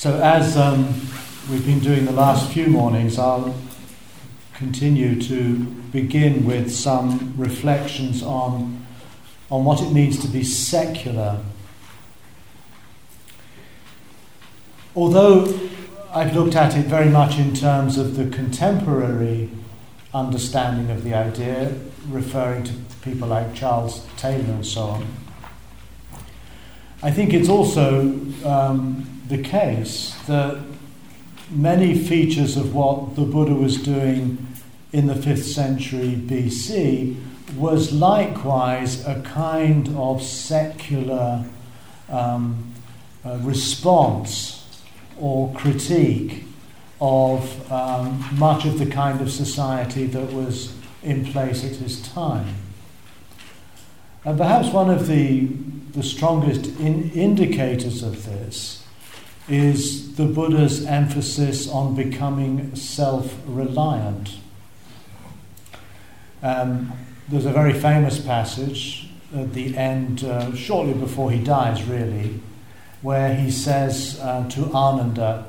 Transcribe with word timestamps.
So, 0.00 0.18
as 0.18 0.56
um, 0.56 0.86
we've 1.50 1.66
been 1.66 1.80
doing 1.80 2.06
the 2.06 2.12
last 2.12 2.50
few 2.54 2.68
mornings, 2.68 3.18
I'll 3.18 3.54
continue 4.54 5.20
to 5.20 5.56
begin 5.92 6.46
with 6.46 6.74
some 6.74 7.34
reflections 7.36 8.22
on, 8.22 8.86
on 9.50 9.66
what 9.66 9.82
it 9.82 9.92
means 9.92 10.18
to 10.22 10.28
be 10.28 10.42
secular. 10.42 11.40
Although 14.96 15.68
I've 16.14 16.34
looked 16.34 16.56
at 16.56 16.78
it 16.78 16.86
very 16.86 17.10
much 17.10 17.38
in 17.38 17.52
terms 17.52 17.98
of 17.98 18.16
the 18.16 18.34
contemporary 18.34 19.50
understanding 20.14 20.90
of 20.90 21.04
the 21.04 21.12
idea, 21.12 21.74
referring 22.08 22.64
to 22.64 22.72
people 23.02 23.28
like 23.28 23.54
Charles 23.54 24.06
Taylor 24.16 24.54
and 24.54 24.64
so 24.64 24.80
on, 24.80 25.06
I 27.02 27.10
think 27.10 27.34
it's 27.34 27.50
also 27.50 28.18
um, 28.46 29.19
the 29.30 29.38
case 29.38 30.14
that 30.26 30.60
many 31.50 31.96
features 31.96 32.56
of 32.56 32.74
what 32.74 33.14
the 33.14 33.22
Buddha 33.22 33.54
was 33.54 33.76
doing 33.76 34.46
in 34.92 35.06
the 35.06 35.14
5th 35.14 35.44
century 35.44 36.16
BC 36.16 37.16
was 37.56 37.92
likewise 37.92 39.06
a 39.06 39.22
kind 39.22 39.88
of 39.96 40.20
secular 40.22 41.44
um, 42.08 42.74
uh, 43.24 43.38
response 43.40 44.66
or 45.18 45.52
critique 45.54 46.44
of 47.00 47.70
um, 47.70 48.24
much 48.32 48.64
of 48.64 48.78
the 48.80 48.86
kind 48.86 49.20
of 49.20 49.30
society 49.30 50.06
that 50.06 50.32
was 50.32 50.74
in 51.04 51.24
place 51.24 51.64
at 51.64 51.76
his 51.76 52.02
time. 52.02 52.54
And 54.24 54.36
perhaps 54.36 54.68
one 54.68 54.90
of 54.90 55.06
the, 55.06 55.46
the 55.92 56.02
strongest 56.02 56.66
in 56.80 57.10
indicators 57.12 58.02
of 58.02 58.26
this 58.26 58.79
is 59.50 60.16
the 60.16 60.26
Buddha's 60.26 60.86
emphasis 60.86 61.68
on 61.68 61.94
becoming 61.94 62.74
self 62.76 63.36
reliant. 63.46 64.36
Um, 66.42 66.92
there's 67.28 67.46
a 67.46 67.52
very 67.52 67.72
famous 67.72 68.18
passage 68.18 69.10
at 69.34 69.52
the 69.52 69.76
end, 69.76 70.24
uh, 70.24 70.54
shortly 70.54 70.94
before 70.94 71.30
he 71.30 71.42
dies, 71.42 71.84
really, 71.84 72.40
where 73.02 73.34
he 73.34 73.50
says 73.50 74.18
uh, 74.20 74.48
to 74.50 74.64
Ananda 74.72 75.46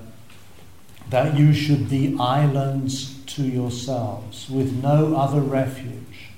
that 1.10 1.38
you 1.38 1.54
should 1.54 1.90
be 1.90 2.16
islands 2.20 3.20
to 3.26 3.44
yourselves 3.44 4.50
with 4.50 4.82
no 4.82 5.16
other 5.16 5.42
refuge, 5.42 6.30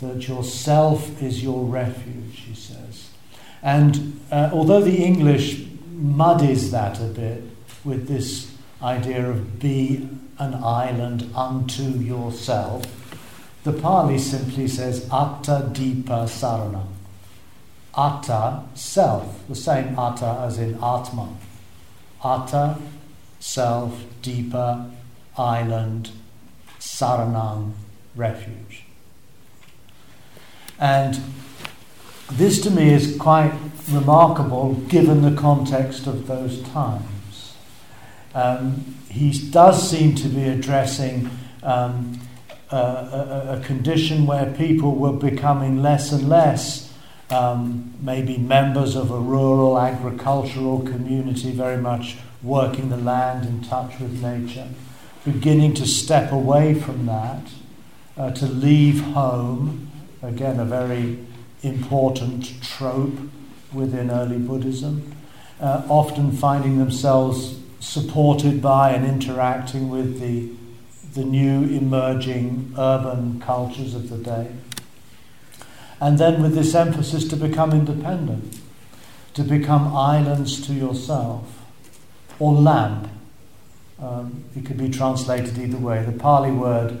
that 0.00 0.28
yourself 0.28 1.22
is 1.22 1.42
your 1.42 1.64
refuge, 1.64 2.40
he 2.46 2.54
says. 2.54 3.10
And 3.62 4.20
uh, 4.30 4.50
although 4.52 4.82
the 4.82 5.02
English 5.02 5.66
muddies 5.94 6.70
that 6.70 7.00
a 7.00 7.04
bit 7.04 7.42
with 7.84 8.08
this 8.08 8.52
idea 8.82 9.28
of 9.28 9.58
be 9.60 10.08
an 10.38 10.54
island 10.54 11.30
unto 11.34 11.82
yourself. 11.82 12.84
The 13.62 13.72
Pali 13.72 14.18
simply 14.18 14.68
says 14.68 15.08
atta 15.10 15.70
dipa 15.72 16.26
sarana. 16.26 16.86
Atta, 17.96 18.64
self, 18.74 19.46
the 19.48 19.54
same 19.54 19.98
atta 19.98 20.40
as 20.42 20.58
in 20.58 20.74
atma. 20.74 21.28
Atta, 22.24 22.78
self, 23.38 24.04
dipa, 24.20 24.90
island, 25.38 26.10
saranang, 26.80 27.72
refuge. 28.16 28.84
And 30.78 31.20
this 32.32 32.60
to 32.62 32.70
me 32.70 32.92
is 32.92 33.16
quite 33.16 33.52
remarkable 33.90 34.74
given 34.88 35.22
the 35.22 35.40
context 35.40 36.06
of 36.06 36.26
those 36.26 36.62
times. 36.62 37.54
Um, 38.34 38.96
he 39.08 39.30
does 39.50 39.88
seem 39.88 40.14
to 40.16 40.28
be 40.28 40.44
addressing 40.44 41.30
um, 41.62 42.20
a, 42.70 42.76
a, 42.76 43.58
a, 43.58 43.64
condition 43.64 44.26
where 44.26 44.52
people 44.52 44.96
were 44.96 45.12
becoming 45.12 45.82
less 45.82 46.10
and 46.10 46.28
less 46.28 46.92
um, 47.30 47.94
maybe 48.00 48.36
members 48.36 48.96
of 48.96 49.10
a 49.10 49.18
rural 49.18 49.78
agricultural 49.78 50.80
community, 50.80 51.52
very 51.52 51.76
much 51.76 52.16
working 52.42 52.90
the 52.90 52.96
land 52.96 53.46
in 53.46 53.62
touch 53.62 53.98
with 54.00 54.22
nature, 54.22 54.68
beginning 55.24 55.74
to 55.74 55.86
step 55.86 56.32
away 56.32 56.74
from 56.74 57.06
that, 57.06 57.46
uh, 58.16 58.30
to 58.32 58.46
leave 58.46 59.00
home, 59.00 59.90
again, 60.22 60.60
a 60.60 60.64
very 60.64 61.18
important 61.62 62.62
trope 62.62 63.18
within 63.74 64.10
early 64.10 64.38
Buddhism, 64.38 65.14
uh, 65.60 65.82
often 65.88 66.32
finding 66.32 66.78
themselves 66.78 67.58
supported 67.80 68.62
by 68.62 68.90
and 68.90 69.04
interacting 69.04 69.90
with 69.90 70.20
the, 70.20 70.50
the 71.14 71.24
new 71.24 71.64
emerging 71.64 72.74
urban 72.78 73.40
cultures 73.40 73.94
of 73.94 74.08
the 74.08 74.18
day. 74.18 74.50
And 76.00 76.18
then 76.18 76.42
with 76.42 76.54
this 76.54 76.74
emphasis 76.74 77.28
to 77.28 77.36
become 77.36 77.72
independent, 77.72 78.60
to 79.34 79.42
become 79.42 79.94
islands 79.94 80.64
to 80.66 80.72
yourself, 80.72 81.64
or 82.38 82.52
lamp. 82.52 83.08
Um, 84.00 84.44
it 84.56 84.66
could 84.66 84.76
be 84.76 84.90
translated 84.90 85.58
either 85.58 85.78
way. 85.78 86.04
The 86.04 86.12
Pali 86.12 86.50
word 86.50 86.98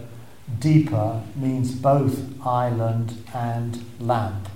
dipa 0.58 1.22
means 1.36 1.74
both 1.74 2.20
island 2.46 3.24
and 3.34 3.84
lamp. 3.98 4.48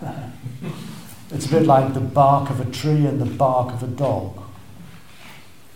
It's 1.32 1.46
a 1.46 1.48
bit 1.48 1.66
like 1.66 1.94
the 1.94 2.00
bark 2.00 2.50
of 2.50 2.60
a 2.60 2.70
tree 2.70 3.06
and 3.06 3.20
the 3.20 3.26
bark 3.26 3.72
of 3.72 3.82
a 3.82 3.86
dog. 3.86 4.38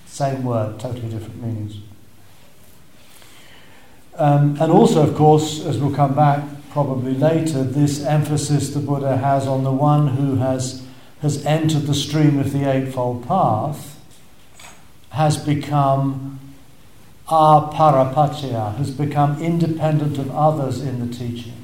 Same 0.07 0.45
word, 0.45 0.79
totally 0.79 1.09
different 1.09 1.43
meanings. 1.43 1.77
Um, 4.17 4.57
and 4.61 4.73
also, 4.73 5.07
of 5.07 5.15
course, 5.15 5.65
as 5.65 5.79
we'll 5.79 5.95
come 5.95 6.15
back 6.15 6.43
probably 6.71 7.15
later, 7.15 7.63
this 7.63 8.05
emphasis 8.05 8.71
the 8.71 8.81
Buddha 8.81 9.17
has 9.17 9.47
on 9.47 9.65
the 9.65 9.73
one 9.73 10.09
who 10.09 10.37
has, 10.37 10.87
has 11.21 11.45
entered 11.45 11.83
the 11.83 11.95
stream 11.95 12.39
of 12.39 12.53
the 12.53 12.71
Eightfold 12.71 13.27
Path 13.27 13.99
has 15.11 15.39
become 15.39 16.39
aparapacchaya, 17.29 18.77
has 18.77 18.91
become 18.91 19.43
independent 19.43 20.19
of 20.19 20.31
others 20.31 20.83
in 20.83 21.01
the 21.01 21.15
teaching. 21.15 21.56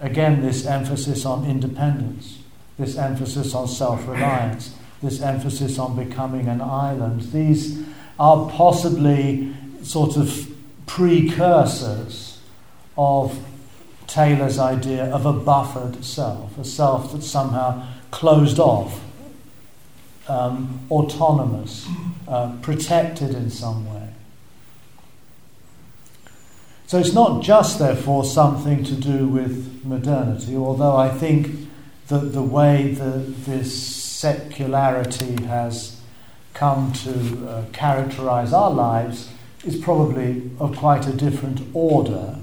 Again, 0.00 0.42
this 0.42 0.66
emphasis 0.66 1.24
on 1.24 1.44
independence, 1.44 2.40
this 2.78 2.96
emphasis 2.96 3.54
on 3.54 3.66
self 3.66 4.06
reliance, 4.06 4.74
this 5.02 5.20
emphasis 5.22 5.78
on 5.78 5.96
becoming 5.96 6.48
an 6.48 6.60
island. 6.60 7.22
These 7.32 7.82
are 8.18 8.50
possibly 8.50 9.54
sort 9.82 10.16
of 10.16 10.48
precursors 10.86 12.40
of 12.96 13.38
Taylor's 14.06 14.58
idea 14.58 15.04
of 15.06 15.26
a 15.26 15.32
buffered 15.32 16.04
self, 16.04 16.56
a 16.58 16.64
self 16.64 17.12
that's 17.12 17.26
somehow 17.26 17.86
closed 18.10 18.58
off, 18.58 19.00
um, 20.28 20.80
autonomous, 20.90 21.86
uh, 22.28 22.54
protected 22.62 23.34
in 23.34 23.50
some 23.50 23.92
way. 23.92 24.05
So 26.86 26.98
it's 26.98 27.12
not 27.12 27.42
just, 27.42 27.80
therefore, 27.80 28.24
something 28.24 28.84
to 28.84 28.94
do 28.94 29.26
with 29.26 29.84
modernity, 29.84 30.56
although 30.56 30.96
I 30.96 31.08
think 31.08 31.68
that 32.06 32.32
the 32.32 32.42
way 32.42 32.92
that 32.92 33.44
this 33.44 33.84
secularity 33.84 35.42
has 35.44 36.00
come 36.54 36.92
to 36.92 37.48
uh, 37.48 37.64
characterize 37.72 38.52
our 38.52 38.70
lives 38.70 39.28
is 39.64 39.76
probably 39.76 40.48
of 40.60 40.76
quite 40.76 41.08
a 41.08 41.12
different 41.12 41.60
order 41.74 42.36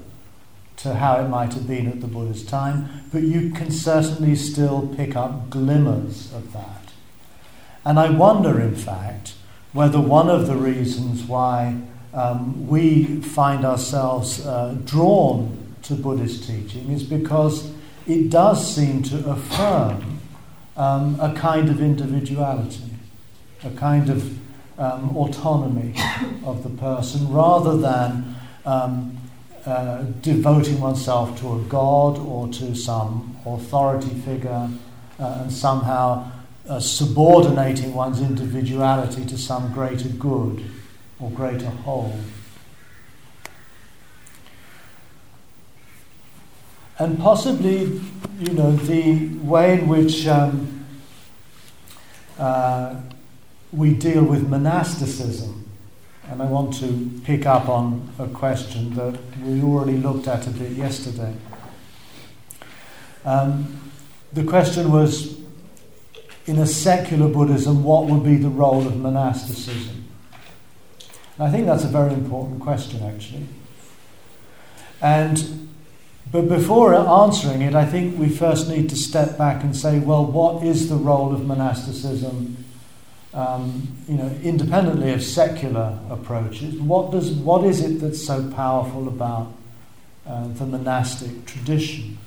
to 0.76 0.96
how 0.96 1.22
it 1.22 1.30
might 1.30 1.54
have 1.54 1.66
been 1.66 1.88
at 1.88 2.02
the 2.02 2.08
Buddha's 2.08 2.46
time, 2.46 3.06
but 3.14 3.24
you 3.24 3.52
can 3.52 3.72
certainly 3.72 4.36
still 4.36 4.94
pick 4.98 5.16
up 5.16 5.50
glimmers 5.50 6.34
of 6.34 6.52
that. 6.52 6.92
And 7.86 7.98
I 7.98 8.10
wonder, 8.10 8.60
in 8.60 8.76
fact, 8.76 9.36
whether 9.72 10.02
one 10.02 10.30
of 10.30 10.48
the 10.48 10.56
reasons 10.56 11.24
why 11.24 11.82
um, 12.14 12.68
we 12.68 13.22
find 13.22 13.66
ourselves 13.66 14.46
uh, 14.46 14.76
drawn 14.86 15.76
to 15.84 15.96
Buddhist 15.96 16.48
teaching 16.48 16.92
is 16.92 17.04
because 17.04 17.72
it 18.08 18.30
does 18.30 18.76
seem 18.76 19.04
to 19.04 19.30
affirm 19.30 20.20
um, 20.78 21.20
a 21.20 21.34
kind 21.34 21.70
of 21.70 21.82
individuality, 21.82 22.84
a 23.64 23.70
kind 23.72 24.10
of 24.10 24.80
um, 24.80 25.16
autonomy 25.16 25.94
of 26.46 26.64
the 26.64 26.70
person, 26.70 27.32
rather 27.32 27.78
than 27.78 28.36
um, 28.66 29.18
uh, 29.66 30.04
devoting 30.22 30.80
oneself 30.82 31.40
to 31.40 31.54
a 31.54 31.60
god 31.64 32.18
or 32.20 32.48
to 32.50 32.76
some 32.76 33.38
authority 33.46 34.10
figure 34.22 34.70
uh, 35.20 35.38
and 35.42 35.52
somehow 35.52 36.30
uh, 36.68 36.80
subordinating 36.80 37.94
one's 37.94 38.20
individuality 38.20 39.26
to 39.26 39.38
some 39.38 39.72
greater 39.72 40.10
good 40.10 40.64
or 41.24 41.32
greater 41.32 41.70
whole. 41.70 42.14
And 47.00 47.18
possibly, 47.18 48.02
you 48.40 48.54
know, 48.54 48.72
the 48.76 49.28
way 49.40 49.80
in 49.80 49.88
which 49.88 50.28
um, 50.28 50.86
uh, 52.38 52.96
we 53.72 53.94
deal 53.94 54.24
with 54.24 54.48
monasticism. 54.48 55.70
And 56.30 56.42
I 56.42 56.46
want 56.46 56.74
to 56.80 57.12
pick 57.24 57.46
up 57.46 57.68
on 57.70 58.10
a 58.20 58.28
question 58.28 58.94
that 58.96 59.18
we 59.42 59.62
already 59.62 59.98
looked 59.98 60.28
at 60.28 60.46
a 60.48 60.50
bit 60.52 60.72
yesterday. 60.72 61.34
Um, 63.26 63.92
the 64.34 64.44
question 64.44 64.92
was 64.92 65.40
in 66.46 66.60
a 66.60 66.68
secular 66.68 67.30
Buddhism, 67.30 67.84
what 67.84 68.08
would 68.08 68.24
be 68.24 68.36
the 68.36 68.50
role 68.50 68.86
of 68.86 68.98
monasticism? 68.98 70.03
And 71.38 71.48
I 71.48 71.52
think 71.52 71.66
that's 71.66 71.84
a 71.84 71.88
very 71.88 72.14
important 72.14 72.62
question, 72.62 73.04
actually. 73.04 73.48
And 75.02 75.70
but 76.32 76.50
before 76.50 76.96
answering 76.96 77.62
it, 77.62 77.76
I 77.76 77.86
think 77.86 78.18
we 78.18 78.28
first 78.28 78.68
need 78.68 78.90
to 78.90 78.96
step 78.96 79.38
back 79.38 79.64
and 79.64 79.76
say, 79.76 80.00
well, 80.00 80.26
what 80.26 80.64
is 80.64 80.90
the 80.90 80.96
role 80.96 81.32
of 81.32 81.46
monasticism? 81.46 82.66
Um, 83.36 83.88
you 84.08 84.16
know, 84.16 84.30
independently 84.42 85.12
of 85.12 85.24
secular 85.24 85.98
approaches, 86.10 86.80
what 86.80 87.12
does 87.12 87.32
what 87.32 87.66
is 87.66 87.82
it 87.82 88.00
that's 88.00 88.24
so 88.24 88.52
powerful 88.52 89.08
about 89.08 89.52
uh, 90.28 90.48
the 90.48 90.66
monastic 90.66 91.46
tradition? 91.46 92.18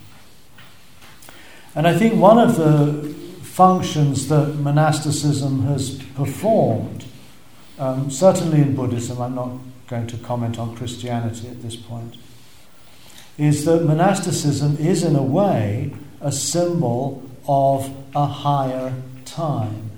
And 1.76 1.86
I 1.86 1.96
think 1.96 2.20
one 2.20 2.38
of 2.38 2.56
the 2.56 3.14
functions 3.42 4.28
that 4.28 4.54
monasticism 4.56 5.62
has 5.66 6.02
performed, 6.14 7.04
um, 7.78 8.10
certainly 8.10 8.62
in 8.62 8.74
Buddhism, 8.74 9.20
I'm 9.20 9.34
not 9.34 9.50
going 9.88 10.06
to 10.08 10.16
comment 10.18 10.58
on 10.58 10.76
Christianity 10.76 11.48
at 11.48 11.62
this 11.62 11.76
point, 11.76 12.16
is 13.38 13.64
that 13.64 13.84
monasticism 13.84 14.76
is, 14.78 15.02
in 15.02 15.14
a 15.14 15.22
way, 15.22 15.92
a 16.20 16.32
symbol 16.32 17.22
of 17.46 17.94
a 18.14 18.26
higher 18.26 18.94
time. 19.24 19.90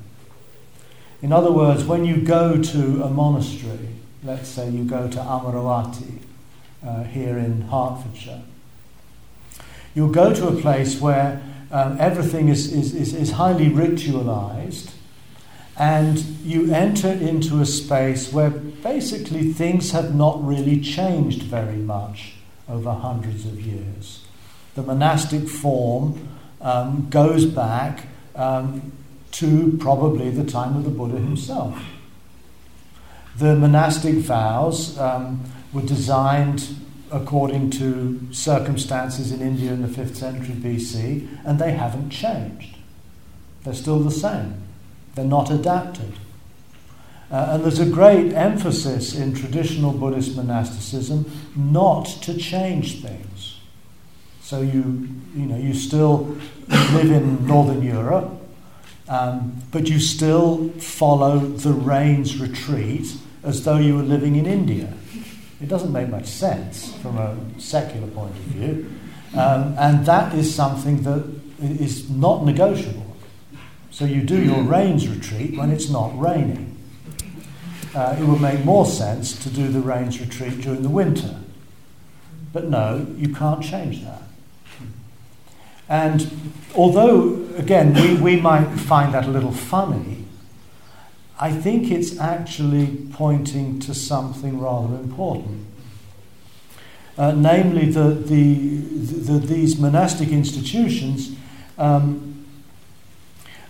In 1.23 1.33
other 1.33 1.51
words, 1.51 1.85
when 1.85 2.05
you 2.05 2.19
go 2.19 2.61
to 2.61 3.03
a 3.03 3.11
monastery, 3.11 3.89
let's 4.23 4.49
say 4.49 4.69
you 4.69 4.85
go 4.85 5.09
to 5.09 5.19
Amaravati 5.19 6.21
uh, 6.87 7.05
here 7.05 7.39
in 7.39 7.63
Hertfordshire, 7.63 8.43
you'll 9.95 10.11
go 10.11 10.33
to 10.35 10.49
a 10.49 10.61
place 10.61 11.01
where 11.01 11.43
um, 11.71 11.97
everything 12.01 12.49
is, 12.49 12.73
is, 12.73 12.95
is, 12.95 13.15
is 13.15 13.33
highly 13.33 13.67
ritualized, 13.67 14.93
and 15.79 16.19
you 16.45 16.75
enter 16.75 17.09
into 17.09 17.61
a 17.61 17.67
space 17.67 18.33
where 18.33 18.51
basically 18.51 19.53
things 19.53 19.93
have 19.93 20.13
not 20.13 20.45
really 20.45 20.81
changed 20.81 21.43
very 21.45 21.77
much 21.77 22.35
over 22.69 22.93
hundreds 22.93 23.47
of 23.47 23.61
years. 23.61 24.25
The 24.75 24.83
monastic 24.83 25.49
form 25.49 26.29
um, 26.61 27.09
goes 27.11 27.47
back 27.47 28.09
um, 28.35 28.93
to 29.33 29.77
probably 29.79 30.31
the 30.31 30.45
time 30.45 30.77
of 30.77 30.83
the 30.83 30.91
Buddha 30.91 31.17
himself. 31.17 31.81
The 33.37 33.55
monastic 33.55 34.17
vows 34.17 34.99
um, 34.99 35.45
were 35.73 35.83
designed 35.83 36.75
according 37.13 37.71
to 37.71 38.21
circumstances 38.33 39.31
in 39.31 39.41
India 39.41 39.73
in 39.73 39.83
the 39.83 39.89
5th 39.89 40.17
century 40.17 40.57
BC, 40.57 41.29
and 41.45 41.61
they 41.61 41.71
haven't 41.71 42.11
changed. 42.11 42.77
They're 43.63 43.75
still 43.75 44.01
the 44.01 44.11
same. 44.11 44.68
They're 45.15 45.25
not 45.25 45.51
adapted. 45.51 46.13
Uh, 47.31 47.49
and 47.51 47.65
there's 47.65 47.81
a 47.81 47.89
great 47.89 48.33
emphasis 48.33 49.15
in 49.15 49.35
traditional 49.35 49.93
Buddhist 49.93 50.35
monasticism 50.35 51.31
not 51.55 52.07
to 52.23 52.37
change 52.37 53.03
things. 53.03 53.61
So 54.41 54.63
you, 54.63 55.09
you 55.35 55.45
know, 55.45 55.59
you 55.59 55.75
still 55.75 56.39
live 56.69 57.11
in 57.11 57.47
Northern 57.47 57.83
Europe, 57.83 58.31
um, 59.09 59.61
but 59.71 59.89
you 59.89 60.01
still 60.01 60.71
follow 60.79 61.39
the 61.39 61.73
rains 61.73 62.39
retreat 62.39 63.15
as 63.43 63.65
though 63.65 63.77
you 63.77 63.97
were 63.97 64.03
living 64.03 64.37
in 64.37 64.47
India. 64.47 64.93
It 65.61 65.69
doesn't 65.69 65.93
make 65.93 66.09
much 66.09 66.27
sense 66.27 66.95
from 66.97 67.19
a 67.19 67.37
secular 67.59 68.07
point 68.09 68.31
of 68.31 68.43
view. 68.43 68.91
Um, 69.35 69.75
and 69.79 70.07
that 70.07 70.35
is 70.35 70.55
something 70.55 71.03
that 71.03 71.29
is 71.61 72.09
not 72.09 72.45
negotiable. 72.45 73.08
So 73.99 74.05
you 74.05 74.23
do 74.23 74.41
your 74.41 74.63
rains 74.63 75.09
retreat 75.09 75.59
when 75.59 75.73
it's 75.73 75.91
not 75.91 76.17
raining 76.17 76.79
uh, 77.95 78.17
it 78.17 78.25
would 78.25 78.41
make 78.41 78.65
more 78.65 78.87
sense 78.87 79.37
to 79.43 79.51
do 79.51 79.67
the 79.67 79.81
rains 79.81 80.21
retreat 80.21 80.61
during 80.61 80.83
the 80.83 80.89
winter. 80.89 81.41
But 82.53 82.69
no, 82.69 83.07
you 83.17 83.35
can't 83.35 83.61
change 83.61 84.05
that. 84.05 84.23
And 85.89 86.53
although, 86.77 87.45
again, 87.57 87.95
we, 87.95 88.15
we 88.15 88.41
might 88.41 88.67
find 88.67 89.13
that 89.15 89.25
a 89.25 89.31
little 89.31 89.51
funny, 89.51 90.27
I 91.41 91.51
think 91.51 91.91
it's 91.91 92.19
actually 92.21 93.09
pointing 93.13 93.81
to 93.81 93.95
something 93.95 94.61
rather 94.61 94.95
important. 94.95 95.67
Uh, 97.17 97.33
namely, 97.33 97.91
that 97.91 98.29
the, 98.29 98.55
the, 98.77 99.39
these 99.45 99.77
monastic 99.77 100.29
institutions 100.29 101.35
um, 101.79 102.47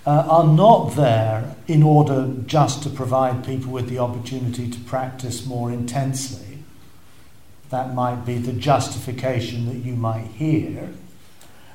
uh, 0.08 0.26
are 0.26 0.46
not 0.46 0.96
there 0.96 1.54
in 1.66 1.82
order 1.82 2.32
just 2.46 2.82
to 2.82 2.88
provide 2.88 3.44
people 3.44 3.70
with 3.70 3.90
the 3.90 3.98
opportunity 3.98 4.70
to 4.70 4.80
practice 4.80 5.44
more 5.44 5.70
intensely. 5.70 6.60
That 7.68 7.92
might 7.92 8.24
be 8.24 8.38
the 8.38 8.54
justification 8.54 9.66
that 9.66 9.86
you 9.86 9.94
might 9.94 10.24
hear. 10.28 10.88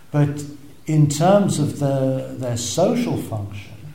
But 0.09 0.45
in 0.87 1.09
terms 1.09 1.59
of 1.59 1.77
the, 1.77 2.35
their 2.39 2.57
social 2.57 3.17
function, 3.17 3.93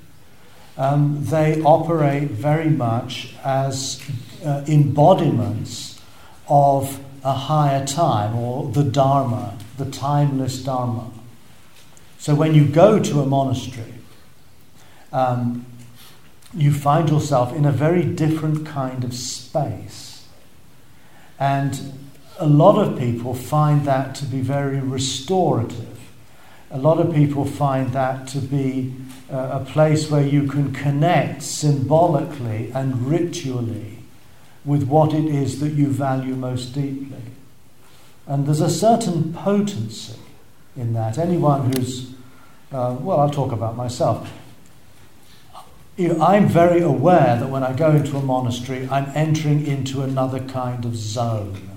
um, 0.77 1.25
they 1.25 1.61
operate 1.63 2.31
very 2.31 2.71
much 2.71 3.35
as 3.43 4.01
uh, 4.45 4.65
embodiments 4.69 6.01
of 6.47 7.01
a 7.25 7.33
higher 7.33 7.85
time 7.85 8.37
or 8.37 8.71
the 8.71 8.85
Dharma, 8.85 9.59
the 9.79 9.91
timeless 9.91 10.63
Dharma. 10.63 11.11
So 12.21 12.37
when 12.37 12.55
you 12.55 12.69
go 12.69 13.01
to 13.01 13.21
a 13.21 13.27
monastery, 13.27 13.98
um, 15.13 15.67
you 16.55 16.73
find 16.73 17.09
yourself 17.09 17.55
in 17.55 17.65
a 17.65 17.73
very 17.73 18.05
different 18.05 18.67
kind 18.67 19.05
of 19.05 19.15
space. 19.15 20.27
And 21.39 21.93
a 22.39 22.47
lot 22.47 22.79
of 22.79 22.99
people 22.99 23.35
find 23.35 23.85
that 23.85 24.15
to 24.17 24.25
be 24.25 24.41
very 24.41 24.81
restorative. 24.81 25.99
A 26.71 26.79
lot 26.79 26.99
of 26.99 27.15
people 27.15 27.45
find 27.45 27.93
that 27.93 28.29
to 28.29 28.39
be 28.39 28.95
uh, 29.31 29.61
a 29.61 29.65
place 29.65 30.11
where 30.11 30.27
you 30.27 30.47
can 30.47 30.73
connect 30.73 31.43
symbolically 31.43 32.71
and 32.73 33.07
ritually 33.07 33.99
with 34.65 34.85
what 34.85 35.15
it 35.15 35.25
is 35.25 35.61
that 35.61 35.71
you 35.71 35.89
value 35.89 36.35
most 36.35 36.75
deeply. 36.75 37.23
And 38.27 38.47
there's 38.47 38.61
a 38.61 38.71
certain 38.71 39.33
potency 39.33 40.19
in 40.77 40.93
that. 40.93 41.17
Anyone 41.17 41.73
who's, 41.73 42.11
uh, 42.71 42.97
well, 43.01 43.21
I'll 43.21 43.31
talk 43.31 43.53
about 43.53 43.77
myself 43.77 44.31
you 45.99 46.15
know, 46.15 46.25
I'm 46.25 46.47
very 46.47 46.81
aware 46.81 47.37
that 47.37 47.51
when 47.51 47.65
I 47.65 47.73
go 47.73 47.91
into 47.91 48.17
a 48.17 48.23
monastery, 48.23 48.89
I'm 48.89 49.11
entering 49.17 49.67
into 49.67 50.03
another 50.03 50.39
kind 50.39 50.85
of 50.85 50.95
zone. 50.95 51.71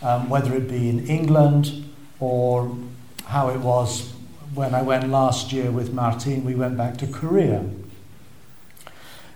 Um, 0.00 0.30
whether 0.30 0.54
it 0.54 0.66
be 0.66 0.88
in 0.88 1.06
England 1.06 1.92
or 2.20 2.74
how 3.26 3.50
it 3.50 3.60
was 3.60 4.12
when 4.54 4.74
I 4.74 4.80
went 4.80 5.10
last 5.10 5.52
year 5.52 5.70
with 5.70 5.92
Martine, 5.92 6.42
we 6.42 6.54
went 6.54 6.78
back 6.78 6.96
to 6.98 7.06
Korea 7.06 7.68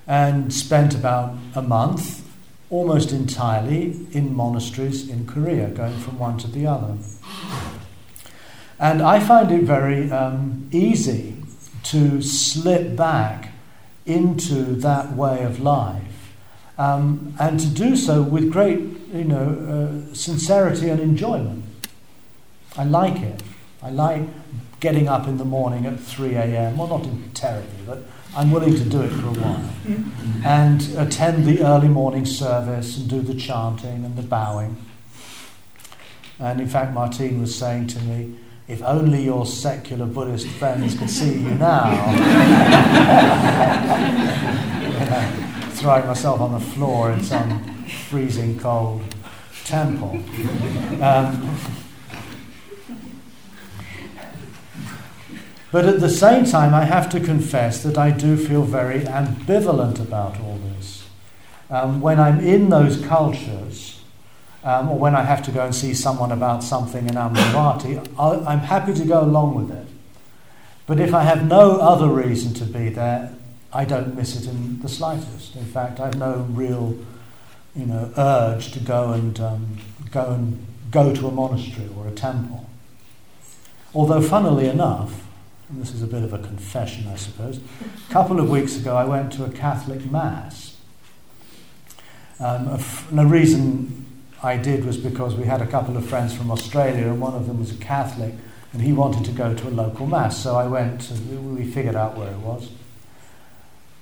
and 0.06 0.52
spent 0.52 0.94
about 0.94 1.36
a 1.54 1.60
month 1.60 2.26
almost 2.70 3.12
entirely 3.12 4.06
in 4.12 4.34
monasteries 4.34 5.06
in 5.10 5.26
Korea, 5.26 5.68
going 5.68 5.98
from 5.98 6.18
one 6.18 6.38
to 6.38 6.48
the 6.48 6.66
other. 6.66 6.96
And 8.78 9.02
I 9.02 9.20
find 9.20 9.52
it 9.52 9.64
very 9.64 10.10
um, 10.10 10.66
easy 10.72 11.36
to 11.84 12.22
slip 12.22 12.96
back 12.96 13.49
into 14.06 14.74
that 14.76 15.12
way 15.14 15.42
of 15.44 15.60
life, 15.60 16.32
um, 16.78 17.34
and 17.38 17.60
to 17.60 17.68
do 17.68 17.96
so 17.96 18.22
with 18.22 18.50
great, 18.50 18.80
you 19.12 19.24
know, 19.24 20.10
uh, 20.10 20.14
sincerity 20.14 20.88
and 20.88 21.00
enjoyment. 21.00 21.64
I 22.76 22.84
like 22.84 23.20
it. 23.20 23.42
I 23.82 23.90
like 23.90 24.22
getting 24.80 25.08
up 25.08 25.26
in 25.26 25.36
the 25.36 25.44
morning 25.44 25.86
at 25.86 26.00
3 26.00 26.34
a.m. 26.34 26.78
Well, 26.78 26.88
not 26.88 27.06
terribly, 27.34 27.84
but 27.86 28.02
I'm 28.36 28.50
willing 28.50 28.74
to 28.74 28.84
do 28.84 29.02
it 29.02 29.10
for 29.10 29.28
a 29.28 29.32
while. 29.32 29.70
And 30.44 30.80
attend 30.96 31.44
the 31.44 31.62
early 31.62 31.88
morning 31.88 32.24
service 32.24 32.96
and 32.96 33.10
do 33.10 33.20
the 33.20 33.34
chanting 33.34 34.04
and 34.04 34.16
the 34.16 34.22
bowing. 34.22 34.76
And 36.38 36.60
in 36.60 36.68
fact, 36.68 36.94
Martine 36.94 37.40
was 37.40 37.54
saying 37.54 37.88
to 37.88 38.00
me, 38.00 38.38
if 38.70 38.82
only 38.84 39.24
your 39.24 39.44
secular 39.44 40.06
Buddhist 40.06 40.46
friends 40.46 40.96
could 40.96 41.10
see 41.10 41.32
you 41.32 41.54
now. 41.56 41.90
you 44.80 44.88
know, 45.10 45.70
throwing 45.72 46.06
myself 46.06 46.40
on 46.40 46.52
the 46.52 46.60
floor 46.60 47.10
in 47.10 47.20
some 47.22 47.84
freezing 48.08 48.58
cold 48.58 49.02
temple. 49.64 50.22
Um, 51.02 51.58
But 55.72 55.84
at 55.84 56.00
the 56.00 56.10
same 56.10 56.46
time, 56.46 56.74
I 56.74 56.84
have 56.84 57.08
to 57.10 57.20
confess 57.20 57.84
that 57.84 57.96
I 57.96 58.10
do 58.10 58.36
feel 58.36 58.62
very 58.62 59.02
ambivalent 59.02 60.00
about 60.00 60.40
all 60.40 60.58
this. 60.76 61.06
Um, 61.70 62.00
when 62.00 62.18
I'm 62.18 62.40
in 62.40 62.70
those 62.70 63.00
cultures, 63.06 63.99
um, 64.62 64.90
or 64.90 64.98
when 64.98 65.14
I 65.14 65.22
have 65.22 65.42
to 65.44 65.50
go 65.50 65.64
and 65.64 65.74
see 65.74 65.94
someone 65.94 66.32
about 66.32 66.62
something 66.62 67.08
in 67.08 67.14
Amaravati, 67.14 68.14
I'm 68.18 68.58
happy 68.58 68.94
to 68.94 69.04
go 69.04 69.22
along 69.22 69.54
with 69.54 69.70
it. 69.76 69.86
But 70.86 71.00
if 71.00 71.14
I 71.14 71.22
have 71.22 71.46
no 71.46 71.78
other 71.78 72.08
reason 72.08 72.52
to 72.54 72.64
be 72.64 72.88
there, 72.88 73.34
I 73.72 73.84
don't 73.84 74.16
miss 74.16 74.36
it 74.36 74.48
in 74.48 74.80
the 74.80 74.88
slightest. 74.88 75.54
In 75.56 75.64
fact, 75.64 76.00
I 76.00 76.06
have 76.06 76.18
no 76.18 76.46
real, 76.50 76.98
you 77.76 77.86
know, 77.86 78.12
urge 78.16 78.72
to 78.72 78.80
go 78.80 79.12
and 79.12 79.38
um, 79.38 79.76
go 80.10 80.30
and 80.30 80.66
go 80.90 81.14
to 81.14 81.28
a 81.28 81.30
monastery 81.30 81.88
or 81.96 82.08
a 82.08 82.10
temple. 82.10 82.68
Although, 83.94 84.20
funnily 84.20 84.68
enough, 84.68 85.24
and 85.68 85.80
this 85.80 85.94
is 85.94 86.02
a 86.02 86.06
bit 86.06 86.24
of 86.24 86.32
a 86.32 86.38
confession, 86.38 87.06
I 87.06 87.16
suppose, 87.16 87.60
a 88.08 88.12
couple 88.12 88.40
of 88.40 88.50
weeks 88.50 88.76
ago 88.76 88.96
I 88.96 89.04
went 89.04 89.32
to 89.34 89.44
a 89.44 89.50
Catholic 89.50 90.10
mass. 90.10 90.76
Um, 92.40 92.82
the 93.12 93.26
reason 93.26 93.99
I 94.42 94.56
did 94.56 94.84
was 94.84 94.96
because 94.96 95.34
we 95.34 95.44
had 95.44 95.60
a 95.60 95.66
couple 95.66 95.96
of 95.96 96.06
friends 96.06 96.34
from 96.34 96.50
Australia, 96.50 97.08
and 97.08 97.20
one 97.20 97.34
of 97.34 97.46
them 97.46 97.58
was 97.58 97.72
a 97.72 97.76
Catholic, 97.76 98.34
and 98.72 98.82
he 98.82 98.92
wanted 98.92 99.24
to 99.26 99.32
go 99.32 99.54
to 99.54 99.68
a 99.68 99.70
local 99.70 100.06
mass. 100.06 100.42
So 100.42 100.56
I 100.56 100.66
went, 100.66 101.10
we 101.30 101.64
figured 101.64 101.96
out 101.96 102.16
where 102.16 102.30
it 102.30 102.38
was. 102.38 102.70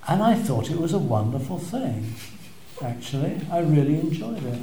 And 0.06 0.22
I 0.22 0.34
thought 0.34 0.70
it 0.70 0.80
was 0.80 0.92
a 0.92 0.98
wonderful 0.98 1.58
thing, 1.58 2.14
actually. 2.82 3.40
I 3.50 3.60
really 3.60 3.98
enjoyed 3.98 4.44
it. 4.44 4.60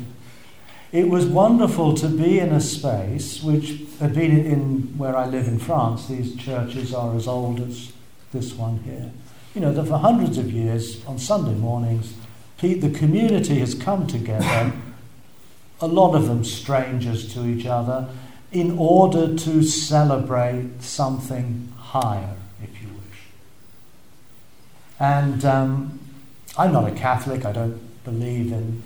It 0.91 1.09
was 1.09 1.25
wonderful 1.25 1.93
to 1.95 2.07
be 2.07 2.39
in 2.39 2.53
a 2.53 2.61
space 2.61 3.43
which 3.43 3.81
had 3.99 4.15
been 4.15 4.45
in 4.45 4.97
where 4.97 5.15
I 5.15 5.25
live 5.25 5.47
in 5.47 5.59
France. 5.59 6.07
These 6.07 6.35
churches 6.37 6.93
are 6.93 7.15
as 7.15 7.27
old 7.27 7.59
as 7.59 7.91
this 8.31 8.53
one 8.53 8.79
here. 8.79 9.11
You 9.53 9.61
know, 9.61 9.73
that 9.73 9.87
for 9.87 9.97
hundreds 9.97 10.37
of 10.37 10.51
years, 10.51 11.05
on 11.05 11.19
Sunday 11.19 11.53
mornings, 11.53 12.13
the 12.59 12.89
community 12.91 13.59
has 13.59 13.75
come 13.75 14.07
together, 14.07 14.71
a 15.81 15.87
lot 15.87 16.15
of 16.15 16.27
them 16.27 16.43
strangers 16.43 17.33
to 17.33 17.45
each 17.45 17.65
other, 17.65 18.09
in 18.51 18.77
order 18.77 19.35
to 19.35 19.61
celebrate 19.63 20.81
something 20.81 21.73
higher, 21.77 22.35
if 22.63 22.81
you 22.81 22.87
wish. 22.87 23.19
And 24.99 25.43
um, 25.43 25.99
I'm 26.57 26.71
not 26.71 26.87
a 26.87 26.95
Catholic, 26.95 27.43
I 27.45 27.51
don't 27.51 28.03
believe 28.05 28.53
in 28.53 28.81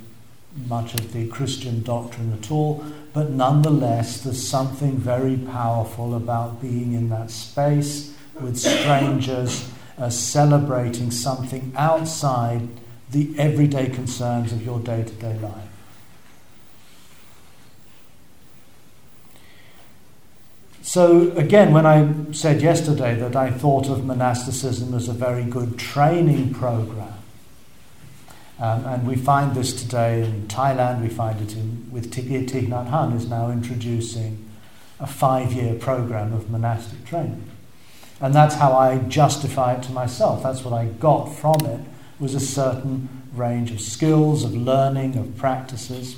much 0.68 0.96
of 0.96 1.14
the 1.14 1.28
Christian 1.28 1.84
doctrine 1.84 2.34
at 2.34 2.50
all, 2.50 2.84
but 3.14 3.30
nonetheless, 3.30 4.22
there's 4.22 4.46
something 4.46 4.98
very 4.98 5.38
powerful 5.38 6.16
about 6.16 6.62
being 6.62 6.94
in 6.94 7.10
that 7.10 7.30
space 7.30 8.16
with 8.40 8.58
strangers, 8.58 9.70
uh, 10.00 10.10
celebrating 10.10 11.12
something 11.12 11.72
outside 11.76 12.68
the 13.12 13.38
everyday 13.38 13.90
concerns 13.90 14.52
of 14.52 14.64
your 14.64 14.80
day 14.80 15.04
to 15.04 15.14
day 15.14 15.38
life. 15.40 15.69
So, 20.90 21.32
again, 21.38 21.72
when 21.72 21.86
I 21.86 22.12
said 22.32 22.64
yesterday 22.64 23.14
that 23.14 23.36
I 23.36 23.52
thought 23.52 23.88
of 23.90 24.04
monasticism 24.04 24.96
as 24.96 25.08
a 25.08 25.14
very 25.14 25.44
good 25.44 25.78
training 25.78 26.52
program, 26.56 27.14
um, 28.60 28.86
and 28.86 29.08
we 29.08 29.16
find 29.16 29.56
this 29.56 29.72
today 29.72 30.24
in 30.24 30.48
Thailand, 30.48 31.04
we 31.04 31.10
find 31.10 31.40
it 31.42 31.54
in, 31.54 31.88
with 31.92 32.12
Thich 32.12 32.48
Nhat 32.50 32.90
Hanh 32.90 33.16
is 33.16 33.30
now 33.30 33.52
introducing 33.52 34.50
a 35.00 35.06
five 35.06 35.54
year 35.54 35.76
program 35.76 36.34
of 36.34 36.50
monastic 36.50 37.06
training. 37.06 37.48
And 38.20 38.34
that's 38.34 38.56
how 38.56 38.74
I 38.74 38.98
justify 38.98 39.76
it 39.76 39.84
to 39.84 39.92
myself. 39.92 40.42
That's 40.42 40.66
what 40.66 40.74
I 40.74 40.86
got 40.86 41.26
from 41.26 41.68
it, 41.68 41.82
was 42.20 42.34
a 42.34 42.40
certain 42.40 43.10
range 43.36 43.70
of 43.70 43.80
skills, 43.80 44.44
of 44.44 44.56
learning, 44.56 45.18
of 45.20 45.38
practices. 45.38 46.18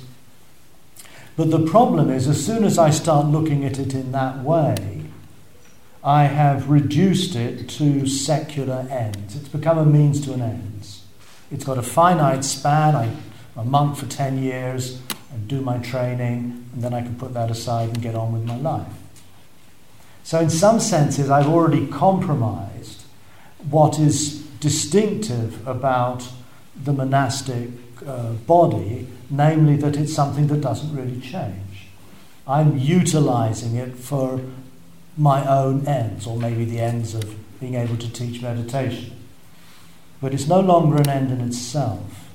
But 1.36 1.50
the 1.50 1.64
problem 1.66 2.10
is, 2.10 2.28
as 2.28 2.44
soon 2.44 2.64
as 2.64 2.78
I 2.78 2.90
start 2.90 3.26
looking 3.26 3.64
at 3.64 3.78
it 3.78 3.94
in 3.94 4.12
that 4.12 4.38
way, 4.38 5.02
I 6.04 6.24
have 6.24 6.68
reduced 6.68 7.36
it 7.36 7.68
to 7.70 8.06
secular 8.06 8.86
ends. 8.90 9.36
It's 9.36 9.48
become 9.48 9.78
a 9.78 9.86
means 9.86 10.20
to 10.26 10.34
an 10.34 10.42
end. 10.42 10.88
It's 11.50 11.64
got 11.64 11.78
a 11.78 11.82
finite 11.82 12.44
span. 12.44 12.96
I'm 12.96 13.16
a 13.56 13.64
monk 13.64 13.96
for 13.96 14.06
10 14.06 14.42
years 14.42 15.00
and 15.32 15.46
do 15.48 15.60
my 15.60 15.78
training, 15.78 16.68
and 16.74 16.82
then 16.82 16.92
I 16.92 17.02
can 17.02 17.14
put 17.14 17.34
that 17.34 17.50
aside 17.50 17.88
and 17.90 18.02
get 18.02 18.14
on 18.14 18.32
with 18.32 18.44
my 18.44 18.56
life. 18.56 18.86
So, 20.24 20.40
in 20.40 20.50
some 20.50 20.80
senses, 20.80 21.30
I've 21.30 21.48
already 21.48 21.86
compromised 21.86 23.02
what 23.70 23.98
is 23.98 24.42
distinctive 24.60 25.66
about 25.66 26.28
the 26.80 26.92
monastic 26.92 27.70
uh, 28.06 28.32
body 28.32 29.08
namely 29.30 29.76
that 29.76 29.96
it's 29.96 30.14
something 30.14 30.46
that 30.48 30.60
doesn't 30.60 30.94
really 30.94 31.20
change. 31.20 31.88
I'm 32.46 32.76
utilizing 32.76 33.76
it 33.76 33.96
for 33.96 34.40
my 35.16 35.46
own 35.46 35.86
ends, 35.86 36.26
or 36.26 36.36
maybe 36.36 36.64
the 36.64 36.80
ends 36.80 37.14
of 37.14 37.36
being 37.60 37.74
able 37.74 37.96
to 37.96 38.12
teach 38.12 38.42
meditation. 38.42 39.16
But 40.20 40.34
it's 40.34 40.48
no 40.48 40.60
longer 40.60 40.96
an 40.96 41.08
end 41.08 41.30
in 41.30 41.40
itself. 41.40 42.28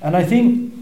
And 0.00 0.16
I 0.16 0.24
think 0.24 0.74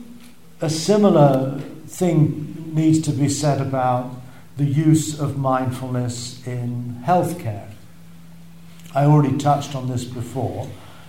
a 0.61 0.71
similar 0.71 1.61
thing 1.87 2.73
needs 2.75 3.01
to 3.03 3.11
be 3.11 3.29
said 3.29 3.61
about 3.61 4.11
the 4.57 4.65
use 4.65 5.19
of 5.19 5.37
mindfulness 5.37 6.47
in 6.47 7.03
healthcare. 7.05 7.71
I 8.95 9.05
already 9.05 9.37
touched 9.37 9.75
on 9.75 9.89
this 9.89 10.05
before, 10.05 10.69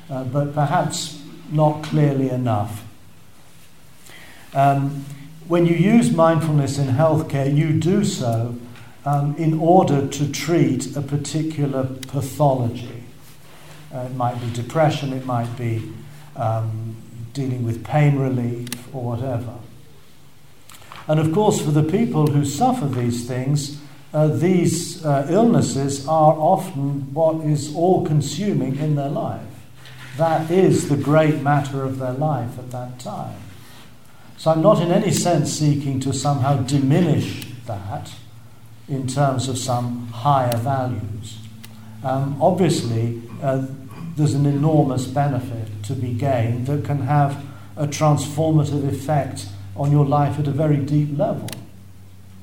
uh, 0.09 0.25
but 0.25 0.53
perhaps 0.53 1.21
not 1.51 1.83
clearly 1.83 2.29
enough. 2.29 2.85
Um, 4.53 5.05
when 5.47 5.65
you 5.65 5.75
use 5.75 6.11
mindfulness 6.11 6.77
in 6.77 6.87
healthcare, 6.87 7.53
you 7.55 7.73
do 7.73 8.03
so 8.03 8.55
um, 9.05 9.35
in 9.37 9.59
order 9.59 10.07
to 10.07 10.31
treat 10.31 10.95
a 10.95 11.01
particular 11.01 11.85
pathology. 12.07 13.03
Uh, 13.93 13.99
it 13.99 14.15
might 14.15 14.39
be 14.41 14.51
depression, 14.51 15.13
it 15.13 15.25
might 15.25 15.57
be 15.57 15.93
um, 16.35 16.97
dealing 17.33 17.65
with 17.65 17.85
pain 17.85 18.17
relief 18.17 18.67
or 18.93 19.03
whatever. 19.03 19.53
And 21.07 21.19
of 21.19 21.31
course, 21.31 21.61
for 21.61 21.71
the 21.71 21.83
people 21.83 22.27
who 22.27 22.43
suffer 22.43 22.85
these 22.85 23.25
things, 23.25 23.79
uh, 24.13 24.27
these 24.27 25.05
uh, 25.05 25.27
illnesses 25.29 26.05
are 26.07 26.33
often 26.33 27.13
what 27.13 27.45
is 27.45 27.73
all 27.73 28.05
consuming 28.05 28.77
in 28.77 28.95
their 28.95 29.09
life. 29.09 29.46
That 30.17 30.49
is 30.49 30.89
the 30.89 30.97
great 30.97 31.41
matter 31.41 31.83
of 31.83 31.99
their 31.99 32.13
life 32.13 32.57
at 32.57 32.71
that 32.71 32.99
time. 32.99 33.37
So 34.37 34.51
I'm 34.51 34.61
not 34.63 34.81
in 34.81 34.91
any 34.91 35.11
sense 35.11 35.53
seeking 35.53 35.99
to 36.01 36.13
somehow 36.13 36.57
diminish 36.63 37.53
that 37.67 38.11
in 38.87 39.07
terms 39.07 39.47
of 39.47 39.59
some 39.59 40.07
higher 40.07 40.57
values. 40.57 41.37
Um, 42.03 42.41
obviously, 42.41 43.21
uh, 43.43 43.67
there's 44.15 44.33
an 44.33 44.47
enormous 44.47 45.05
benefit 45.05 45.83
to 45.83 45.93
be 45.93 46.13
gained 46.13 46.65
that 46.65 46.83
can 46.83 47.01
have 47.01 47.45
a 47.75 47.85
transformative 47.85 48.87
effect 48.87 49.47
on 49.75 49.91
your 49.91 50.05
life 50.05 50.39
at 50.39 50.47
a 50.47 50.51
very 50.51 50.77
deep 50.77 51.15
level, 51.15 51.49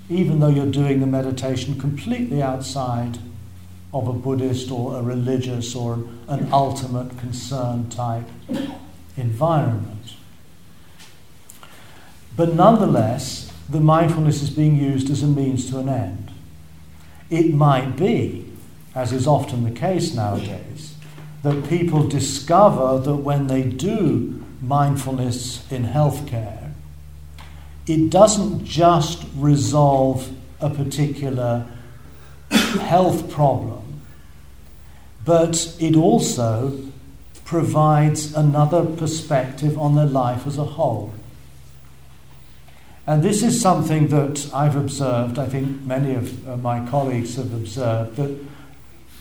even 0.09 0.39
though 0.39 0.49
you're 0.49 0.67
doing 0.71 1.01
the 1.01 1.07
meditation 1.07 1.79
completely 1.81 2.41
outside 2.41 3.19
of 3.95 4.09
a 4.09 4.13
Buddhist 4.13 4.71
or 4.73 4.97
a 4.97 5.03
religious 5.03 5.75
or 5.75 6.05
an 6.29 6.53
ultimate 6.53 7.17
concern 7.19 7.89
type 7.89 8.27
environment. 9.17 10.17
But 12.37 12.55
nonetheless, 12.55 13.53
the 13.69 13.81
mindfulness 13.81 14.43
is 14.43 14.51
being 14.51 14.77
used 14.77 15.09
as 15.11 15.23
a 15.23 15.29
means 15.29 15.71
to 15.71 15.79
an 15.79 15.89
end. 15.89 16.33
It 17.31 17.55
might 17.55 17.97
be, 17.97 18.53
as 18.95 19.13
is 19.13 19.29
often 19.29 19.63
the 19.63 19.71
case 19.71 20.13
nowadays, 20.13 20.97
that 21.45 21.69
people 21.69 22.07
discover 22.07 22.99
that 22.99 23.17
when 23.17 23.47
they 23.47 23.63
do 23.63 24.45
mindfulness 24.61 25.71
in 25.71 25.85
healthcare, 25.85 26.73
it 27.87 28.11
doesn't 28.11 28.65
just 28.65 29.25
resolve 29.37 30.31
a 30.61 30.71
particular 30.71 31.67
health 32.51 33.31
problem, 33.31 33.84
but 35.25 35.77
it 35.81 35.97
also 35.97 36.79
provides 37.45 38.35
another 38.35 38.85
perspective 38.85 39.79
on 39.79 39.95
their 39.95 40.07
life 40.07 40.47
as 40.47 40.59
a 40.59 40.65
whole. 40.65 41.13
And 43.07 43.23
this 43.23 43.43
is 43.43 43.61
something 43.61 44.09
that 44.09 44.51
I've 44.55 44.77
observed, 44.77 45.39
I 45.39 45.47
think 45.47 45.83
many 45.83 46.15
of 46.15 46.63
my 46.63 46.87
colleagues 46.89 47.37
have 47.37 47.53
observed, 47.53 48.17
that 48.17 48.39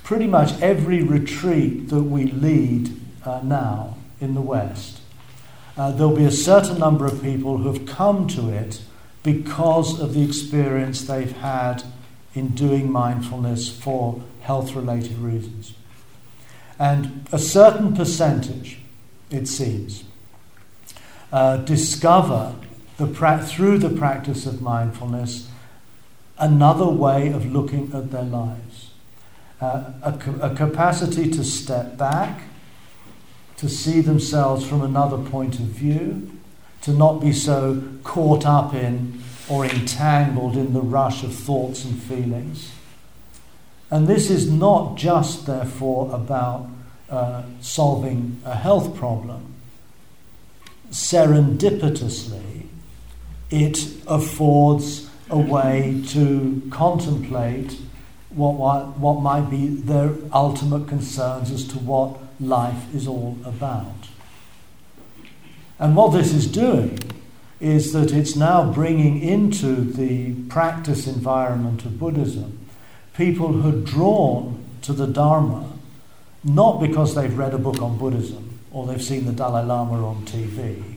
pretty 0.04 0.28
much 0.28 0.60
every 0.62 1.04
retreat 1.04 1.90
that 1.90 2.04
we 2.04 2.26
lead 2.26 2.98
uh, 3.26 3.42
now 3.44 3.98
in 4.22 4.36
the 4.36 4.42
West, 4.42 5.02
uh, 5.76 5.92
there'll 5.92 6.16
be 6.16 6.26
a 6.26 6.32
certain 6.32 6.78
number 6.78 7.06
of 7.06 7.22
people 7.22 7.58
who 7.58 7.74
have 7.74 7.86
come 7.86 8.28
to 8.28 8.50
it 8.50 8.82
because 9.24 10.00
of 10.00 10.14
the 10.14 10.24
experience 10.24 11.02
they've 11.02 11.38
had 11.38 11.84
in 12.36 12.50
doing 12.50 12.92
mindfulness 12.92 13.70
for 13.70 14.22
health 14.42 14.76
related 14.76 15.18
reasons. 15.18 15.74
And 16.80 17.28
a 17.32 17.40
certain 17.40 17.96
percentage, 17.96 18.80
it 19.30 19.48
seems, 19.48 20.04
uh, 21.32 21.58
discover 21.58 22.56
the 22.98 23.08
pra- 23.08 23.44
through 23.44 23.80
the 23.80 23.90
practice 23.90 24.46
of 24.46 24.62
mindfulness 24.62 25.50
another 26.38 26.88
way 26.88 27.32
of 27.32 27.46
looking 27.52 27.92
at 27.94 28.12
their 28.12 28.24
lives. 28.24 28.92
Uh, 29.62 29.92
a, 30.02 30.14
a 30.42 30.56
capacity 30.56 31.30
to 31.30 31.44
step 31.44 31.98
back, 31.98 32.44
to 33.58 33.70
see 33.70 34.02
themselves 34.02 34.66
from 34.66 34.82
another 34.82 35.18
point 35.18 35.60
of 35.60 35.66
view, 35.66 36.30
to 36.82 36.92
not 36.92 37.22
be 37.22 37.32
so 37.32 37.82
caught 38.04 38.46
up 38.46 38.74
in 38.74 39.24
or 39.48 39.66
entangled 39.66 40.58
in 40.58 40.74
the 40.74 40.82
rush 40.82 41.24
of 41.24 41.34
thoughts 41.34 41.86
and 41.86 42.02
feelings. 42.02 42.72
And 43.92 44.08
this 44.08 44.30
is 44.30 44.52
not 44.52 44.96
just, 44.96 45.46
therefore, 45.46 46.14
about 46.14 46.68
uh, 47.10 47.44
solving 47.62 48.42
a 48.44 48.56
health 48.56 48.96
problem. 48.96 49.54
Serendipitously, 50.90 52.66
it 53.50 53.88
affords 54.08 55.10
a 55.30 55.38
way 55.38 56.04
to 56.08 56.62
contemplate 56.72 57.78
what, 58.30 58.56
what, 58.56 58.98
what 58.98 59.22
might 59.22 59.50
be 59.50 59.68
their 59.68 60.16
ultimate 60.34 60.88
concerns 60.88 61.52
as 61.52 61.68
to 61.68 61.78
what 61.78 62.18
life 62.40 62.94
is 62.94 63.08
all 63.08 63.38
about. 63.46 64.08
And 65.78 65.96
what 65.96 66.14
this 66.14 66.34
is 66.34 66.48
doing 66.48 66.98
is 67.60 67.94
that 67.94 68.12
it's 68.12 68.36
now 68.36 68.72
bringing 68.72 69.22
into 69.22 69.76
the 69.76 70.34
practice 70.50 71.08
environment 71.08 71.86
of 71.86 72.00
Buddhism 72.00 72.63
people 73.16 73.54
who 73.54 73.70
are 73.70 73.86
drawn 73.86 74.64
to 74.82 74.94
the 74.94 75.08
Dharma 75.08 75.70
not 76.44 76.82
because 76.82 77.16
they've 77.16 77.38
read 77.38 77.54
a 77.54 77.58
book 77.58 77.82
on 77.82 77.98
Buddhism 77.98 78.60
or 78.72 78.86
they've 78.86 79.02
seen 79.02 79.26
the 79.26 79.32
Dalai 79.32 79.66
Lama 79.66 80.06
on 80.06 80.26
TV 80.26 80.96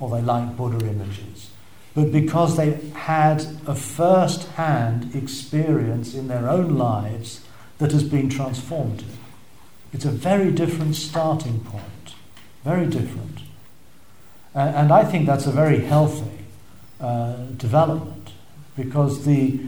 or 0.00 0.08
they 0.10 0.22
like 0.22 0.56
Buddha 0.56 0.86
images, 0.86 1.50
but 1.94 2.12
because 2.12 2.56
they've 2.56 2.92
had 2.94 3.44
a 3.66 3.74
first 3.74 4.48
hand 4.50 5.14
experience 5.14 6.14
in 6.14 6.28
their 6.28 6.48
own 6.48 6.76
lives 6.76 7.40
that 7.78 7.92
has 7.92 8.04
been 8.04 8.28
transformative. 8.28 9.16
It's 9.92 10.04
a 10.04 10.10
very 10.10 10.52
different 10.52 10.94
starting 10.94 11.60
point, 11.60 12.14
very 12.64 12.86
different. 12.86 13.40
And, 14.54 14.92
I 14.92 15.04
think 15.04 15.26
that's 15.26 15.46
a 15.46 15.52
very 15.52 15.80
healthy 15.80 16.44
uh, 17.00 17.36
development 17.56 18.30
because 18.76 19.24
the, 19.24 19.60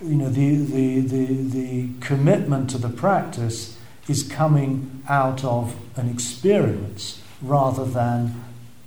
you 0.00 0.14
know, 0.16 0.28
the, 0.28 0.56
the, 0.56 1.00
the, 1.00 1.26
the 1.26 1.88
commitment 2.00 2.70
to 2.70 2.78
the 2.78 2.88
practice 2.88 3.78
is 4.08 4.22
coming 4.22 5.02
out 5.08 5.44
of 5.44 5.76
an 5.96 6.08
experience 6.08 7.22
rather 7.40 7.84
than 7.84 8.44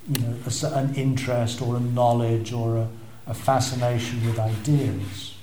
you 0.08 0.20
know, 0.20 0.36
a, 0.46 0.66
an 0.76 0.94
interest 0.94 1.60
or 1.60 1.76
a 1.76 1.80
knowledge 1.80 2.52
or 2.52 2.76
a, 2.76 2.88
a 3.26 3.34
fascination 3.34 4.24
with 4.26 4.38
ideas. 4.38 5.34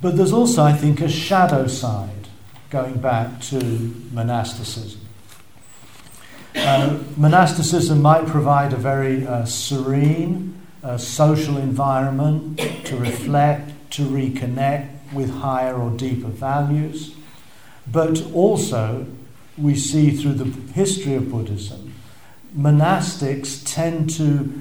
But 0.00 0.16
there's 0.16 0.32
also, 0.32 0.62
I 0.62 0.72
think, 0.72 1.00
a 1.00 1.08
shadow 1.08 1.66
side 1.66 2.28
going 2.68 3.00
back 3.00 3.40
to 3.40 3.58
monasticism. 4.12 5.00
Uh, 6.54 6.98
monasticism 7.16 8.02
might 8.02 8.26
provide 8.26 8.72
a 8.72 8.76
very 8.76 9.26
uh, 9.26 9.44
serene 9.44 10.60
uh, 10.84 10.98
social 10.98 11.56
environment 11.56 12.58
to 12.84 12.96
reflect, 12.96 13.90
to 13.90 14.02
reconnect 14.02 15.12
with 15.12 15.30
higher 15.30 15.74
or 15.74 15.90
deeper 15.90 16.28
values, 16.28 17.14
but 17.90 18.22
also 18.32 19.06
we 19.56 19.74
see 19.74 20.10
through 20.10 20.34
the 20.34 20.72
history 20.72 21.14
of 21.14 21.30
Buddhism, 21.30 21.94
monastics 22.56 23.62
tend 23.64 24.10
to 24.10 24.52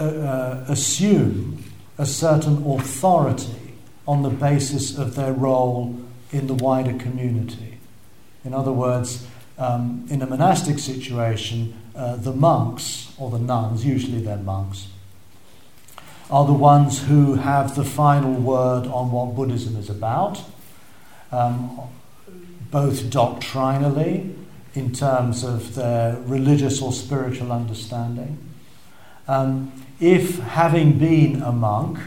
uh, 0.00 0.04
uh, 0.04 0.64
assume 0.68 1.62
a 1.96 2.06
certain 2.06 2.64
authority 2.66 3.74
on 4.06 4.22
the 4.22 4.30
basis 4.30 4.96
of 4.96 5.14
their 5.14 5.32
role 5.32 6.00
in 6.32 6.46
the 6.46 6.54
wider 6.54 6.96
community. 6.98 7.78
In 8.44 8.54
other 8.54 8.72
words, 8.72 9.26
um, 9.58 10.06
in 10.08 10.22
a 10.22 10.26
monastic 10.26 10.78
situation, 10.78 11.74
uh, 11.94 12.16
the 12.16 12.32
monks, 12.32 13.12
or 13.18 13.30
the 13.30 13.38
nuns, 13.38 13.84
usually 13.84 14.20
they're 14.20 14.36
monks, 14.36 14.88
are 16.30 16.46
the 16.46 16.52
ones 16.52 17.04
who 17.04 17.34
have 17.34 17.74
the 17.74 17.84
final 17.84 18.34
word 18.34 18.86
on 18.86 19.10
what 19.10 19.34
Buddhism 19.34 19.76
is 19.76 19.88
about, 19.88 20.42
um, 21.32 21.80
both 22.70 23.10
doctrinally, 23.10 24.34
in 24.74 24.92
terms 24.92 25.42
of 25.42 25.74
their 25.74 26.16
religious 26.26 26.82
or 26.82 26.92
spiritual 26.92 27.50
understanding. 27.50 28.38
Um, 29.26 29.72
if, 30.00 30.38
having 30.38 30.98
been 30.98 31.42
a 31.42 31.52
monk, 31.52 31.98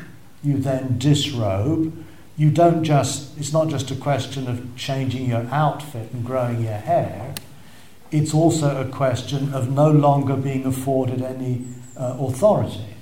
you 0.44 0.58
then 0.58 0.98
disrobe, 0.98 1.94
you 2.38 2.50
don't 2.50 2.84
just, 2.84 3.38
it's 3.38 3.52
not 3.52 3.68
just 3.70 3.92
a 3.92 3.96
question 3.96 4.48
of 4.48 4.76
changing 4.76 5.28
your 5.28 5.46
outfit 5.52 6.12
and 6.14 6.26
growing 6.26 6.62
your 6.62 6.74
hair, 6.74 7.36
it's 8.12 8.34
also 8.34 8.82
a 8.82 8.90
question 8.90 9.54
of 9.54 9.70
no 9.72 9.90
longer 9.90 10.36
being 10.36 10.66
afforded 10.66 11.22
any 11.22 11.66
uh, 11.98 12.18
authority, 12.20 12.96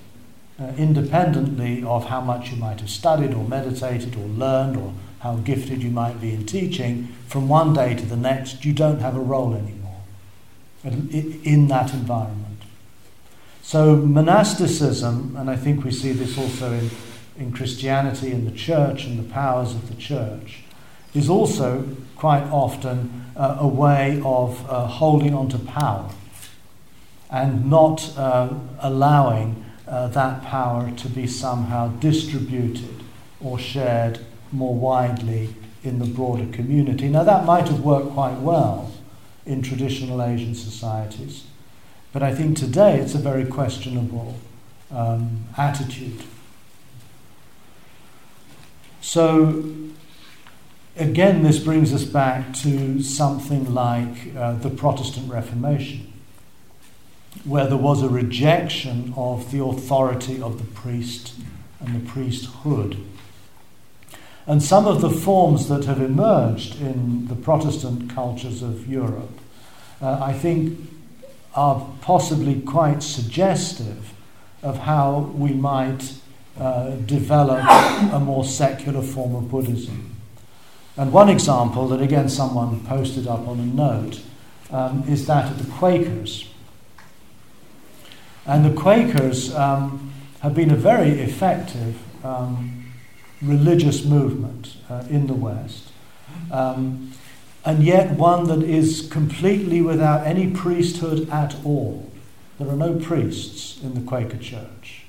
uh, 0.62 0.72
independently 0.78 1.84
of 1.84 2.06
how 2.06 2.22
much 2.22 2.52
you 2.52 2.58
might 2.58 2.80
have 2.80 2.90
studied 2.90 3.34
or 3.34 3.44
meditated 3.48 4.16
or 4.16 4.28
learned 4.28 4.78
or 4.78 4.94
how 5.20 5.36
gifted 5.38 5.84
you 5.84 5.90
might 5.90 6.20
be 6.22 6.34
in 6.34 6.46
teaching. 6.46 7.08
From 7.28 7.48
one 7.48 7.74
day 7.74 7.94
to 7.96 8.06
the 8.06 8.18
next, 8.18 8.66
you 8.66 8.74
don't 8.74 9.00
have 9.00 9.16
a 9.16 9.20
role 9.20 9.54
anymore 9.54 10.02
in 10.84 11.68
that 11.68 11.94
environment. 11.94 12.46
So, 13.62 13.98
monasticism, 13.98 15.36
and 15.38 15.50
I 15.50 15.56
think 15.56 15.84
we 15.84 15.92
see 15.92 16.14
this 16.14 16.38
also 16.38 16.72
in 16.74 16.90
in 17.40 17.54
Christianity 17.54 18.32
and 18.32 18.46
the 18.46 18.56
church 18.56 19.06
and 19.06 19.18
the 19.18 19.34
powers 19.34 19.74
of 19.74 19.88
the 19.88 19.96
church 19.96 20.60
is 21.16 21.30
also 21.30 21.88
quite 22.18 22.44
often 22.52 23.26
uh, 23.36 23.58
a 23.60 23.68
way 23.68 24.22
of 24.26 24.70
uh, 24.70 24.86
holding 24.86 25.34
on 25.34 25.48
to 25.48 25.58
power 25.58 26.10
and 27.32 27.70
not 27.70 28.12
uh, 28.18 28.50
allowing 28.80 29.66
uh, 29.90 30.08
that 30.10 30.44
power 30.44 30.92
to 30.92 31.10
be 31.10 31.26
somehow 31.26 31.88
distributed 32.00 33.04
or 33.42 33.58
shared 33.58 34.20
more 34.52 34.76
widely 34.76 35.56
in 35.84 36.00
the 36.00 36.06
broader 36.06 36.46
community. 36.52 37.08
Now, 37.08 37.24
that 37.24 37.46
might 37.46 37.68
have 37.68 37.80
worked 37.82 38.12
quite 38.12 38.40
well 38.40 38.92
in 39.46 39.62
traditional 39.62 40.22
Asian 40.22 40.54
societies, 40.54 41.46
but 42.12 42.22
I 42.22 42.34
think 42.36 42.58
today 42.58 43.00
it's 43.00 43.16
a 43.16 43.20
very 43.20 43.46
questionable 43.46 44.36
um, 44.92 45.46
attitude. 45.58 46.24
So, 49.02 49.64
again, 50.98 51.42
this 51.44 51.58
brings 51.60 51.94
us 51.94 52.04
back 52.04 52.54
to 52.56 53.02
something 53.02 53.74
like 53.74 54.36
uh, 54.36 54.54
the 54.54 54.70
Protestant 54.70 55.32
Reformation, 55.32 56.09
where 57.44 57.68
there 57.68 57.78
was 57.78 58.02
a 58.02 58.10
rejection 58.10 59.14
of 59.16 59.52
the 59.52 59.64
authority 59.64 60.42
of 60.42 60.58
the 60.58 60.72
priest 60.74 61.34
and 61.80 61.96
the 61.96 62.10
priesthood. 62.10 62.98
And 64.46 64.64
some 64.64 64.88
of 64.88 65.02
the 65.02 65.12
forms 65.12 65.70
that 65.70 65.86
have 65.86 66.02
emerged 66.02 66.82
in 66.82 67.28
the 67.28 67.36
Protestant 67.36 68.10
cultures 68.10 68.64
of 68.64 68.88
Europe, 68.88 69.38
uh, 70.02 70.20
I 70.22 70.34
think, 70.34 70.80
are 71.56 71.88
possibly 72.02 72.62
quite 72.62 73.04
suggestive 73.04 74.14
of 74.64 74.80
how 74.80 75.32
we 75.36 75.52
might 75.52 76.14
uh, 76.60 76.96
develop 77.06 77.64
a 78.12 78.20
more 78.20 78.44
secular 78.44 79.02
form 79.02 79.36
of 79.36 79.50
Buddhism. 79.50 80.16
And 80.98 81.14
one 81.14 81.30
example 81.30 81.88
that, 81.90 82.02
again, 82.02 82.28
someone 82.28 82.86
posted 82.86 83.28
up 83.28 83.48
on 83.48 83.60
a 83.60 83.66
note 83.66 84.22
um, 84.72 85.04
is 85.08 85.28
that 85.28 85.52
of 85.52 85.64
the 85.64 85.72
Quakers. 85.72 86.49
And 88.50 88.66
the 88.66 88.74
Quakers 88.74 89.54
um, 89.54 90.12
have 90.40 90.56
been 90.56 90.72
a 90.72 90.76
very 90.76 91.20
effective 91.22 91.96
um, 92.26 92.92
religious 93.44 94.04
movement 94.04 94.76
uh, 94.90 95.04
in 95.08 95.28
the 95.28 95.36
West, 95.36 95.92
um, 96.52 97.14
and 97.64 97.84
yet 97.84 98.18
one 98.18 98.46
that 98.46 98.64
is 98.64 99.08
completely 99.12 99.84
without 99.84 100.26
any 100.26 100.50
priesthood 100.50 101.30
at 101.30 101.64
all. 101.64 102.12
There 102.58 102.68
are 102.68 102.76
no 102.76 102.96
priests 102.96 103.80
in 103.84 103.94
the 103.94 104.02
Quaker 104.02 104.40
Church 104.40 105.04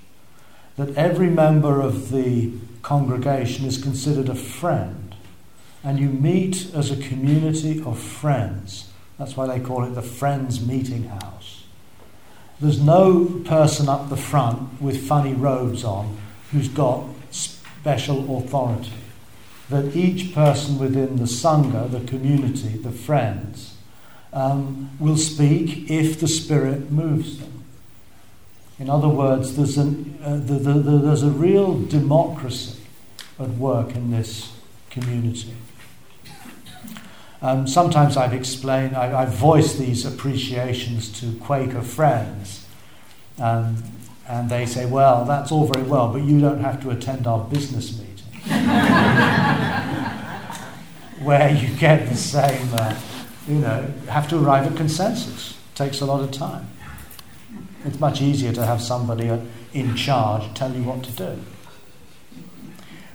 that 0.77 0.95
every 0.95 1.31
member 1.31 1.81
of 1.81 2.11
the 2.11 2.53
congregation 2.83 3.65
is 3.65 3.83
considered 3.83 4.29
a 4.29 4.35
friend, 4.35 5.15
and 5.83 5.99
you 5.99 6.11
meet 6.11 6.75
as 6.75 6.91
a 6.91 7.09
community 7.09 7.83
of 7.87 7.99
friends. 7.99 8.91
That's 9.19 9.35
why 9.35 9.47
they 9.47 9.65
call 9.65 9.85
it 9.85 9.95
the 9.95 10.03
Friends 10.03 10.61
Meeting 10.61 11.05
House. 11.05 11.60
There's 12.61 12.81
no 12.81 13.25
person 13.45 13.89
up 13.89 14.11
the 14.11 14.17
front 14.17 14.81
with 14.83 15.07
funny 15.07 15.33
robes 15.33 15.83
on 15.83 16.19
who's 16.53 16.69
got 16.69 17.07
special 17.31 18.39
authority. 18.39 18.93
That 19.71 19.97
each 19.97 20.35
person 20.35 20.79
within 20.79 21.17
the 21.17 21.25
Sangha, 21.25 21.91
the 21.91 22.01
community, 22.01 22.77
the 22.77 22.91
friends, 22.91 23.77
um, 24.33 24.91
will 24.99 25.17
speak 25.17 25.91
if 25.91 26.21
the 26.21 26.29
Spirit 26.29 26.91
moves 26.91 27.39
them. 27.39 27.65
In 28.79 28.91
other 28.91 29.09
words, 29.09 29.57
there's, 29.57 29.79
an, 29.79 30.19
uh, 30.23 30.37
the, 30.37 30.55
the, 30.55 30.73
the, 30.73 30.99
there's 30.99 31.23
a 31.23 31.31
real 31.31 31.81
democracy 31.81 32.81
at 33.39 33.51
work 33.51 33.95
in 33.95 34.11
this 34.11 34.53
community. 34.91 35.55
Um, 37.43 37.67
sometimes 37.67 38.19
I've 38.19 38.35
explained, 38.35 38.95
I, 38.95 39.25
have 39.25 39.35
voiced 39.35 39.79
these 39.79 40.05
appreciations 40.05 41.09
to 41.21 41.33
Quaker 41.39 41.81
friends, 41.81 42.67
um, 43.39 43.83
and 44.29 44.51
they 44.51 44.67
say, 44.67 44.85
Well, 44.85 45.25
that's 45.25 45.51
all 45.51 45.67
very 45.67 45.87
well, 45.87 46.13
but 46.13 46.23
you 46.23 46.39
don't 46.39 46.61
have 46.61 46.83
to 46.83 46.91
attend 46.91 47.27
our 47.27 47.43
business 47.45 47.99
meeting. 47.99 48.27
Where 51.25 51.51
you 51.51 51.75
get 51.77 52.09
the 52.09 52.17
same, 52.17 52.69
uh, 52.75 52.95
you 53.49 53.57
know, 53.57 53.91
have 54.09 54.29
to 54.29 54.39
arrive 54.39 54.71
at 54.71 54.77
consensus. 54.77 55.53
It 55.53 55.77
takes 55.77 56.03
a 56.03 56.07
lot 56.07 56.23
of 56.23 56.31
time. 56.31 56.69
It's 57.87 57.99
much 57.99 58.21
easier 58.21 58.53
to 58.53 58.67
have 58.67 58.83
somebody 58.83 59.31
uh, 59.31 59.39
in 59.73 59.97
charge 59.97 60.53
tell 60.55 60.75
you 60.75 60.83
what 60.83 61.03
to 61.05 61.13
do. 61.13 61.39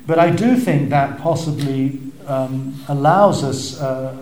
But 0.07 0.19
I 0.19 0.31
do 0.31 0.55
think 0.55 0.89
that 0.89 1.19
possibly 1.19 1.99
um, 2.27 2.83
allows 2.87 3.43
us, 3.43 3.79
uh, 3.79 4.15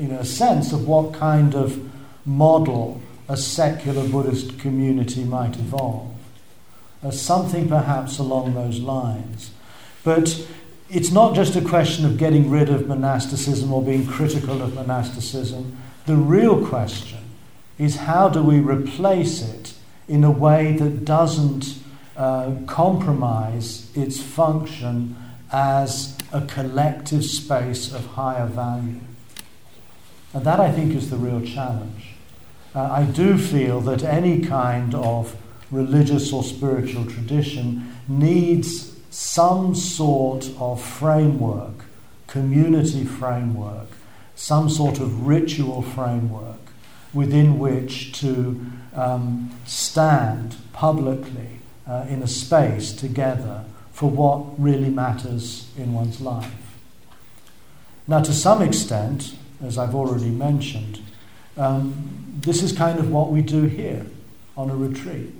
you 0.00 0.08
know, 0.08 0.18
a 0.18 0.24
sense 0.24 0.72
of 0.72 0.86
what 0.86 1.14
kind 1.14 1.54
of 1.54 1.80
model 2.26 3.00
a 3.28 3.36
secular 3.36 4.06
Buddhist 4.08 4.58
community 4.58 5.24
might 5.24 5.56
evolve. 5.56 6.14
Uh, 7.02 7.10
something 7.10 7.68
perhaps 7.68 8.18
along 8.18 8.54
those 8.54 8.80
lines. 8.80 9.52
But 10.02 10.46
it's 10.90 11.10
not 11.10 11.34
just 11.34 11.54
a 11.54 11.60
question 11.60 12.04
of 12.06 12.16
getting 12.16 12.50
rid 12.50 12.70
of 12.70 12.88
monasticism 12.88 13.72
or 13.72 13.82
being 13.82 14.06
critical 14.06 14.62
of 14.62 14.74
monasticism. 14.74 15.76
The 16.06 16.16
real 16.16 16.66
question 16.66 17.18
is 17.78 17.96
how 17.96 18.28
do 18.28 18.42
we 18.42 18.60
replace 18.60 19.42
it 19.42 19.74
in 20.08 20.24
a 20.24 20.30
way 20.30 20.72
that 20.72 21.04
doesn't 21.04 21.74
uh, 22.16 22.56
compromise 22.66 23.90
its 23.94 24.20
function 24.20 25.14
as 25.52 26.16
a 26.32 26.42
collective 26.42 27.24
space 27.24 27.92
of 27.92 28.04
higher 28.06 28.46
value. 28.46 29.00
And 30.34 30.44
that, 30.44 30.60
I 30.60 30.70
think, 30.70 30.94
is 30.94 31.10
the 31.10 31.16
real 31.16 31.40
challenge. 31.40 32.10
Uh, 32.74 32.82
I 32.82 33.04
do 33.04 33.38
feel 33.38 33.80
that 33.82 34.02
any 34.04 34.40
kind 34.40 34.94
of 34.94 35.36
religious 35.70 36.32
or 36.32 36.42
spiritual 36.42 37.06
tradition 37.06 37.94
needs 38.06 38.96
some 39.10 39.74
sort 39.74 40.50
of 40.58 40.82
framework, 40.82 41.84
community 42.26 43.04
framework, 43.04 43.88
some 44.34 44.68
sort 44.68 45.00
of 45.00 45.26
ritual 45.26 45.82
framework 45.82 46.56
within 47.12 47.58
which 47.58 48.12
to 48.12 48.64
um, 48.94 49.50
stand 49.64 50.56
publicly 50.72 51.58
uh, 51.86 52.04
in 52.08 52.22
a 52.22 52.28
space 52.28 52.92
together 52.92 53.64
for 53.98 54.08
what 54.08 54.60
really 54.60 54.88
matters 54.88 55.68
in 55.76 55.92
one's 55.92 56.20
life. 56.20 56.54
Now, 58.06 58.22
to 58.22 58.32
some 58.32 58.62
extent, 58.62 59.34
as 59.60 59.76
I've 59.76 59.92
already 59.92 60.30
mentioned, 60.30 61.00
um, 61.56 62.38
this 62.40 62.62
is 62.62 62.70
kind 62.70 63.00
of 63.00 63.10
what 63.10 63.32
we 63.32 63.42
do 63.42 63.64
here 63.64 64.06
on 64.56 64.70
a 64.70 64.76
retreat. 64.76 65.34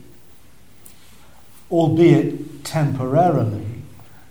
Albeit 1.70 2.64
temporarily, 2.64 3.64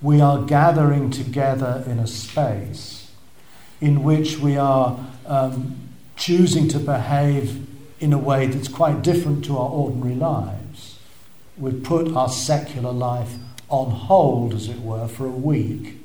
we 0.01 0.19
are 0.19 0.43
gathering 0.43 1.09
together 1.09 1.85
in 1.87 1.97
a 1.97 2.05
space 2.05 3.09
in 3.79 4.03
which 4.03 4.39
we 4.39 4.57
are 4.57 5.07
um, 5.25 5.77
choosing 6.17 6.67
to 6.67 6.79
behave 6.79 7.65
in 8.01 8.11
a 8.11 8.17
way 8.17 8.45
that's 8.47 8.67
quite 8.67 9.03
different 9.03 9.45
to 9.45 9.57
our 9.57 9.69
ordinary 9.69 10.15
lives. 10.15 10.99
We 11.57 11.71
put 11.71 12.13
our 12.13 12.27
secular 12.27 12.91
life 12.91 13.33
on 13.69 13.91
hold, 13.91 14.53
as 14.53 14.69
it 14.69 14.79
were, 14.81 15.07
for 15.07 15.25
a 15.25 15.29
week, 15.29 16.03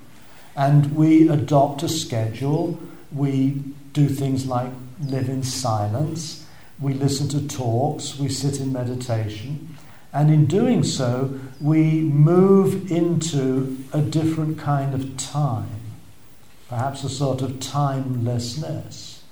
and 0.56 0.94
we 0.96 1.28
adopt 1.28 1.82
a 1.82 1.88
schedule. 1.88 2.78
We 3.12 3.62
do 3.92 4.08
things 4.08 4.46
like 4.46 4.70
live 5.00 5.28
in 5.28 5.42
silence, 5.42 6.46
we 6.80 6.94
listen 6.94 7.28
to 7.28 7.46
talks, 7.46 8.18
we 8.18 8.28
sit 8.28 8.60
in 8.60 8.72
meditation, 8.72 9.76
and 10.12 10.30
in 10.30 10.46
doing 10.46 10.82
so, 10.82 11.38
we 11.60 12.00
move 12.00 12.90
into 12.90 13.84
a 13.92 14.00
different 14.00 14.58
kind 14.58 14.94
of 14.94 15.16
time, 15.16 15.80
perhaps 16.68 17.04
a 17.04 17.08
sort 17.08 17.42
of 17.42 17.60
timelessness. 17.60 19.22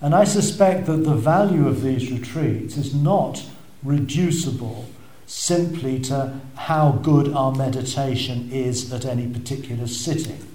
And 0.00 0.14
I 0.14 0.24
suspect 0.24 0.86
that 0.86 1.04
the 1.04 1.14
value 1.14 1.68
of 1.68 1.82
these 1.82 2.10
retreats 2.10 2.76
is 2.76 2.94
not 2.94 3.44
reducible 3.82 4.86
simply 5.32 5.98
to 5.98 6.38
how 6.54 6.92
good 7.02 7.32
our 7.32 7.52
meditation 7.52 8.50
is 8.52 8.92
at 8.92 9.06
any 9.06 9.26
particular 9.26 9.86
sitting. 9.86 10.46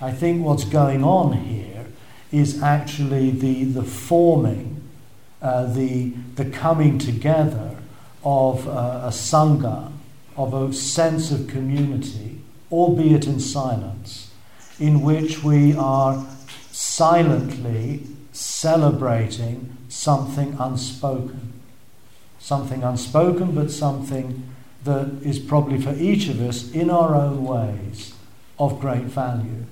I 0.00 0.12
think 0.12 0.42
what's 0.42 0.64
going 0.64 1.04
on 1.04 1.34
here 1.34 1.84
is 2.32 2.62
actually 2.62 3.30
the, 3.30 3.64
the 3.64 3.82
forming, 3.82 4.82
uh, 5.42 5.66
the, 5.74 6.14
the 6.36 6.46
coming 6.46 6.98
together 6.98 7.76
of 8.24 8.66
uh, 8.66 9.02
a 9.04 9.10
sangha, 9.10 9.92
of 10.38 10.54
a 10.54 10.72
sense 10.72 11.30
of 11.30 11.46
community, 11.46 12.40
albeit 12.72 13.26
in 13.26 13.38
silence, 13.38 14.30
in 14.80 15.02
which 15.02 15.44
we 15.44 15.76
are 15.76 16.26
silently 16.72 18.06
celebrating 18.32 19.76
something 19.90 20.56
unspoken. 20.58 21.53
Something 22.44 22.82
unspoken, 22.82 23.54
but 23.54 23.70
something 23.70 24.46
that 24.84 25.06
is 25.22 25.38
probably 25.38 25.80
for 25.80 25.94
each 25.94 26.28
of 26.28 26.42
us 26.42 26.70
in 26.72 26.90
our 26.90 27.14
own 27.14 27.42
ways 27.42 28.12
of 28.58 28.80
great 28.80 29.04
value. 29.04 29.64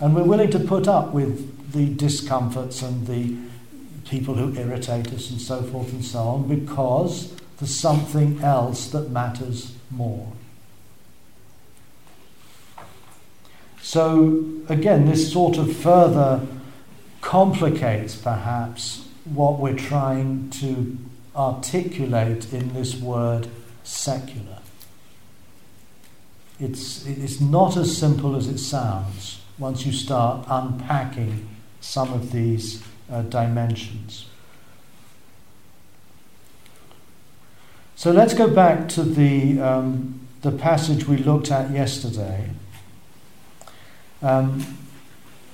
And 0.00 0.16
we're 0.16 0.24
willing 0.24 0.50
to 0.50 0.58
put 0.58 0.88
up 0.88 1.12
with 1.12 1.70
the 1.70 1.86
discomforts 1.86 2.82
and 2.82 3.06
the 3.06 3.36
people 4.04 4.34
who 4.34 4.52
irritate 4.58 5.14
us 5.14 5.30
and 5.30 5.40
so 5.40 5.62
forth 5.62 5.92
and 5.92 6.04
so 6.04 6.18
on 6.18 6.48
because 6.48 7.32
there's 7.58 7.72
something 7.72 8.42
else 8.42 8.88
that 8.88 9.08
matters 9.10 9.72
more. 9.92 10.32
So, 13.80 14.44
again, 14.68 15.06
this 15.06 15.32
sort 15.32 15.56
of 15.56 15.76
further 15.76 16.44
complicates 17.20 18.16
perhaps 18.16 19.06
what 19.24 19.60
we're 19.60 19.78
trying 19.78 20.50
to 20.50 20.98
articulate 21.40 22.52
in 22.52 22.74
this 22.74 22.94
word 22.96 23.48
secular. 23.82 24.58
It's, 26.60 27.06
it's 27.06 27.40
not 27.40 27.76
as 27.78 27.96
simple 27.96 28.36
as 28.36 28.46
it 28.46 28.58
sounds 28.58 29.40
once 29.58 29.86
you 29.86 29.92
start 29.92 30.46
unpacking 30.48 31.48
some 31.80 32.12
of 32.12 32.30
these 32.32 32.82
uh, 33.10 33.22
dimensions. 33.22 34.26
So 37.96 38.12
let's 38.12 38.34
go 38.34 38.48
back 38.48 38.88
to 38.90 39.02
the, 39.02 39.60
um, 39.60 40.20
the 40.42 40.52
passage 40.52 41.06
we 41.06 41.16
looked 41.16 41.50
at 41.50 41.70
yesterday. 41.70 42.50
Um, 44.22 44.78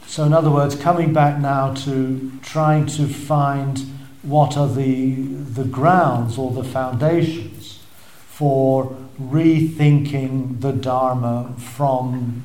so, 0.06 0.24
in 0.24 0.32
other 0.32 0.50
words, 0.50 0.76
coming 0.76 1.12
back 1.12 1.40
now 1.40 1.74
to 1.74 2.32
trying 2.42 2.86
to 2.86 3.06
find 3.06 3.95
what 4.26 4.56
are 4.56 4.68
the, 4.68 5.14
the 5.14 5.64
grounds 5.64 6.36
or 6.36 6.50
the 6.50 6.64
foundations 6.64 7.80
for 8.26 8.96
rethinking 9.20 10.60
the 10.60 10.72
Dharma 10.72 11.54
from, 11.58 12.42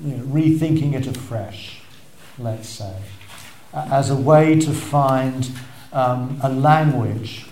you 0.00 0.16
know, 0.16 0.24
rethinking 0.24 0.94
it 0.94 1.06
afresh, 1.06 1.80
let's 2.38 2.68
say, 2.68 2.96
as 3.72 4.10
a 4.10 4.16
way 4.16 4.58
to 4.60 4.72
find 4.72 5.50
um, 5.92 6.38
a 6.42 6.48
language 6.48 7.46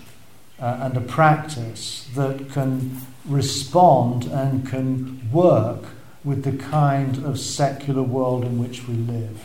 uh, 0.59 0.79
and 0.81 0.95
a 0.95 1.01
practice 1.01 2.09
that 2.15 2.49
can 2.51 3.01
respond 3.25 4.25
and 4.25 4.67
can 4.67 5.29
work 5.31 5.83
with 6.23 6.43
the 6.43 6.57
kind 6.57 7.23
of 7.25 7.37
secular 7.37 8.03
world 8.03 8.45
in 8.45 8.57
which 8.57 8.87
we 8.87 8.93
live. 8.93 9.43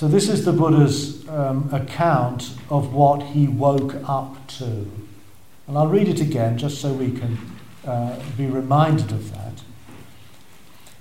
So, 0.00 0.08
this 0.08 0.30
is 0.30 0.46
the 0.46 0.52
Buddha's 0.54 1.28
um, 1.28 1.68
account 1.74 2.52
of 2.70 2.94
what 2.94 3.22
he 3.22 3.46
woke 3.46 3.96
up 4.08 4.46
to. 4.56 4.90
And 5.66 5.76
I'll 5.76 5.88
read 5.88 6.08
it 6.08 6.22
again 6.22 6.56
just 6.56 6.80
so 6.80 6.90
we 6.90 7.12
can 7.12 7.36
uh, 7.86 8.18
be 8.34 8.46
reminded 8.46 9.12
of 9.12 9.30
that. 9.32 9.62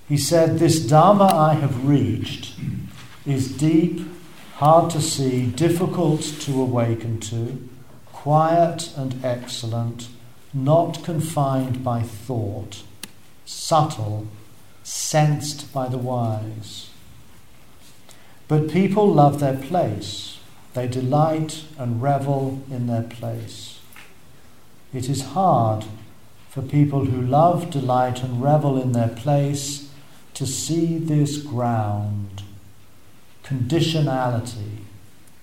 He 0.09 0.17
said, 0.17 0.59
This 0.59 0.85
Dharma 0.85 1.33
I 1.33 1.53
have 1.53 1.87
reached 1.87 2.59
is 3.25 3.49
deep, 3.49 4.01
hard 4.55 4.91
to 4.91 5.01
see, 5.01 5.45
difficult 5.45 6.21
to 6.41 6.61
awaken 6.61 7.21
to, 7.21 7.69
quiet 8.07 8.91
and 8.97 9.23
excellent, 9.23 10.09
not 10.53 11.05
confined 11.05 11.85
by 11.85 12.01
thought, 12.01 12.83
subtle, 13.45 14.27
sensed 14.83 15.73
by 15.73 15.87
the 15.87 15.97
wise. 15.97 16.88
But 18.49 18.71
people 18.71 19.13
love 19.13 19.39
their 19.39 19.55
place. 19.55 20.39
They 20.73 20.87
delight 20.87 21.65
and 21.77 22.01
revel 22.01 22.63
in 22.71 22.87
their 22.87 23.03
place. 23.03 23.79
It 24.91 25.07
is 25.07 25.33
hard 25.37 25.85
for 26.49 26.63
people 26.63 27.05
who 27.05 27.21
love, 27.21 27.69
delight, 27.69 28.23
and 28.23 28.41
revel 28.41 28.81
in 28.81 28.91
their 28.91 29.07
place 29.07 29.91
to 30.33 30.47
see 30.47 30.97
this 30.97 31.37
ground, 31.37 32.41
conditionality, 33.43 34.79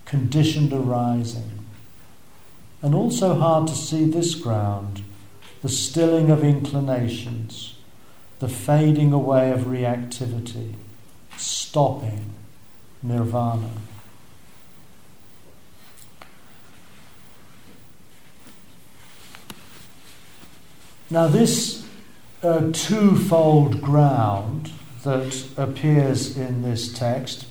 conditioned 0.03 0.73
arising. 0.73 1.65
And 2.81 2.93
also 2.93 3.35
hard 3.35 3.69
to 3.69 3.75
see 3.75 4.03
this 4.03 4.35
ground, 4.35 5.01
the 5.61 5.69
stilling 5.69 6.29
of 6.29 6.43
inclinations, 6.43 7.77
the 8.39 8.49
fading 8.49 9.13
away 9.13 9.49
of 9.51 9.61
reactivity, 9.61 10.73
stopping, 11.37 12.33
nirvana. 13.03 13.69
Now, 21.09 21.27
this 21.27 21.85
uh, 22.43 22.69
twofold 22.73 23.81
ground 23.81 24.71
that 25.03 25.47
appears 25.55 26.37
in 26.37 26.63
this 26.63 26.91
text 26.91 27.45